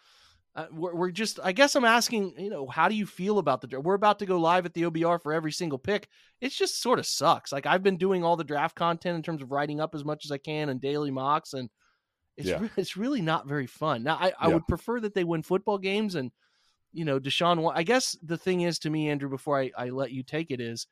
uh, 0.56 0.66
we're, 0.72 0.94
we're 0.94 1.10
just 1.10 1.38
i 1.42 1.52
guess 1.52 1.76
i'm 1.76 1.84
asking 1.84 2.34
you 2.36 2.50
know 2.50 2.66
how 2.66 2.88
do 2.88 2.94
you 2.94 3.06
feel 3.06 3.38
about 3.38 3.60
the 3.60 3.66
draft 3.66 3.84
we're 3.84 3.94
about 3.94 4.18
to 4.18 4.26
go 4.26 4.38
live 4.38 4.66
at 4.66 4.74
the 4.74 4.82
obr 4.82 5.22
for 5.22 5.32
every 5.32 5.52
single 5.52 5.78
pick 5.78 6.08
it's 6.40 6.56
just 6.56 6.82
sort 6.82 6.98
of 6.98 7.06
sucks 7.06 7.52
like 7.52 7.66
i've 7.66 7.82
been 7.82 7.96
doing 7.96 8.24
all 8.24 8.36
the 8.36 8.44
draft 8.44 8.74
content 8.74 9.16
in 9.16 9.22
terms 9.22 9.42
of 9.42 9.52
writing 9.52 9.80
up 9.80 9.94
as 9.94 10.04
much 10.04 10.24
as 10.24 10.32
i 10.32 10.38
can 10.38 10.68
and 10.68 10.80
daily 10.80 11.10
mocks 11.10 11.52
and 11.52 11.68
it's, 12.36 12.48
Yeah. 12.48 12.60
re- 12.60 12.70
it's 12.76 12.96
really 12.96 13.22
not 13.22 13.46
very 13.46 13.66
fun 13.66 14.02
now 14.02 14.16
i, 14.16 14.32
I 14.38 14.48
Yeah. 14.48 14.54
would 14.54 14.66
prefer 14.66 15.00
that 15.00 15.14
they 15.14 15.24
win 15.24 15.42
football 15.42 15.78
games 15.78 16.14
and 16.16 16.32
you 16.92 17.04
know 17.04 17.20
deshaun 17.20 17.70
i 17.74 17.82
guess 17.84 18.16
the 18.22 18.38
thing 18.38 18.62
is 18.62 18.80
to 18.80 18.90
me 18.90 19.08
andrew 19.08 19.28
before 19.28 19.58
i, 19.60 19.70
I 19.76 19.90
let 19.90 20.10
you 20.10 20.22
take 20.24 20.50
it 20.50 20.60
is 20.60 20.86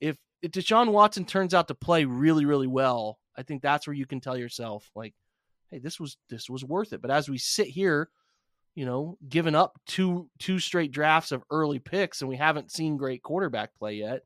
if, 0.00 0.16
if 0.42 0.50
deshaun 0.50 0.92
watson 0.92 1.24
turns 1.24 1.54
out 1.54 1.68
to 1.68 1.74
play 1.74 2.04
really 2.04 2.44
really 2.44 2.66
well 2.66 3.18
i 3.38 3.42
think 3.42 3.62
that's 3.62 3.86
where 3.86 3.94
you 3.94 4.04
can 4.04 4.20
tell 4.20 4.36
yourself 4.36 4.90
like 4.94 5.14
hey 5.70 5.78
this 5.78 5.98
was 5.98 6.18
this 6.28 6.50
was 6.50 6.62
worth 6.62 6.92
it 6.92 7.00
but 7.00 7.10
as 7.10 7.30
we 7.30 7.38
sit 7.38 7.68
here 7.68 8.10
you 8.74 8.86
know, 8.86 9.18
given 9.28 9.54
up 9.54 9.78
two 9.86 10.28
two 10.38 10.58
straight 10.58 10.92
drafts 10.92 11.32
of 11.32 11.44
early 11.50 11.78
picks 11.78 12.20
and 12.22 12.28
we 12.28 12.36
haven't 12.36 12.72
seen 12.72 12.96
great 12.96 13.22
quarterback 13.22 13.74
play 13.76 13.94
yet. 13.94 14.22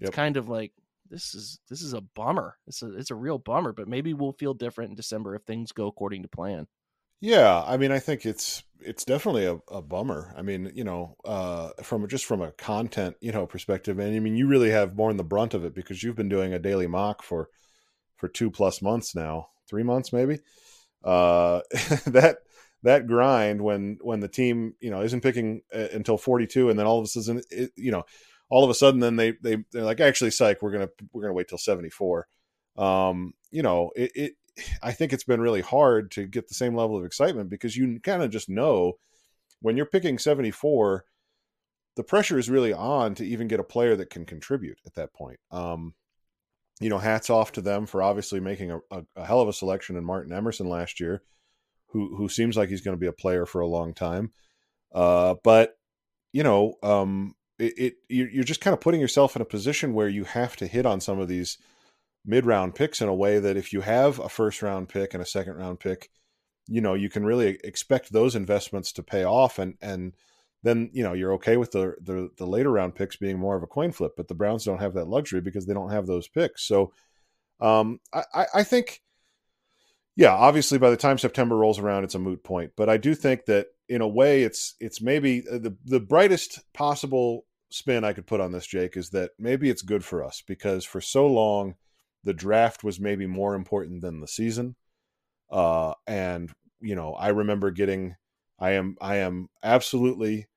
It's 0.00 0.10
Yep. 0.10 0.10
kind 0.10 0.36
of 0.36 0.48
like 0.48 0.72
this 1.10 1.34
is 1.34 1.60
this 1.70 1.82
is 1.82 1.94
a 1.94 2.00
bummer. 2.00 2.56
It's 2.66 2.82
a 2.82 2.94
it's 2.96 3.10
a 3.10 3.14
real 3.16 3.38
bummer, 3.38 3.72
but 3.72 3.88
maybe 3.88 4.14
we'll 4.14 4.32
feel 4.32 4.54
different 4.54 4.90
in 4.90 4.96
December 4.96 5.34
if 5.36 5.42
things 5.44 5.72
go 5.72 5.86
according 5.88 6.22
to 6.22 6.28
plan. 6.28 6.66
Yeah, 7.20 7.62
I 7.66 7.76
mean, 7.76 7.90
I 7.90 7.98
think 8.00 8.26
it's 8.26 8.62
it's 8.80 9.04
definitely 9.04 9.46
a, 9.46 9.58
a 9.70 9.80
bummer. 9.80 10.34
I 10.36 10.42
mean, 10.42 10.70
you 10.74 10.84
know, 10.84 11.16
uh, 11.24 11.70
from 11.82 12.06
just 12.08 12.26
from 12.26 12.42
a 12.42 12.52
content, 12.52 13.16
you 13.20 13.32
know, 13.32 13.46
perspective, 13.46 13.98
and 13.98 14.14
I 14.14 14.18
mean, 14.20 14.36
you 14.36 14.46
really 14.46 14.70
have 14.70 14.96
borne 14.96 15.16
the 15.16 15.24
brunt 15.24 15.54
of 15.54 15.64
it 15.64 15.74
because 15.74 16.02
you've 16.02 16.16
been 16.16 16.28
doing 16.28 16.52
a 16.52 16.58
daily 16.58 16.86
mock 16.86 17.22
for 17.22 17.48
for 18.16 18.28
two 18.28 18.50
plus 18.50 18.82
months 18.82 19.14
now, 19.14 19.48
three 19.68 19.84
months 19.84 20.12
maybe. 20.12 20.40
Uh, 21.04 21.60
that 22.06 22.38
that 22.84 23.06
grind 23.06 23.60
when 23.60 23.98
when 24.00 24.20
the 24.20 24.28
team 24.28 24.74
you 24.80 24.90
know 24.90 25.02
isn't 25.02 25.22
picking 25.22 25.62
uh, 25.74 25.88
until 25.92 26.16
forty 26.16 26.46
two, 26.46 26.70
and 26.70 26.78
then 26.78 26.86
all 26.86 26.98
of 26.98 27.04
a 27.04 27.08
sudden, 27.08 27.42
it, 27.50 27.72
you 27.76 27.90
know, 27.90 28.04
all 28.48 28.64
of 28.64 28.70
a 28.70 28.74
sudden, 28.74 29.00
then 29.00 29.16
they 29.16 29.32
they 29.42 29.58
they're 29.72 29.84
like, 29.84 30.00
actually, 30.00 30.30
psych, 30.30 30.62
we're 30.62 30.72
gonna 30.72 30.90
we're 31.12 31.22
gonna 31.22 31.34
wait 31.34 31.48
till 31.48 31.58
seventy 31.58 31.90
four. 31.90 32.28
Um, 32.76 33.34
you 33.50 33.62
know, 33.62 33.90
it, 33.96 34.12
it 34.14 34.32
I 34.82 34.92
think 34.92 35.12
it's 35.12 35.24
been 35.24 35.40
really 35.40 35.60
hard 35.60 36.10
to 36.12 36.26
get 36.26 36.48
the 36.48 36.54
same 36.54 36.74
level 36.74 36.96
of 36.96 37.04
excitement 37.04 37.50
because 37.50 37.76
you 37.76 38.00
kind 38.00 38.22
of 38.22 38.30
just 38.30 38.48
know 38.48 38.98
when 39.60 39.76
you're 39.76 39.86
picking 39.86 40.18
74, 40.18 41.04
the 41.96 42.04
pressure 42.04 42.38
is 42.38 42.50
really 42.50 42.72
on 42.72 43.14
to 43.14 43.26
even 43.26 43.48
get 43.48 43.60
a 43.60 43.64
player 43.64 43.96
that 43.96 44.10
can 44.10 44.26
contribute 44.26 44.78
at 44.86 44.94
that 44.94 45.14
point. 45.14 45.40
Um, 45.50 45.94
you 46.80 46.88
know, 46.88 46.98
hats 46.98 47.30
off 47.30 47.52
to 47.52 47.60
them 47.60 47.86
for 47.86 48.02
obviously 48.02 48.40
making 48.40 48.72
a, 48.72 48.78
a, 48.90 49.04
a 49.16 49.24
hell 49.24 49.40
of 49.40 49.48
a 49.48 49.52
selection 49.52 49.96
in 49.96 50.04
Martin 50.04 50.32
Emerson 50.32 50.68
last 50.68 51.00
year, 51.00 51.22
who 51.94 52.14
who 52.16 52.28
seems 52.28 52.56
like 52.58 52.68
he's 52.68 52.82
going 52.82 52.96
to 52.96 53.00
be 53.00 53.06
a 53.06 53.12
player 53.12 53.46
for 53.46 53.62
a 53.62 53.66
long 53.66 53.94
time. 53.94 54.32
Uh, 54.94 55.36
but 55.42 55.78
you 56.34 56.42
know, 56.42 56.74
um, 56.82 57.34
it, 57.58 57.72
it 57.78 57.94
you- 58.10 58.28
you're 58.32 58.44
just 58.44 58.60
kind 58.60 58.74
of 58.74 58.80
putting 58.80 59.00
yourself 59.00 59.36
in 59.36 59.42
a 59.42 59.46
position 59.46 59.94
where 59.94 60.08
you 60.08 60.24
have 60.24 60.56
to 60.56 60.66
hit 60.66 60.84
on 60.84 61.00
some 61.00 61.18
of 61.20 61.28
these 61.28 61.56
mid 62.26 62.46
round 62.46 62.74
picks 62.74 63.00
in 63.00 63.08
a 63.08 63.14
way 63.14 63.38
that 63.38 63.56
if 63.56 63.72
you 63.72 63.80
have 63.82 64.18
a 64.18 64.28
first 64.28 64.62
round 64.62 64.88
pick 64.90 65.14
and 65.14 65.22
a 65.22 65.26
second 65.26 65.54
round 65.54 65.80
pick, 65.80 66.10
you 66.68 66.80
know, 66.80 66.94
you 66.94 67.08
can 67.08 67.24
really 67.24 67.58
expect 67.64 68.12
those 68.12 68.34
investments 68.36 68.92
to 68.92 69.02
pay 69.02 69.24
off 69.24 69.58
and 69.58 69.76
and 69.80 70.14
then, 70.64 70.90
you 70.94 71.02
know, 71.04 71.12
you're 71.12 71.34
okay 71.34 71.56
with 71.56 71.72
the 71.72 71.94
the, 72.00 72.30
the 72.38 72.46
later 72.46 72.72
round 72.72 72.94
picks 72.94 73.16
being 73.16 73.38
more 73.38 73.56
of 73.56 73.62
a 73.62 73.66
coin 73.68 73.92
flip, 73.92 74.12
but 74.16 74.28
the 74.28 74.34
Browns 74.34 74.64
don't 74.64 74.80
have 74.80 74.94
that 74.94 75.08
luxury 75.08 75.40
because 75.42 75.66
they 75.66 75.74
don't 75.74 75.90
have 75.92 76.06
those 76.06 76.26
picks. 76.28 76.64
So 76.64 76.92
um 77.60 78.00
I- 78.12 78.46
I 78.54 78.64
think 78.64 79.02
yeah, 80.16 80.32
obviously 80.32 80.78
by 80.78 80.90
the 80.90 80.96
time 80.96 81.18
September 81.18 81.56
rolls 81.56 81.78
around, 81.78 82.04
it's 82.04 82.14
a 82.14 82.20
moot 82.20 82.44
point. 82.44 82.72
But 82.76 82.88
I 82.88 82.96
do 82.96 83.14
think 83.14 83.46
that 83.46 83.68
in 83.88 84.00
a 84.00 84.08
way 84.08 84.42
it's 84.42 84.74
it's 84.80 85.00
maybe 85.00 85.44
uh, 85.50 85.58
the 85.58 85.76
the 85.84 86.00
brightest 86.00 86.60
possible 86.72 87.46
spin 87.70 88.04
I 88.04 88.12
could 88.12 88.26
put 88.26 88.40
on 88.40 88.52
this, 88.52 88.66
Jake, 88.66 88.96
is 88.96 89.10
that 89.10 89.32
maybe 89.38 89.68
it's 89.68 89.82
good 89.82 90.04
for 90.04 90.22
us 90.22 90.42
because 90.46 90.84
for 90.84 91.00
so 91.00 91.26
long 91.26 91.74
the 92.22 92.32
draft 92.34 92.84
was 92.84 93.00
maybe 93.00 93.26
more 93.26 93.54
important 93.54 94.00
than 94.00 94.20
the 94.20 94.28
season. 94.28 94.76
Uh, 95.50 95.94
and 96.06 96.50
you 96.80 96.94
know, 96.94 97.14
I 97.14 97.28
remember 97.28 97.70
getting, 97.70 98.16
I 98.58 98.72
am, 98.72 98.96
I 99.00 99.16
am 99.16 99.48
absolutely 99.62 100.48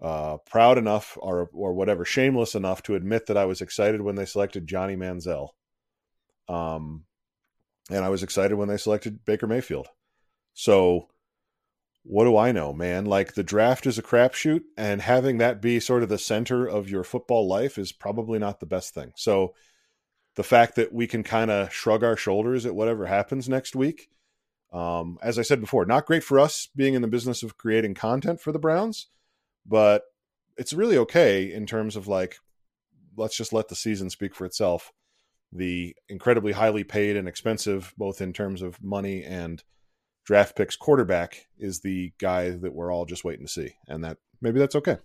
uh, 0.00 0.38
proud 0.48 0.78
enough, 0.78 1.16
or 1.20 1.48
or 1.52 1.72
whatever, 1.72 2.04
shameless 2.04 2.54
enough 2.54 2.82
to 2.84 2.94
admit 2.94 3.26
that 3.26 3.36
I 3.36 3.46
was 3.46 3.60
excited 3.60 4.00
when 4.00 4.14
they 4.14 4.26
selected 4.26 4.66
Johnny 4.66 4.96
Manziel. 4.96 5.48
Um, 6.48 7.04
and 7.90 8.04
I 8.04 8.08
was 8.08 8.22
excited 8.22 8.56
when 8.56 8.68
they 8.68 8.76
selected 8.76 9.24
Baker 9.24 9.46
Mayfield. 9.46 9.88
So, 10.54 11.08
what 12.02 12.24
do 12.24 12.36
I 12.36 12.52
know, 12.52 12.72
man? 12.72 13.04
Like 13.04 13.34
the 13.34 13.42
draft 13.42 13.86
is 13.86 13.98
a 13.98 14.02
crapshoot, 14.02 14.62
and 14.76 15.02
having 15.02 15.38
that 15.38 15.60
be 15.60 15.80
sort 15.80 16.02
of 16.02 16.08
the 16.08 16.18
center 16.18 16.66
of 16.66 16.88
your 16.90 17.04
football 17.04 17.46
life 17.46 17.78
is 17.78 17.92
probably 17.92 18.38
not 18.38 18.60
the 18.60 18.66
best 18.66 18.94
thing. 18.94 19.12
So, 19.16 19.54
the 20.36 20.44
fact 20.44 20.76
that 20.76 20.92
we 20.92 21.06
can 21.06 21.22
kind 21.22 21.50
of 21.50 21.72
shrug 21.72 22.04
our 22.04 22.16
shoulders 22.16 22.64
at 22.64 22.74
whatever 22.74 23.06
happens 23.06 23.48
next 23.48 23.74
week. 23.74 24.08
Um, 24.72 25.18
as 25.22 25.38
I 25.38 25.42
said 25.42 25.60
before, 25.60 25.86
not 25.86 26.06
great 26.06 26.22
for 26.22 26.38
us 26.38 26.68
being 26.76 26.94
in 26.94 27.02
the 27.02 27.08
business 27.08 27.42
of 27.42 27.56
creating 27.56 27.94
content 27.94 28.40
for 28.40 28.52
the 28.52 28.58
Browns, 28.58 29.06
but 29.66 30.04
it's 30.56 30.72
really 30.72 30.98
okay 30.98 31.52
in 31.52 31.66
terms 31.66 31.96
of 31.96 32.06
like 32.06 32.36
let's 33.16 33.36
just 33.36 33.52
let 33.52 33.68
the 33.68 33.74
season 33.74 34.10
speak 34.10 34.34
for 34.34 34.44
itself. 34.44 34.92
The 35.52 35.94
incredibly 36.08 36.52
highly 36.52 36.84
paid 36.84 37.16
and 37.16 37.26
expensive, 37.26 37.94
both 37.96 38.20
in 38.20 38.32
terms 38.32 38.62
of 38.62 38.82
money 38.82 39.24
and 39.24 39.62
draft 40.26 40.56
picks 40.56 40.76
quarterback, 40.76 41.46
is 41.58 41.80
the 41.80 42.12
guy 42.18 42.50
that 42.50 42.74
we're 42.74 42.92
all 42.92 43.06
just 43.06 43.24
waiting 43.24 43.46
to 43.46 43.52
see. 43.52 43.74
And 43.86 44.04
that 44.04 44.18
maybe 44.40 44.58
that's 44.58 44.76
okay. 44.76 44.98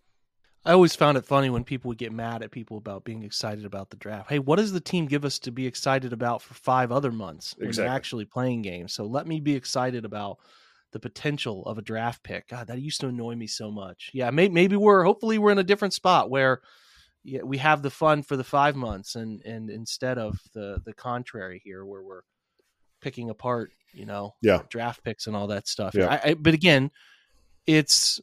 I 0.65 0.71
always 0.71 0.95
found 0.95 1.17
it 1.17 1.25
funny 1.25 1.49
when 1.49 1.65
people 1.65 1.89
would 1.89 1.97
get 1.97 2.13
mad 2.13 2.41
at 2.41 2.51
people 2.51 2.77
about 2.77 3.03
being 3.03 3.23
excited 3.23 3.65
about 3.65 3.89
the 3.89 3.97
draft. 3.97 4.29
Hey, 4.29 4.39
what 4.39 4.55
does 4.57 4.71
the 4.71 4.79
team 4.79 5.07
give 5.07 5.25
us 5.25 5.37
to 5.39 5.51
be 5.51 5.67
excited 5.67 6.13
about 6.13 6.41
for 6.41 6.53
five 6.53 6.89
other 6.91 7.11
months 7.11 7.53
when 7.57 7.67
exactly. 7.67 7.87
they're 7.87 7.95
actually 7.95 8.25
playing 8.25 8.61
games? 8.61 8.93
So 8.93 9.05
let 9.05 9.27
me 9.27 9.41
be 9.41 9.55
excited 9.55 10.05
about 10.05 10.37
the 10.93 10.99
potential 10.99 11.65
of 11.65 11.77
a 11.77 11.81
draft 11.81 12.23
pick. 12.23 12.47
God, 12.47 12.67
that 12.67 12.79
used 12.79 13.01
to 13.01 13.07
annoy 13.07 13.35
me 13.35 13.47
so 13.47 13.71
much. 13.71 14.11
Yeah, 14.13 14.29
may, 14.29 14.47
maybe 14.47 14.77
we're 14.77 15.03
hopefully 15.03 15.37
we're 15.37 15.51
in 15.51 15.59
a 15.59 15.63
different 15.63 15.93
spot 15.93 16.29
where 16.29 16.61
yeah, 17.23 17.41
we 17.43 17.57
have 17.57 17.81
the 17.81 17.89
fun 17.89 18.23
for 18.23 18.35
the 18.35 18.43
five 18.43 18.75
months 18.75 19.15
and 19.15 19.41
and 19.45 19.69
instead 19.69 20.17
of 20.17 20.39
the 20.53 20.81
the 20.85 20.93
contrary 20.93 21.61
here 21.63 21.85
where 21.85 22.01
we're 22.01 22.21
picking 23.01 23.29
apart, 23.29 23.71
you 23.93 24.05
know, 24.05 24.35
yeah, 24.41 24.61
draft 24.69 25.03
picks 25.03 25.27
and 25.27 25.35
all 25.35 25.47
that 25.47 25.67
stuff. 25.67 25.93
Yeah. 25.95 26.19
I, 26.23 26.29
I, 26.29 26.33
but 26.33 26.53
again, 26.53 26.91
it's 27.65 28.19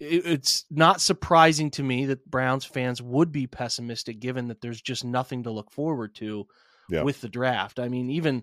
it's 0.00 0.64
not 0.70 1.00
surprising 1.00 1.70
to 1.72 1.82
me 1.82 2.06
that 2.06 2.28
Browns 2.30 2.64
fans 2.64 3.00
would 3.00 3.30
be 3.30 3.46
pessimistic 3.46 4.20
given 4.20 4.48
that 4.48 4.60
there's 4.60 4.80
just 4.80 5.04
nothing 5.04 5.44
to 5.44 5.50
look 5.50 5.70
forward 5.70 6.14
to 6.16 6.46
yeah. 6.90 7.02
with 7.02 7.20
the 7.20 7.28
draft. 7.28 7.78
I 7.78 7.88
mean, 7.88 8.10
even 8.10 8.42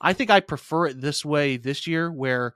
I 0.00 0.12
think 0.12 0.30
I 0.30 0.40
prefer 0.40 0.86
it 0.86 1.00
this 1.00 1.24
way 1.24 1.56
this 1.56 1.86
year 1.86 2.10
where 2.10 2.54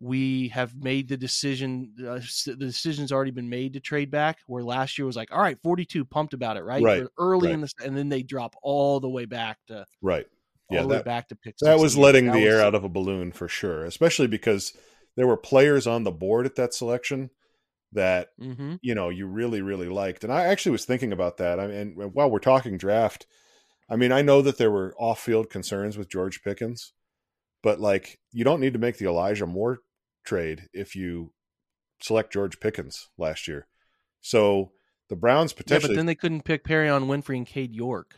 we 0.00 0.48
have 0.48 0.74
made 0.76 1.08
the 1.08 1.16
decision 1.16 1.92
uh, 2.00 2.20
the 2.46 2.56
decision's 2.56 3.12
already 3.12 3.30
been 3.30 3.48
made 3.48 3.72
to 3.72 3.80
trade 3.80 4.10
back 4.10 4.38
where 4.46 4.62
last 4.62 4.98
year 4.98 5.06
was 5.06 5.16
like 5.16 5.32
all 5.32 5.40
right 5.40 5.58
42 5.62 6.04
pumped 6.04 6.34
about 6.34 6.56
it 6.56 6.64
right, 6.64 6.82
right. 6.82 7.04
early 7.18 7.48
right. 7.48 7.54
in 7.54 7.60
the 7.62 7.72
and 7.84 7.96
then 7.96 8.08
they 8.08 8.22
drop 8.22 8.54
all 8.62 9.00
the 9.00 9.08
way 9.08 9.24
back 9.24 9.58
to 9.68 9.86
right 10.02 10.26
yeah 10.70 10.82
that, 10.82 11.04
back 11.04 11.28
to 11.28 11.36
pick 11.36 11.56
that 11.58 11.78
was 11.78 11.96
letting 11.96 12.26
that 12.26 12.32
the 12.32 12.44
was, 12.44 12.54
air 12.54 12.62
out 12.62 12.74
of 12.74 12.84
a 12.84 12.88
balloon 12.88 13.32
for 13.32 13.48
sure 13.48 13.84
especially 13.84 14.26
because 14.26 14.74
there 15.16 15.26
were 15.26 15.36
players 15.36 15.86
on 15.86 16.04
the 16.04 16.12
board 16.12 16.44
at 16.44 16.56
that 16.56 16.74
selection 16.74 17.30
that 17.92 18.28
mm-hmm. 18.38 18.74
you 18.82 18.94
know 18.94 19.08
you 19.08 19.26
really 19.26 19.62
really 19.62 19.88
liked 19.88 20.24
and 20.24 20.32
i 20.32 20.44
actually 20.44 20.72
was 20.72 20.84
thinking 20.84 21.12
about 21.12 21.38
that 21.38 21.58
i 21.58 21.66
mean 21.66 21.94
while 22.12 22.30
we're 22.30 22.38
talking 22.38 22.76
draft 22.76 23.26
i 23.88 23.96
mean 23.96 24.12
i 24.12 24.20
know 24.20 24.42
that 24.42 24.58
there 24.58 24.70
were 24.70 24.94
off-field 24.98 25.48
concerns 25.48 25.96
with 25.96 26.10
george 26.10 26.42
pickens 26.42 26.92
but 27.62 27.80
like 27.80 28.18
you 28.32 28.44
don't 28.44 28.60
need 28.60 28.74
to 28.74 28.78
make 28.78 28.98
the 28.98 29.06
elijah 29.06 29.46
moore 29.46 29.80
trade 30.26 30.68
if 30.72 30.94
you 30.94 31.32
select 32.00 32.32
George 32.32 32.60
Pickens 32.60 33.08
last 33.16 33.48
year. 33.48 33.66
So 34.20 34.72
the 35.08 35.16
Browns 35.16 35.52
potentially. 35.52 35.92
Yeah, 35.92 35.94
but 35.94 35.96
then 35.96 36.06
they 36.06 36.14
couldn't 36.14 36.44
pick 36.44 36.64
Perrion 36.64 37.06
Winfrey 37.06 37.36
and 37.36 37.46
Cade 37.46 37.74
York. 37.74 38.14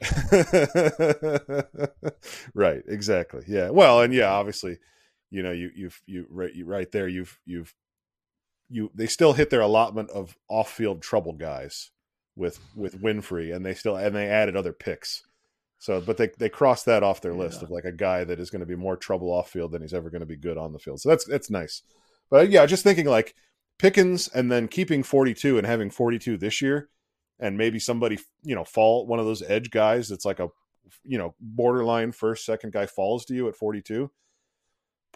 right. 2.54 2.82
Exactly. 2.88 3.44
Yeah. 3.46 3.70
Well, 3.70 4.00
and 4.00 4.12
yeah, 4.12 4.30
obviously, 4.30 4.78
you 5.30 5.42
know, 5.42 5.52
you 5.52 5.70
you've 5.74 6.00
you 6.06 6.26
right 6.30 6.54
you 6.54 6.64
right 6.64 6.90
there. 6.90 7.08
You've 7.08 7.38
you've 7.44 7.74
you 8.70 8.90
they 8.94 9.06
still 9.06 9.34
hit 9.34 9.50
their 9.50 9.60
allotment 9.60 10.10
of 10.10 10.36
off 10.48 10.70
field 10.72 11.02
trouble 11.02 11.34
guys 11.34 11.90
with 12.36 12.58
with 12.74 13.00
Winfrey, 13.00 13.54
and 13.54 13.64
they 13.64 13.74
still 13.74 13.96
and 13.96 14.14
they 14.14 14.28
added 14.28 14.56
other 14.56 14.72
picks. 14.72 15.22
So, 15.78 16.00
but 16.00 16.16
they 16.16 16.30
they 16.38 16.48
crossed 16.48 16.86
that 16.86 17.02
off 17.02 17.20
their 17.20 17.34
list 17.34 17.60
yeah. 17.60 17.64
of 17.64 17.70
like 17.70 17.84
a 17.84 17.92
guy 17.92 18.24
that 18.24 18.40
is 18.40 18.50
going 18.50 18.60
to 18.60 18.66
be 18.66 18.76
more 18.76 18.96
trouble 18.96 19.32
off 19.32 19.50
field 19.50 19.72
than 19.72 19.82
he's 19.82 19.94
ever 19.94 20.10
going 20.10 20.20
to 20.20 20.26
be 20.26 20.36
good 20.36 20.58
on 20.58 20.72
the 20.72 20.78
field. 20.78 21.00
So 21.00 21.08
that's 21.08 21.24
that's 21.24 21.50
nice. 21.50 21.82
But 22.30 22.50
yeah, 22.50 22.66
just 22.66 22.82
thinking 22.82 23.06
like 23.06 23.34
Pickens 23.78 24.28
and 24.28 24.50
then 24.50 24.66
keeping 24.68 25.02
42 25.02 25.56
and 25.56 25.66
having 25.66 25.88
42 25.88 26.36
this 26.36 26.60
year, 26.60 26.88
and 27.38 27.56
maybe 27.56 27.78
somebody 27.78 28.18
you 28.42 28.54
know 28.54 28.64
fall 28.64 29.06
one 29.06 29.18
of 29.18 29.26
those 29.26 29.42
edge 29.42 29.70
guys 29.70 30.08
that's 30.08 30.24
like 30.24 30.40
a 30.40 30.48
you 31.04 31.18
know 31.18 31.34
borderline 31.40 32.12
first 32.12 32.44
second 32.44 32.72
guy 32.72 32.86
falls 32.86 33.24
to 33.24 33.34
you 33.34 33.48
at 33.48 33.56
42 33.56 34.10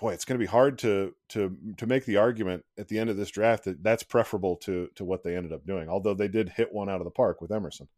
boy 0.01 0.13
it's 0.13 0.25
going 0.25 0.39
to 0.39 0.43
be 0.43 0.51
hard 0.51 0.79
to 0.79 1.15
to 1.31 1.57
to 1.77 1.87
make 1.87 2.05
the 2.05 2.17
argument 2.17 2.65
at 2.79 2.89
the 2.89 2.99
end 2.99 3.11
of 3.11 3.17
this 3.17 3.31
draft 3.31 3.65
that 3.65 3.83
that's 3.83 4.03
preferable 4.03 4.57
to 4.57 4.89
to 4.95 5.05
what 5.05 5.23
they 5.23 5.37
ended 5.37 5.53
up 5.53 5.67
doing 5.67 5.89
although 5.89 6.15
they 6.15 6.29
did 6.29 6.51
hit 6.51 6.73
one 6.73 6.89
out 6.89 7.01
of 7.01 7.05
the 7.05 7.11
park 7.11 7.41
with 7.41 7.53
emerson 7.53 7.89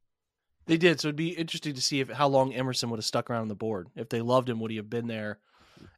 they 0.66 0.76
did. 0.76 1.00
So 1.00 1.08
it'd 1.08 1.16
be 1.16 1.30
interesting 1.30 1.74
to 1.74 1.80
see 1.80 2.00
if 2.00 2.08
how 2.10 2.28
long 2.28 2.52
Emerson 2.52 2.90
would 2.90 2.98
have 2.98 3.04
stuck 3.04 3.30
around 3.30 3.42
on 3.42 3.48
the 3.48 3.54
board. 3.54 3.88
If 3.96 4.08
they 4.08 4.20
loved 4.20 4.48
him, 4.48 4.60
would 4.60 4.70
he 4.70 4.76
have 4.78 4.90
been 4.90 5.06
there 5.06 5.38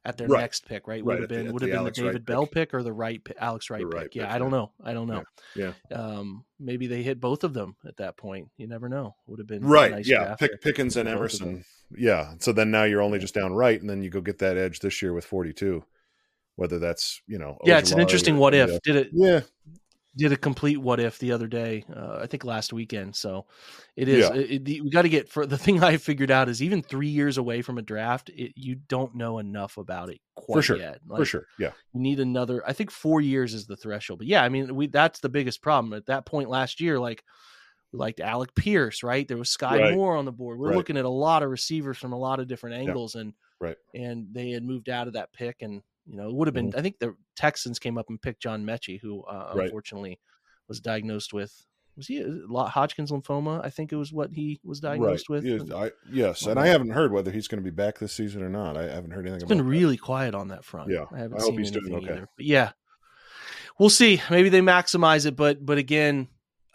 at 0.03 0.17
their 0.17 0.27
right. 0.27 0.41
next 0.41 0.67
pick? 0.67 0.87
Right? 0.87 1.03
Would 1.03 1.11
right, 1.11 1.19
have 1.21 1.29
been 1.29 1.47
the, 1.47 1.53
would 1.53 1.61
have 1.61 1.71
been 1.71 1.83
the 1.83 1.91
David 1.91 2.13
Wright 2.13 2.25
Bell 2.25 2.45
pick. 2.45 2.53
pick. 2.53 2.73
or 2.73 2.83
the 2.83 2.93
right 2.93 3.21
Alex 3.39 3.69
Wright, 3.69 3.89
pick? 3.89 4.15
Yeah, 4.15 4.25
pick, 4.25 4.35
I 4.35 4.39
don't 4.39 4.51
know. 4.51 4.71
I 4.83 4.93
don't 4.93 5.07
know. 5.07 5.23
Yeah. 5.55 5.73
yeah. 5.89 5.97
Um, 5.97 6.43
maybe 6.59 6.87
they 6.87 7.03
hit 7.03 7.19
both 7.19 7.43
of 7.43 7.53
them 7.53 7.75
at 7.87 7.97
that 7.97 8.17
point. 8.17 8.49
You 8.57 8.67
never 8.67 8.89
know. 8.89 9.15
Would 9.27 9.39
have 9.39 9.47
been 9.47 9.65
right. 9.65 9.91
Nice 9.91 10.07
yeah. 10.07 10.35
Pick, 10.35 10.61
Pickens 10.61 10.97
and 10.97 11.07
Emerson. 11.07 11.63
Yeah. 11.95 12.33
So 12.39 12.51
then 12.51 12.71
now 12.71 12.83
you're 12.83 13.01
only 13.01 13.19
just 13.19 13.33
down 13.33 13.53
right, 13.53 13.79
and 13.79 13.89
then 13.89 14.03
you 14.03 14.09
go 14.09 14.21
get 14.21 14.39
that 14.39 14.57
edge 14.57 14.79
this 14.79 15.01
year 15.01 15.13
with 15.13 15.25
42. 15.25 15.83
Whether 16.57 16.79
that's 16.79 17.21
you 17.27 17.37
know 17.37 17.59
yeah, 17.63 17.77
it's 17.77 17.91
an 17.91 17.99
interesting 17.99 18.37
what 18.37 18.55
if. 18.55 18.81
Did 18.81 18.95
it? 18.95 19.09
Yeah 19.13 19.41
did 20.17 20.31
a 20.31 20.37
complete 20.37 20.77
what 20.77 20.99
if 20.99 21.19
the 21.19 21.31
other 21.31 21.47
day, 21.47 21.85
uh, 21.95 22.19
I 22.21 22.27
think 22.27 22.43
last 22.43 22.73
weekend. 22.73 23.15
So 23.15 23.45
it 23.95 24.09
is, 24.09 24.27
yeah. 24.27 24.35
it, 24.35 24.67
it, 24.67 24.83
we 24.83 24.89
got 24.89 25.03
to 25.03 25.09
get 25.09 25.29
for 25.29 25.45
the 25.45 25.57
thing 25.57 25.83
I 25.83 25.97
figured 25.97 26.31
out 26.31 26.49
is 26.49 26.61
even 26.61 26.81
three 26.81 27.07
years 27.07 27.37
away 27.37 27.61
from 27.61 27.77
a 27.77 27.81
draft, 27.81 28.29
it, 28.29 28.53
you 28.55 28.75
don't 28.75 29.15
know 29.15 29.39
enough 29.39 29.77
about 29.77 30.09
it 30.09 30.19
quite 30.35 30.55
for 30.55 30.61
sure. 30.61 30.77
yet. 30.77 30.99
Like, 31.07 31.19
for 31.19 31.25
sure. 31.25 31.45
Yeah. 31.59 31.71
You 31.93 32.01
need 32.01 32.19
another, 32.19 32.63
I 32.67 32.73
think 32.73 32.91
four 32.91 33.21
years 33.21 33.53
is 33.53 33.67
the 33.67 33.77
threshold. 33.77 34.19
But 34.19 34.27
yeah, 34.27 34.43
I 34.43 34.49
mean, 34.49 34.75
we, 34.75 34.87
that's 34.87 35.19
the 35.19 35.29
biggest 35.29 35.61
problem 35.61 35.93
at 35.93 36.07
that 36.07 36.25
point 36.25 36.49
last 36.49 36.81
year. 36.81 36.99
Like, 36.99 37.23
we 37.91 37.99
liked 37.99 38.19
Alec 38.19 38.53
Pierce, 38.55 39.03
right? 39.03 39.27
There 39.27 39.37
was 39.37 39.55
Skyy 39.55 39.79
right. 39.79 39.93
Moore 39.93 40.17
on 40.17 40.25
the 40.25 40.31
board. 40.31 40.59
We're 40.59 40.69
right. 40.69 40.77
looking 40.77 40.97
at 40.97 41.05
a 41.05 41.09
lot 41.09 41.43
of 41.43 41.49
receivers 41.49 41.97
from 41.97 42.11
a 42.11 42.17
lot 42.17 42.39
of 42.39 42.47
different 42.47 42.75
angles, 42.75 43.15
yeah. 43.15 43.21
and 43.21 43.33
right, 43.61 43.77
and 43.93 44.27
they 44.33 44.49
had 44.49 44.63
moved 44.63 44.89
out 44.89 45.07
of 45.07 45.13
that 45.13 45.31
pick, 45.31 45.61
and 45.61 45.81
you 46.07 46.17
know, 46.17 46.29
it 46.29 46.35
would 46.35 46.47
have 46.47 46.55
been. 46.55 46.69
Mm-hmm. 46.69 46.79
I 46.79 46.81
think 46.81 46.99
the 46.99 47.15
Texans 47.35 47.79
came 47.79 47.97
up 47.97 48.09
and 48.09 48.21
picked 48.21 48.41
John 48.41 48.65
Metchie, 48.65 48.99
who 48.99 49.23
uh, 49.23 49.53
right. 49.55 49.65
unfortunately 49.65 50.19
was 50.67 50.79
diagnosed 50.79 51.33
with 51.33 51.65
was 51.97 52.07
he 52.07 52.23
Hodgkin's 52.47 53.11
lymphoma? 53.11 53.65
I 53.65 53.71
think 53.71 53.91
it 53.91 53.95
was 53.95 54.13
what 54.13 54.31
he 54.31 54.59
was 54.63 54.79
diagnosed 54.79 55.29
right. 55.29 55.43
with. 55.43 55.71
I, 55.73 55.91
yes, 56.11 56.45
and 56.45 56.59
I 56.59 56.67
haven't 56.67 56.91
heard 56.91 57.11
whether 57.11 57.31
he's 57.31 57.47
going 57.47 57.61
to 57.61 57.63
be 57.63 57.75
back 57.75 57.97
this 57.97 58.13
season 58.13 58.43
or 58.43 58.49
not. 58.49 58.77
I 58.77 58.83
haven't 58.83 59.11
heard 59.11 59.25
anything. 59.25 59.43
About 59.43 59.51
It's 59.51 59.57
been 59.57 59.67
really 59.67 59.95
that. 59.95 60.03
quiet 60.03 60.35
on 60.35 60.49
that 60.49 60.63
front. 60.63 60.91
Yeah, 60.91 61.05
I 61.11 61.17
haven't 61.17 61.41
I 61.41 61.45
seen 61.45 61.59
anything 61.59 61.95
okay. 61.95 62.05
either. 62.05 62.29
But 62.37 62.45
yeah, 62.45 62.71
we'll 63.79 63.89
see. 63.89 64.21
Maybe 64.29 64.49
they 64.49 64.61
maximize 64.61 65.25
it, 65.25 65.35
but 65.35 65.65
but 65.65 65.79
again, 65.79 66.27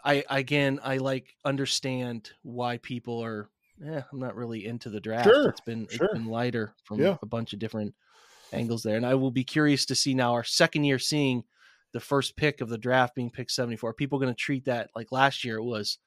I 0.03 0.25
again 0.29 0.81
I 0.83 0.97
like 0.97 1.33
understand 1.45 2.31
why 2.41 2.77
people 2.77 3.23
are. 3.23 3.49
Yeah, 3.81 4.03
I'm 4.11 4.19
not 4.19 4.35
really 4.35 4.65
into 4.65 4.89
the 4.89 4.99
draft. 4.99 5.29
Sure, 5.29 5.49
it's 5.49 5.61
been 5.61 5.87
sure. 5.87 6.07
it's 6.07 6.13
been 6.15 6.27
lighter 6.27 6.75
from 6.83 6.99
yeah. 6.99 7.17
a 7.21 7.25
bunch 7.25 7.53
of 7.53 7.59
different 7.59 7.95
angles 8.53 8.83
there, 8.83 8.97
and 8.97 9.05
I 9.05 9.15
will 9.15 9.31
be 9.31 9.43
curious 9.43 9.85
to 9.87 9.95
see 9.95 10.13
now 10.13 10.33
our 10.33 10.43
second 10.43 10.83
year 10.83 10.99
seeing 10.99 11.43
the 11.91 11.99
first 11.99 12.35
pick 12.35 12.61
of 12.61 12.69
the 12.69 12.77
draft 12.77 13.15
being 13.15 13.29
picked 13.29 13.51
74. 13.51 13.89
Are 13.89 13.93
people 13.93 14.19
going 14.19 14.33
to 14.33 14.39
treat 14.39 14.65
that 14.65 14.89
like 14.95 15.11
last 15.11 15.43
year 15.43 15.57
it 15.57 15.63
was 15.63 15.97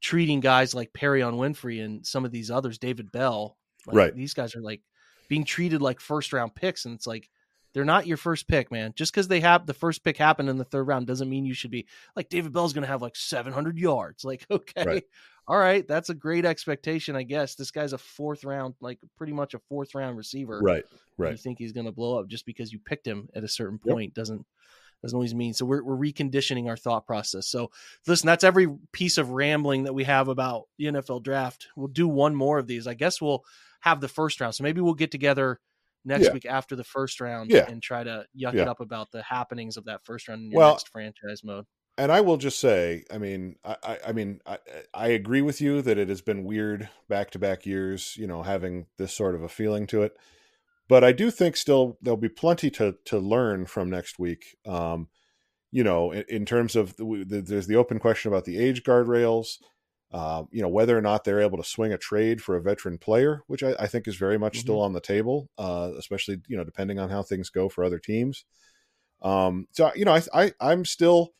treating 0.00 0.40
guys 0.40 0.74
like 0.74 0.92
Perrion 0.92 1.34
Winfrey 1.34 1.84
and 1.84 2.06
some 2.06 2.24
of 2.24 2.32
these 2.32 2.50
others, 2.50 2.78
David 2.78 3.12
Bell. 3.12 3.56
Like, 3.86 3.96
right. 3.96 4.14
These 4.14 4.34
guys 4.34 4.56
are 4.56 4.62
like 4.62 4.82
being 5.28 5.44
treated 5.44 5.82
like 5.82 6.00
first 6.00 6.32
round 6.32 6.54
picks. 6.54 6.84
And 6.84 6.94
it's 6.94 7.06
like, 7.06 7.28
they're 7.72 7.84
not 7.84 8.06
your 8.06 8.16
first 8.16 8.48
pick, 8.48 8.72
man. 8.72 8.92
Just 8.96 9.12
because 9.12 9.28
they 9.28 9.40
have 9.40 9.66
the 9.66 9.74
first 9.74 10.02
pick 10.02 10.16
happened 10.16 10.48
in 10.48 10.58
the 10.58 10.64
third 10.64 10.88
round 10.88 11.06
doesn't 11.06 11.30
mean 11.30 11.44
you 11.44 11.54
should 11.54 11.70
be 11.70 11.86
like 12.16 12.28
David 12.28 12.52
Bell's 12.52 12.72
going 12.72 12.82
to 12.82 12.88
have 12.88 13.02
like 13.02 13.14
700 13.14 13.78
yards. 13.78 14.24
Like, 14.24 14.44
okay, 14.50 14.84
right. 14.84 15.04
All 15.50 15.58
right, 15.58 15.86
that's 15.88 16.10
a 16.10 16.14
great 16.14 16.44
expectation, 16.44 17.16
I 17.16 17.24
guess. 17.24 17.56
This 17.56 17.72
guy's 17.72 17.92
a 17.92 17.98
fourth 17.98 18.44
round, 18.44 18.74
like 18.80 19.00
pretty 19.18 19.32
much 19.32 19.52
a 19.52 19.58
fourth 19.68 19.96
round 19.96 20.16
receiver. 20.16 20.60
Right, 20.62 20.84
right. 21.18 21.32
You 21.32 21.36
think 21.36 21.58
he's 21.58 21.72
going 21.72 21.86
to 21.86 21.92
blow 21.92 22.20
up 22.20 22.28
just 22.28 22.46
because 22.46 22.72
you 22.72 22.78
picked 22.78 23.04
him 23.04 23.28
at 23.34 23.42
a 23.42 23.48
certain 23.48 23.80
point 23.80 24.10
yep. 24.10 24.14
doesn't 24.14 24.46
doesn't 25.02 25.16
always 25.16 25.34
mean. 25.34 25.52
So 25.52 25.66
we're, 25.66 25.82
we're 25.82 25.96
reconditioning 25.96 26.68
our 26.68 26.76
thought 26.76 27.04
process. 27.04 27.48
So 27.48 27.72
listen, 28.06 28.28
that's 28.28 28.44
every 28.44 28.68
piece 28.92 29.18
of 29.18 29.30
rambling 29.30 29.84
that 29.84 29.92
we 29.92 30.04
have 30.04 30.28
about 30.28 30.68
the 30.78 30.84
NFL 30.84 31.24
draft. 31.24 31.66
We'll 31.74 31.88
do 31.88 32.06
one 32.06 32.36
more 32.36 32.60
of 32.60 32.68
these. 32.68 32.86
I 32.86 32.94
guess 32.94 33.20
we'll 33.20 33.42
have 33.80 34.00
the 34.00 34.06
first 34.06 34.40
round. 34.40 34.54
So 34.54 34.62
maybe 34.62 34.80
we'll 34.80 34.94
get 34.94 35.10
together 35.10 35.58
next 36.04 36.26
yeah. 36.26 36.32
week 36.32 36.46
after 36.46 36.76
the 36.76 36.84
first 36.84 37.20
round 37.20 37.50
yeah. 37.50 37.66
and 37.68 37.82
try 37.82 38.04
to 38.04 38.24
yuck 38.38 38.52
yeah. 38.52 38.62
it 38.62 38.68
up 38.68 38.78
about 38.78 39.10
the 39.10 39.22
happenings 39.22 39.76
of 39.76 39.86
that 39.86 40.04
first 40.04 40.28
round 40.28 40.44
in 40.44 40.52
your 40.52 40.58
well, 40.58 40.70
next 40.74 40.90
franchise 40.90 41.42
mode. 41.42 41.64
And 42.00 42.10
I 42.10 42.22
will 42.22 42.38
just 42.38 42.58
say, 42.58 43.04
I 43.12 43.18
mean, 43.18 43.56
I, 43.64 43.98
I, 44.06 44.12
mean, 44.12 44.40
I, 44.46 44.58
I 44.94 45.08
agree 45.08 45.42
with 45.42 45.60
you 45.60 45.82
that 45.82 45.98
it 45.98 46.08
has 46.08 46.22
been 46.22 46.44
weird 46.44 46.88
back 47.08 47.30
to 47.32 47.38
back 47.38 47.66
years, 47.66 48.16
you 48.16 48.26
know, 48.26 48.42
having 48.42 48.86
this 48.96 49.12
sort 49.12 49.34
of 49.34 49.42
a 49.42 49.48
feeling 49.48 49.86
to 49.88 50.02
it 50.02 50.16
but 50.90 51.04
I 51.04 51.12
do 51.12 51.30
think 51.30 51.56
still 51.56 51.96
there'll 52.02 52.16
be 52.16 52.28
plenty 52.28 52.68
to 52.72 52.96
to 53.04 53.18
learn 53.20 53.64
from 53.64 53.88
next 53.88 54.18
week. 54.18 54.56
Um, 54.66 55.06
you 55.70 55.84
know, 55.84 56.10
in, 56.10 56.24
in 56.28 56.44
terms 56.44 56.74
of 56.74 56.96
the, 56.96 57.24
the, 57.24 57.40
there's 57.40 57.68
the 57.68 57.76
open 57.76 58.00
question 58.00 58.30
about 58.30 58.44
the 58.44 58.58
age 58.58 58.82
guardrails. 58.82 59.58
Uh, 60.12 60.42
you 60.50 60.60
know 60.60 60.68
whether 60.68 60.98
or 60.98 61.00
not 61.00 61.22
they're 61.22 61.40
able 61.40 61.56
to 61.56 61.62
swing 61.62 61.92
a 61.92 61.96
trade 61.96 62.42
for 62.42 62.56
a 62.56 62.60
veteran 62.60 62.98
player, 62.98 63.44
which 63.46 63.62
I, 63.62 63.76
I 63.78 63.86
think 63.86 64.08
is 64.08 64.16
very 64.16 64.36
much 64.36 64.54
mm-hmm. 64.54 64.62
still 64.62 64.80
on 64.80 64.92
the 64.92 65.00
table, 65.00 65.48
uh, 65.56 65.92
especially 65.96 66.38
you 66.48 66.56
know 66.56 66.64
depending 66.64 66.98
on 66.98 67.08
how 67.08 67.22
things 67.22 67.50
go 67.50 67.68
for 67.68 67.84
other 67.84 68.00
teams. 68.00 68.44
Um, 69.22 69.68
so 69.70 69.92
you 69.94 70.04
know, 70.04 70.14
I, 70.14 70.22
I 70.34 70.52
I'm 70.60 70.84
still 70.84 71.34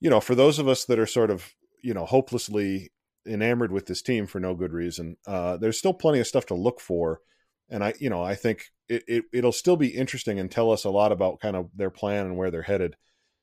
you 0.00 0.10
know, 0.10 0.20
for 0.20 0.34
those 0.34 0.58
of 0.58 0.68
us 0.68 0.84
that 0.84 0.98
are 0.98 1.06
sort 1.06 1.30
of, 1.30 1.54
you 1.82 1.94
know, 1.94 2.04
hopelessly 2.04 2.90
enamored 3.26 3.72
with 3.72 3.86
this 3.86 4.02
team 4.02 4.26
for 4.26 4.40
no 4.40 4.54
good 4.54 4.72
reason, 4.72 5.16
uh, 5.26 5.56
there's 5.56 5.78
still 5.78 5.94
plenty 5.94 6.20
of 6.20 6.26
stuff 6.26 6.46
to 6.46 6.54
look 6.54 6.80
for. 6.80 7.20
And 7.68 7.82
I, 7.82 7.94
you 7.98 8.10
know, 8.10 8.22
I 8.22 8.34
think 8.34 8.66
it, 8.88 9.02
it, 9.08 9.24
it'll 9.32 9.52
still 9.52 9.76
be 9.76 9.88
interesting 9.88 10.38
and 10.38 10.50
tell 10.50 10.70
us 10.70 10.84
a 10.84 10.90
lot 10.90 11.12
about 11.12 11.40
kind 11.40 11.56
of 11.56 11.70
their 11.74 11.90
plan 11.90 12.26
and 12.26 12.36
where 12.36 12.50
they're 12.50 12.62
headed. 12.62 12.96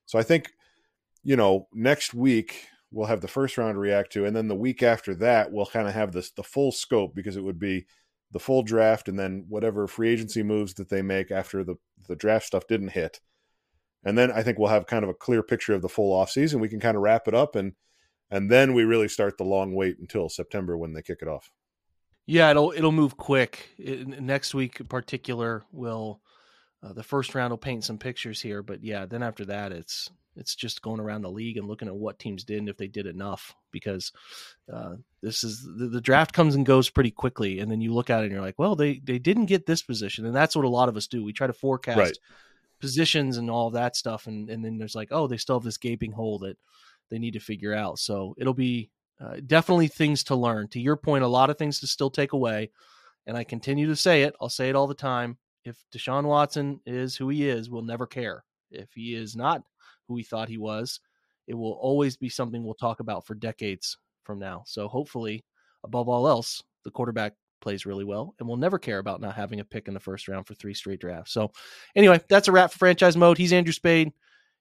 So 0.06 0.18
I 0.18 0.24
think, 0.24 0.52
you 1.24 1.36
know, 1.36 1.68
next 1.74 2.14
week 2.14 2.68
we'll 2.92 3.08
have 3.08 3.22
the 3.22 3.28
first 3.28 3.58
round 3.58 3.76
to 3.76 3.80
react 3.80 4.14
to, 4.14 4.26
and 4.26 4.36
then 4.36 4.48
the 4.48 4.56
week 4.56 4.84
after 4.84 5.16
that 5.16 5.52
we'll 5.52 5.66
kind 5.66 5.88
of 5.88 5.94
have 5.94 6.12
this 6.12 6.30
the 6.32 6.44
full 6.44 6.72
scope 6.72 7.16
because 7.16 7.36
it 7.36 7.44
would 7.44 7.60
be 7.60 7.86
the 8.32 8.40
full 8.40 8.64
draft 8.64 9.08
and 9.08 9.18
then 9.18 9.46
whatever 9.48 9.88
free 9.88 10.10
agency 10.10 10.44
moves 10.44 10.74
that 10.76 10.90
they 10.90 11.02
make 11.02 11.32
after 11.32 11.64
the 11.64 11.76
the 12.08 12.16
draft 12.16 12.46
stuff 12.46 12.68
didn't 12.68 12.90
hit. 12.90 13.20
And 14.06 14.18
then 14.18 14.32
I 14.32 14.44
think 14.44 14.60
we'll 14.60 14.70
have 14.70 14.86
kind 14.86 15.04
of 15.04 15.10
a 15.10 15.14
clear 15.14 15.42
picture 15.44 15.74
of 15.74 15.82
the 15.82 15.90
full 15.90 16.12
off 16.14 16.30
season. 16.30 16.60
We 16.60 16.70
can 16.70 16.80
kind 16.80 16.98
of 16.98 17.04
wrap 17.04 17.28
it 17.28 17.34
up 17.34 17.56
and 17.56 17.74
and 18.30 18.50
then 18.50 18.74
we 18.74 18.84
really 18.84 19.08
start 19.08 19.38
the 19.38 19.44
long 19.44 19.76
wait 19.76 20.00
until 20.00 20.28
September 20.28 20.76
when 20.76 20.94
they 20.94 21.04
kick 21.04 21.20
it 21.22 21.28
off. 21.28 21.52
Yeah, 22.26 22.50
it'll 22.50 22.72
it'll 22.72 22.92
move 22.92 23.18
quick. 23.18 23.70
It, 23.78 24.08
next 24.08 24.54
week 24.54 24.80
in 24.80 24.88
particular 24.88 25.64
will 25.72 26.22
uh, 26.82 26.94
the 26.94 27.04
first 27.04 27.36
round 27.36 27.52
will 27.52 27.58
paint 27.58 27.84
some 27.84 27.98
pictures 27.98 28.42
here, 28.42 28.64
but 28.64 28.84
yeah, 28.84 29.06
then 29.06 29.24
after 29.24 29.46
that 29.46 29.72
it's 29.72 30.10
it's 30.36 30.56
just 30.56 30.82
going 30.82 31.00
around 31.00 31.22
the 31.22 31.30
league 31.30 31.58
and 31.58 31.68
looking 31.68 31.88
at 31.88 31.96
what 31.96 32.20
teams 32.20 32.44
did 32.44 32.58
and 32.58 32.70
if 32.70 32.78
they 32.78 32.88
did 32.88 33.06
enough 33.06 33.56
because 33.72 34.12
uh, 34.72 34.96
this 35.22 35.44
is 35.44 35.64
the, 35.78 35.88
the, 35.88 36.02
draft 36.02 36.34
comes 36.34 36.56
and 36.56 36.66
goes 36.66 36.90
pretty 36.90 37.12
quickly 37.12 37.60
and 37.60 37.72
then 37.72 37.82
you 37.82 37.94
look 37.94 38.10
at 38.10 38.22
it 38.22 38.24
and 38.24 38.32
you're 38.32 38.42
like 38.42 38.58
well 38.58 38.76
they 38.76 39.00
they 39.04 39.20
didn't 39.20 39.46
get 39.46 39.66
this 39.66 39.84
position 39.84 40.26
and 40.26 40.36
that's 40.36 40.56
what 40.56 40.66
a 40.66 40.70
lot 40.70 40.90
of 40.90 40.98
us 40.98 41.08
do 41.08 41.24
we 41.24 41.34
try 41.34 41.48
to 41.48 41.54
forecast 41.54 41.98
right. 41.98 42.18
Positions 42.84 43.38
and 43.38 43.50
all 43.50 43.70
that 43.70 43.96
stuff 43.96 44.28
and 44.28 44.50
and 44.50 44.64
then 44.64 44.78
there's 44.78 44.96
like 44.96 45.08
oh 45.12 45.26
they 45.26 45.38
still 45.38 45.56
have 45.56 45.64
this 45.64 45.78
gaping 45.78 46.12
hole 46.12 46.38
that 46.38 46.58
they 47.10 47.18
need 47.18 47.34
to 47.34 47.40
figure 47.40 47.74
out 47.74 47.98
so 47.98 48.36
it'll 48.38 48.54
be 48.54 48.90
uh, 49.22 49.38
definitely 49.48 49.88
things 49.88 50.24
to 50.24 50.36
learn 50.36 50.68
to 50.68 50.82
your 50.82 50.98
point 50.98 51.24
a 51.24 51.28
lot 51.28 51.50
of 51.50 51.58
things 51.58 51.80
to 51.80 51.88
still 51.88 52.10
take 52.10 52.34
away 52.34 52.70
and 53.26 53.38
i 53.38 53.44
continue 53.44 53.88
to 53.88 53.96
say 53.96 54.24
it 54.24 54.36
i'll 54.42 54.50
say 54.50 54.68
it 54.68 54.76
all 54.76 54.88
the 54.88 54.94
time 54.94 55.38
if 55.64 55.86
deshaun 55.96 56.26
watson 56.26 56.80
is 56.86 57.16
who 57.16 57.30
he 57.30 57.48
is 57.48 57.70
we'll 57.70 57.82
never 57.82 58.06
care 58.06 58.44
if 58.70 58.90
he 58.94 59.16
is 59.16 59.36
not 59.36 59.64
who 60.08 60.14
we 60.16 60.24
thought 60.24 60.50
he 60.50 60.58
was. 60.58 61.00
It 61.48 61.56
will 61.56 61.74
always 61.74 62.16
be 62.16 62.30
something 62.30 62.64
we'll 62.64 62.74
talk 62.76 63.00
about 63.00 63.26
for 63.26 63.36
decades 63.36 63.98
from 64.24 64.40
now. 64.40 64.64
So 64.66 64.88
hopefully, 64.88 65.44
above 65.84 66.08
all 66.08 66.28
else, 66.28 66.64
the 66.84 66.92
quarterback 66.92 67.34
plays 67.64 67.86
really 67.86 68.04
well 68.04 68.36
and 68.38 68.48
we'll 68.48 68.58
never 68.58 68.78
care 68.78 69.00
about 69.00 69.22
not 69.22 69.36
having 69.36 69.60
a 69.60 69.66
pick 69.66 69.88
in 69.88 69.96
the 69.96 70.00
first 70.00 70.28
round 70.28 70.46
for 70.46 70.54
three 70.54 70.74
straight 70.74 71.00
drafts. 71.00 71.32
So 71.32 71.52
anyway, 71.96 72.20
that's 72.30 72.48
a 72.48 72.52
wrap 72.52 72.72
for 72.72 72.78
franchise 72.78 73.18
mode. 73.18 73.38
He's 73.38 73.54
Andrew 73.54 73.74
Spayde. 73.74 74.12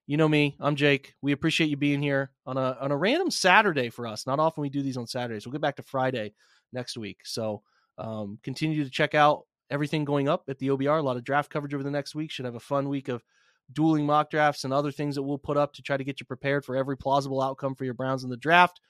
You 0.07 0.17
know 0.17 0.27
me. 0.27 0.55
I'm 0.59 0.75
Jake. 0.75 1.13
We 1.21 1.33
appreciate 1.33 1.69
you 1.69 1.77
being 1.77 2.01
here 2.01 2.31
on 2.45 2.57
a 2.57 2.77
on 2.81 2.91
a 2.91 2.97
random 2.97 3.29
Saturday 3.29 3.89
for 3.89 4.07
us. 4.07 4.25
Not 4.25 4.39
often 4.39 4.61
we 4.61 4.69
do 4.69 4.81
these 4.81 4.97
on 4.97 5.07
Saturdays. 5.07 5.45
We'll 5.45 5.53
get 5.53 5.61
back 5.61 5.77
to 5.77 5.83
Friday 5.83 6.33
next 6.73 6.97
week. 6.97 7.21
So 7.23 7.61
um, 7.97 8.39
continue 8.43 8.83
to 8.83 8.89
check 8.89 9.15
out 9.15 9.43
everything 9.69 10.03
going 10.03 10.27
up 10.27 10.43
at 10.49 10.59
the 10.59 10.69
OBR. 10.69 10.99
A 10.99 11.01
lot 11.01 11.15
of 11.15 11.23
draft 11.23 11.49
coverage 11.49 11.73
over 11.73 11.83
the 11.83 11.91
next 11.91 12.15
week. 12.15 12.31
Should 12.31 12.45
have 12.45 12.55
a 12.55 12.59
fun 12.59 12.89
week 12.89 13.07
of 13.07 13.23
dueling 13.71 14.05
mock 14.05 14.29
drafts 14.29 14.65
and 14.65 14.73
other 14.73 14.91
things 14.91 15.15
that 15.15 15.23
we'll 15.23 15.37
put 15.37 15.57
up 15.57 15.73
to 15.73 15.81
try 15.81 15.95
to 15.95 16.03
get 16.03 16.19
you 16.19 16.25
prepared 16.25 16.65
for 16.65 16.75
every 16.75 16.97
plausible 16.97 17.41
outcome 17.41 17.75
for 17.75 17.85
your 17.85 17.93
Browns 17.93 18.23
in 18.23 18.29
the 18.29 18.37
draft. 18.37 18.81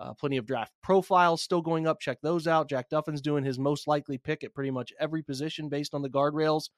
Uh, 0.00 0.14
plenty 0.14 0.36
of 0.36 0.46
draft 0.46 0.72
profiles 0.82 1.42
still 1.42 1.60
going 1.60 1.86
up. 1.86 2.00
Check 2.00 2.18
those 2.22 2.46
out. 2.46 2.68
Jack 2.68 2.88
Duffin's 2.88 3.20
doing 3.20 3.44
his 3.44 3.58
most 3.58 3.88
likely 3.88 4.16
pick 4.16 4.44
at 4.44 4.54
pretty 4.54 4.70
much 4.70 4.92
every 5.00 5.22
position 5.22 5.68
based 5.68 5.92
on 5.92 6.02
the 6.02 6.08
guardrails. 6.08 6.70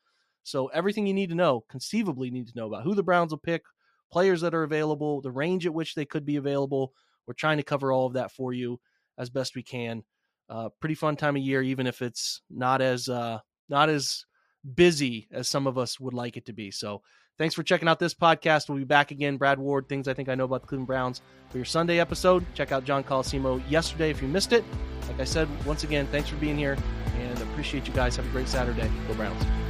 So 0.43 0.69
everything 0.69 1.07
you 1.07 1.13
need 1.13 1.29
to 1.29 1.35
know, 1.35 1.65
conceivably 1.69 2.31
need 2.31 2.49
to 2.49 2.57
know 2.57 2.67
about 2.67 2.85
who 2.85 2.95
the 2.95 3.03
Browns 3.03 3.33
will 3.33 3.39
pick, 3.39 3.63
players 4.11 4.41
that 4.41 4.55
are 4.55 4.63
available, 4.63 5.21
the 5.21 5.31
range 5.31 5.67
at 5.67 5.75
which 5.75 5.95
they 5.95 6.07
could 6.07 6.25
be 6.25 6.37
available. 6.37 6.95
We're 7.27 7.35
trying 7.35 7.59
to 7.59 7.63
cover 7.63 7.93
all 7.93 8.07
of 8.07 8.15
that 8.15 8.33
for 8.33 8.55
you 8.55 8.81
as 9.19 9.29
best 9.29 9.55
we 9.55 9.63
can. 9.63 10.03
Uh, 10.49 10.71
pretty 10.81 10.95
fun 10.95 11.17
time 11.17 11.37
of 11.37 11.43
year, 11.43 11.63
even 11.63 11.87
if 11.87 12.03
it's 12.03 12.41
not 12.51 12.81
as 12.81 13.09
uh, 13.09 13.39
not 13.69 13.89
as 13.89 14.25
busy 14.75 15.29
as 15.31 15.47
some 15.47 15.67
of 15.67 15.79
us 15.79 16.01
would 16.01 16.15
like 16.15 16.37
it 16.37 16.47
to 16.47 16.53
be. 16.53 16.71
So 16.71 17.03
Thanks 17.41 17.55
for 17.55 17.63
checking 17.63 17.89
out 17.89 17.99
this 17.99 18.13
podcast. 18.13 18.69
We'll 18.69 18.77
be 18.77 18.85
back 18.85 19.13
again. 19.13 19.39
Brad 19.39 19.59
Ward, 19.59 19.89
things 19.89 20.09
I 20.09 20.13
think 20.13 20.29
I 20.29 20.35
know 20.35 20.45
about 20.45 20.61
the 20.61 20.67
Cleveland 20.67 20.89
Browns 20.89 21.23
for 21.49 21.57
your 21.57 21.65
Sunday 21.65 21.99
episode. 21.99 22.45
Check 22.53 22.71
out 22.71 22.85
John 22.85 23.03
Colosimo 23.03 23.63
yesterday 23.67 24.11
if 24.11 24.21
you 24.21 24.29
missed 24.29 24.53
it. 24.53 24.63
Like 25.09 25.21
I 25.21 25.25
said, 25.25 25.49
once 25.65 25.83
again, 25.83 26.07
thanks 26.09 26.29
for 26.29 26.37
being 26.37 26.59
here 26.59 26.77
and 27.17 27.41
appreciate 27.41 27.89
you 27.89 27.95
guys. 27.95 28.15
Have 28.17 28.27
a 28.27 28.29
great 28.29 28.47
Saturday. 28.47 28.91
Go 29.09 29.15
Browns. 29.15 29.70